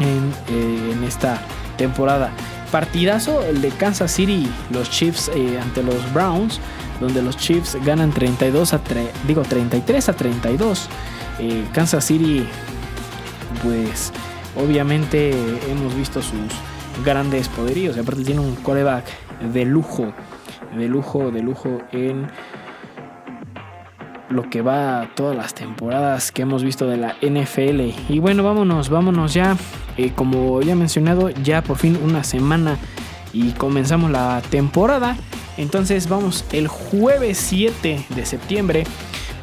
en, 0.00 0.32
eh, 0.48 1.06
esta 1.06 1.40
temporada. 1.78 2.32
Partidazo 2.72 3.40
el 3.44 3.62
de 3.62 3.68
Kansas 3.68 4.10
City, 4.10 4.50
los 4.72 4.90
Chiefs 4.90 5.30
eh, 5.32 5.60
ante 5.62 5.84
los 5.84 6.12
Browns, 6.12 6.58
donde 6.98 7.22
los 7.22 7.36
Chiefs 7.36 7.78
ganan 7.84 8.10
32 8.10 8.74
a 8.74 8.80
digo 9.28 9.42
33 9.42 10.08
a 10.08 10.12
32. 10.14 10.88
Eh, 11.38 11.64
Kansas 11.72 12.04
City, 12.04 12.44
pues 13.62 14.12
obviamente 14.56 15.30
hemos 15.70 15.94
visto 15.94 16.22
sus 16.22 17.04
grandes 17.04 17.46
poderíos. 17.46 17.96
Aparte 17.96 18.24
tiene 18.24 18.40
un 18.40 18.56
coreback 18.56 19.04
de 19.52 19.64
lujo, 19.64 20.12
de 20.76 20.88
lujo, 20.88 21.30
de 21.30 21.40
lujo 21.40 21.78
en 21.92 22.26
lo 24.30 24.48
que 24.48 24.62
va 24.62 25.10
todas 25.14 25.36
las 25.36 25.54
temporadas 25.54 26.32
que 26.32 26.42
hemos 26.42 26.62
visto 26.62 26.86
de 26.86 26.96
la 26.96 27.16
NFL. 27.20 27.92
Y 28.08 28.18
bueno, 28.20 28.42
vámonos, 28.42 28.88
vámonos 28.88 29.34
ya. 29.34 29.56
Eh, 29.96 30.12
como 30.14 30.62
ya 30.62 30.74
mencionado, 30.76 31.30
ya 31.30 31.62
por 31.62 31.76
fin 31.76 31.98
una 32.02 32.24
semana 32.24 32.78
y 33.32 33.50
comenzamos 33.52 34.10
la 34.10 34.40
temporada. 34.50 35.16
Entonces 35.56 36.08
vamos 36.08 36.44
el 36.52 36.68
jueves 36.68 37.38
7 37.38 38.06
de 38.08 38.26
septiembre. 38.26 38.84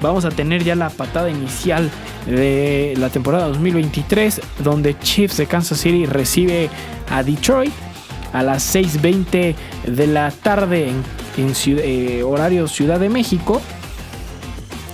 Vamos 0.02 0.26
a 0.26 0.30
tener 0.30 0.64
ya 0.64 0.76
la 0.76 0.90
patada 0.90 1.30
inicial 1.30 1.90
de 2.26 2.94
la 2.98 3.10
temporada 3.10 3.48
2023, 3.48 4.42
donde 4.64 4.98
Chiefs 5.00 5.38
de 5.38 5.48
Kansas 5.48 5.80
City 5.80 6.06
recibe 6.06 6.70
a 7.12 7.24
Detroit 7.24 7.74
a 8.34 8.44
las 8.44 8.76
6.20 8.76 9.56
de 9.88 10.08
la 10.08 10.32
tarde 10.32 10.90
en, 10.90 11.54
eh, 11.66 12.24
horario 12.24 12.68
Ciudad 12.68 13.00
de 13.00 13.10
México 13.10 13.62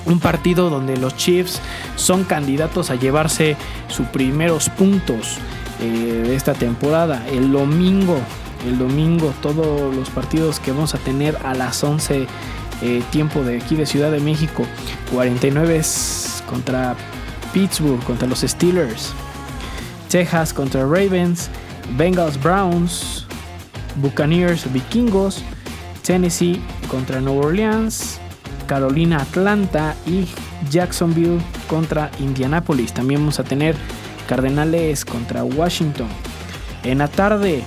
un 0.05 0.19
partido 0.19 0.69
donde 0.69 0.97
los 0.97 1.15
Chiefs 1.15 1.59
son 1.95 2.23
candidatos 2.23 2.89
a 2.89 2.95
llevarse 2.95 3.55
sus 3.87 4.07
primeros 4.07 4.69
puntos 4.69 5.37
eh, 5.81 6.23
de 6.25 6.35
esta 6.35 6.53
temporada. 6.53 7.25
El 7.29 7.51
domingo, 7.51 8.17
el 8.67 8.77
domingo, 8.77 9.33
todos 9.41 9.95
los 9.95 10.09
partidos 10.09 10.59
que 10.59 10.71
vamos 10.71 10.95
a 10.95 10.97
tener 10.97 11.37
a 11.43 11.53
las 11.53 11.83
11 11.83 12.27
eh, 12.81 13.03
tiempo 13.11 13.43
de 13.43 13.57
aquí 13.57 13.75
de 13.75 13.85
Ciudad 13.85 14.11
de 14.11 14.19
México. 14.19 14.65
49 15.11 15.81
contra 16.49 16.95
Pittsburgh, 17.53 18.03
contra 18.03 18.27
los 18.27 18.39
Steelers. 18.39 19.13
Texas 20.09 20.53
contra 20.53 20.81
Ravens, 20.81 21.49
Bengals 21.97 22.39
Browns, 22.41 23.25
Buccaneers 23.95 24.71
Vikingos, 24.71 25.43
Tennessee 26.03 26.61
contra 26.87 27.19
Nueva 27.19 27.47
Orleans, 27.47 28.19
Carolina 28.73 29.17
Atlanta 29.17 29.95
y 30.07 30.25
Jacksonville 30.71 31.39
contra 31.67 32.09
Indianapolis. 32.19 32.91
También 32.91 33.19
vamos 33.19 33.39
a 33.39 33.43
tener 33.43 33.75
Cardenales 34.27 35.05
contra 35.05 35.43
Washington. 35.43 36.07
En 36.83 36.97
la 36.97 37.07
tarde, 37.07 37.63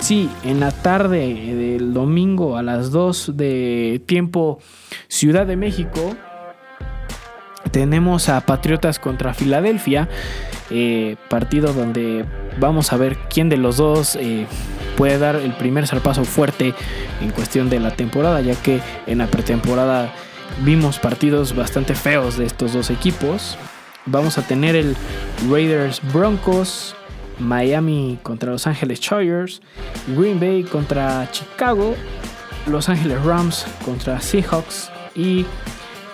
sí, 0.00 0.28
en 0.44 0.60
la 0.60 0.70
tarde 0.70 1.18
del 1.54 1.94
domingo 1.94 2.58
a 2.58 2.62
las 2.62 2.90
2 2.90 3.38
de 3.38 4.02
tiempo 4.04 4.58
Ciudad 5.08 5.46
de 5.46 5.56
México, 5.56 6.14
tenemos 7.70 8.28
a 8.28 8.42
Patriotas 8.42 8.98
contra 8.98 9.32
Filadelfia. 9.32 10.10
Eh, 10.68 11.16
partido 11.30 11.72
donde 11.72 12.26
vamos 12.60 12.92
a 12.92 12.98
ver 12.98 13.16
quién 13.30 13.48
de 13.48 13.56
los 13.56 13.78
dos 13.78 14.16
eh, 14.16 14.46
puede 15.02 15.18
dar 15.18 15.34
el 15.34 15.50
primer 15.54 15.84
zarpazo 15.88 16.24
fuerte 16.24 16.74
en 17.20 17.32
cuestión 17.32 17.68
de 17.68 17.80
la 17.80 17.90
temporada, 17.90 18.40
ya 18.40 18.54
que 18.54 18.80
en 19.08 19.18
la 19.18 19.26
pretemporada 19.26 20.14
vimos 20.60 21.00
partidos 21.00 21.56
bastante 21.56 21.96
feos 21.96 22.36
de 22.36 22.46
estos 22.46 22.72
dos 22.72 22.88
equipos. 22.88 23.58
Vamos 24.06 24.38
a 24.38 24.42
tener 24.42 24.76
el 24.76 24.94
Raiders 25.50 26.00
Broncos, 26.12 26.94
Miami 27.40 28.20
contra 28.22 28.52
Los 28.52 28.68
Ángeles 28.68 29.00
Chargers, 29.00 29.60
Green 30.16 30.38
Bay 30.38 30.62
contra 30.62 31.28
Chicago, 31.32 31.96
Los 32.68 32.88
Ángeles 32.88 33.20
Rams 33.24 33.66
contra 33.84 34.20
Seahawks 34.20 34.88
y 35.16 35.44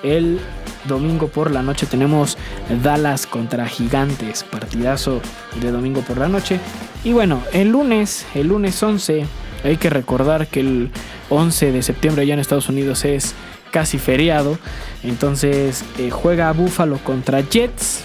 el 0.03 0.41
domingo 0.89 1.29
por 1.29 1.53
la 1.53 1.63
noche 1.63 1.87
tenemos 1.87 2.37
Dallas 2.83 3.27
contra 3.27 3.69
Gigantes, 3.69 4.43
partidazo 4.43 5.21
de 5.61 5.71
domingo 5.71 6.01
por 6.01 6.19
la 6.19 6.29
noche. 6.29 6.59
Y 7.05 7.13
bueno, 7.13 7.43
el 7.53 7.69
lunes, 7.69 8.27
el 8.35 8.49
lunes 8.49 8.83
11, 8.83 9.25
hay 9.63 9.77
que 9.77 9.91
recordar 9.91 10.49
que 10.49 10.61
el 10.61 10.91
11 11.31 11.71
de 11.71 11.83
septiembre 11.83 12.23
allá 12.23 12.35
en 12.35 12.41
Estados 12.41 12.69
Unidos 12.69 13.05
es 13.05 13.35
casi 13.71 13.99
feriado. 13.99 14.59
Entonces 15.05 15.85
eh, 15.99 16.11
juega 16.11 16.53
Buffalo 16.53 16.99
contra 17.05 17.41
Jets. 17.41 18.05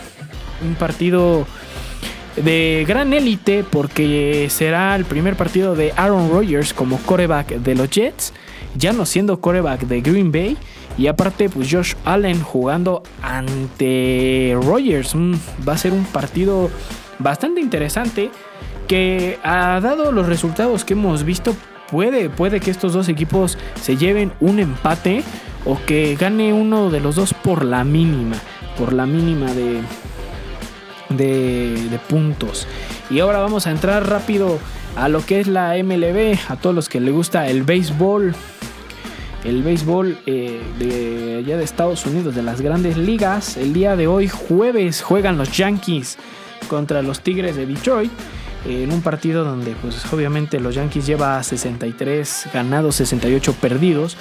Un 0.64 0.76
partido 0.76 1.48
de 2.36 2.86
gran 2.88 3.14
élite 3.14 3.64
porque 3.64 4.48
será 4.50 4.96
el 4.96 5.06
primer 5.06 5.36
partido 5.36 5.76
de 5.76 5.94
Aaron 5.96 6.32
Rodgers 6.32 6.74
como 6.74 6.98
coreback 7.00 7.50
de 7.50 7.76
los 7.76 7.90
Jets, 7.90 8.34
ya 8.76 8.92
no 8.94 9.06
siendo 9.06 9.40
coreback 9.40 9.82
de 9.82 10.02
Green 10.02 10.32
Bay. 10.32 10.58
Y 10.98 11.08
aparte, 11.08 11.50
pues 11.50 11.72
Josh 11.72 11.94
Allen 12.06 12.42
jugando 12.42 13.04
ante 13.22 14.56
Rodgers. 14.62 15.16
va 15.68 15.74
a 15.74 15.78
ser 15.78 15.92
un 15.92 16.06
partido 16.06 16.70
bastante 17.20 17.62
interesante 17.62 18.30
que 18.88 19.40
ha 19.44 19.80
dado 19.82 20.12
los 20.12 20.28
resultados 20.28 20.86
que 20.86 20.94
hemos 20.94 21.24
visto. 21.24 21.56
Puede, 21.90 22.30
puede 22.30 22.60
que 22.60 22.72
estos 22.72 22.94
dos 22.94 23.10
equipos 23.10 23.58
se 23.82 23.98
lleven 23.98 24.34
un 24.40 24.60
empate 24.60 25.24
o 25.66 25.80
que 25.86 26.16
gane 26.16 26.54
uno 26.54 26.90
de 26.90 27.00
los 27.00 27.16
dos 27.16 27.34
por 27.34 27.66
la 27.66 27.84
mínima. 27.84 28.36
Por 28.78 28.94
la 28.94 29.06
mínima 29.06 29.52
de, 29.54 29.82
de, 31.10 31.90
de 31.90 32.00
puntos. 32.08 32.68
Y 33.10 33.20
ahora 33.20 33.40
vamos 33.40 33.68
a 33.68 33.72
entrar 33.72 34.08
rápido 34.10 34.60
a 34.96 35.08
lo 35.08 35.26
que 35.26 35.40
es 35.40 35.48
la 35.48 35.76
MLB. 35.84 36.38
A 36.50 36.56
todos 36.56 36.76
los 36.76 36.90
que 36.90 37.00
les 37.00 37.14
gusta 37.14 37.48
el 37.48 37.64
béisbol 37.64 38.36
el 39.44 39.64
béisbol 39.64 40.18
eh, 40.26 40.62
de 40.80 41.38
allá 41.40 41.58
de 41.58 41.64
Estados 41.64 42.06
Unidos, 42.06 42.36
de 42.36 42.44
las 42.44 42.62
grandes 42.62 42.98
ligas. 42.98 43.58
El 43.58 43.74
día 43.74 43.96
de 43.96 44.08
hoy, 44.08 44.28
jueves, 44.28 45.02
juegan 45.02 45.38
los 45.38 45.52
Yankees 45.56 46.18
contra 46.68 47.02
los 47.02 47.22
Tigres 47.22 47.56
de 47.56 47.66
Detroit. 47.66 48.12
en 48.66 48.94
un 48.94 49.02
partido 49.02 49.44
donde, 49.44 49.76
pues 49.82 50.06
obviamente, 50.14 50.60
los 50.60 50.76
Yankees 50.76 51.06
lleva 51.06 51.44
63 51.44 52.48
ganados, 52.54 52.96
68 52.96 53.54
perdidos. 53.60 54.16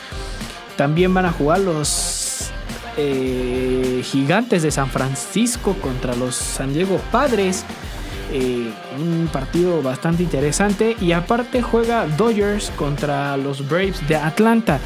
También 0.76 1.14
van 1.14 1.26
a 1.26 1.32
jugar 1.32 1.60
los 1.60 2.50
eh, 2.96 4.02
Gigantes 4.04 4.62
de 4.62 4.70
San 4.70 4.90
Francisco 4.90 5.74
contra 5.80 6.14
los 6.16 6.34
San 6.34 6.74
Diego 6.74 7.00
Padres. 7.12 7.64
Eh, 8.32 8.72
un 8.98 9.28
partido 9.30 9.82
bastante 9.82 10.22
interesante. 10.22 10.96
Y 11.00 11.12
aparte 11.12 11.62
juega 11.62 12.06
Dodgers 12.06 12.70
contra 12.76 13.36
los 13.36 13.68
Braves 13.68 14.06
de 14.08 14.16
Atlanta. 14.16 14.80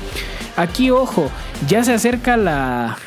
Aquí, 0.57 0.90
ojo, 0.90 1.30
ya 1.68 1.84
se 1.84 1.92
acerca 1.92 2.36
la, 2.36 2.99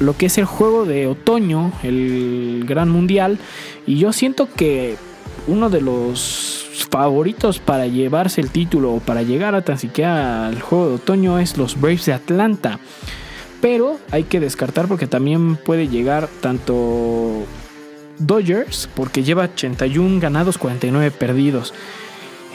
lo 0.00 0.16
que 0.16 0.26
es 0.26 0.38
el 0.38 0.46
juego 0.46 0.84
de 0.84 1.06
otoño, 1.06 1.72
el 1.82 2.64
Gran 2.66 2.88
Mundial. 2.88 3.38
Y 3.86 3.98
yo 3.98 4.12
siento 4.12 4.48
que 4.52 4.96
uno 5.46 5.70
de 5.70 5.80
los 5.80 6.66
favoritos 6.90 7.60
para 7.60 7.86
llevarse 7.86 8.40
el 8.40 8.50
título 8.50 8.94
o 8.94 9.00
para 9.00 9.22
llegar 9.22 9.54
a 9.54 9.62
tan 9.62 9.78
siquiera 9.78 10.48
al 10.48 10.60
juego 10.60 10.88
de 10.88 10.94
otoño 10.96 11.38
es 11.38 11.56
los 11.56 11.80
Braves 11.80 12.06
de 12.06 12.14
Atlanta. 12.14 12.80
Pero 13.60 13.98
hay 14.10 14.24
que 14.24 14.40
descartar 14.40 14.88
porque 14.88 15.06
también 15.06 15.56
puede 15.56 15.88
llegar 15.88 16.28
tanto 16.40 17.44
Dodgers 18.20 18.88
porque 18.94 19.24
lleva 19.24 19.44
81 19.44 20.20
ganados, 20.20 20.58
49 20.58 21.10
perdidos. 21.10 21.74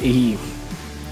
Y 0.01 0.35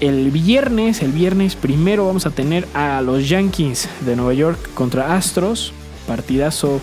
el 0.00 0.30
viernes, 0.30 1.02
el 1.02 1.12
viernes 1.12 1.56
primero 1.56 2.06
vamos 2.06 2.24
a 2.26 2.30
tener 2.30 2.66
a 2.72 3.00
los 3.02 3.28
Yankees 3.28 3.88
de 4.06 4.16
Nueva 4.16 4.32
York 4.32 4.58
contra 4.74 5.16
Astros. 5.16 5.72
Partidazo 6.06 6.80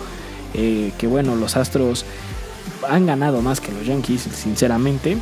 eh, 0.54 0.92
que 0.98 1.06
bueno, 1.06 1.34
los 1.34 1.56
Astros 1.56 2.04
han 2.88 3.06
ganado 3.06 3.40
más 3.42 3.60
que 3.60 3.72
los 3.72 3.86
Yankees, 3.86 4.28
sinceramente. 4.34 5.16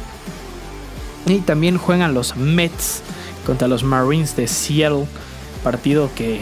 Y 1.26 1.38
también 1.40 1.78
juegan 1.78 2.14
los 2.14 2.36
Mets 2.36 3.03
contra 3.46 3.68
los 3.68 3.84
Marines 3.84 4.36
de 4.36 4.48
Seattle. 4.48 5.07
Partido 5.62 6.11
que 6.14 6.40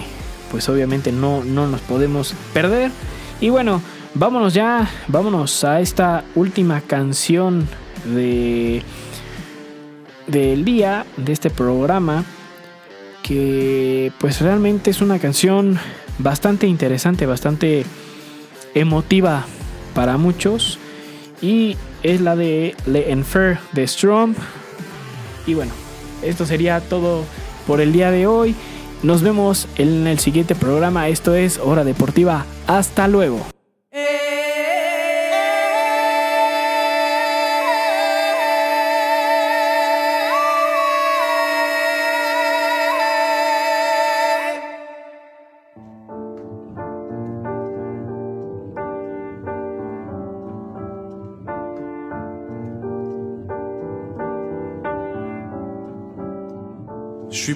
pues 0.50 0.68
obviamente 0.68 1.12
no, 1.12 1.44
no 1.44 1.66
nos 1.66 1.80
podemos 1.82 2.34
perder. 2.54 2.90
Y 3.40 3.50
bueno, 3.50 3.82
Vámonos 4.14 4.54
ya, 4.54 4.88
vámonos 5.06 5.64
a 5.64 5.80
esta 5.80 6.24
última 6.34 6.80
canción 6.80 7.68
de 8.04 8.82
del 10.26 10.64
día 10.64 11.06
de 11.16 11.32
este 11.32 11.50
programa 11.50 12.24
que 13.22 14.12
pues 14.20 14.40
realmente 14.40 14.90
es 14.90 15.00
una 15.00 15.18
canción 15.18 15.78
bastante 16.18 16.66
interesante, 16.66 17.26
bastante 17.26 17.84
emotiva 18.74 19.44
para 19.94 20.16
muchos 20.16 20.78
y 21.40 21.76
es 22.02 22.20
la 22.20 22.36
de 22.36 22.74
Le 22.86 23.10
Enfer 23.10 23.58
de 23.72 23.86
Strom. 23.86 24.34
Y 25.46 25.54
bueno, 25.54 25.72
esto 26.22 26.46
sería 26.46 26.80
todo 26.80 27.24
por 27.66 27.80
el 27.80 27.92
día 27.92 28.10
de 28.10 28.26
hoy. 28.26 28.54
Nos 29.02 29.22
vemos 29.22 29.68
en 29.76 30.06
el 30.06 30.18
siguiente 30.18 30.54
programa. 30.54 31.08
Esto 31.08 31.34
es 31.34 31.58
Hora 31.58 31.84
Deportiva. 31.84 32.44
Hasta 32.66 33.08
luego. 33.08 33.57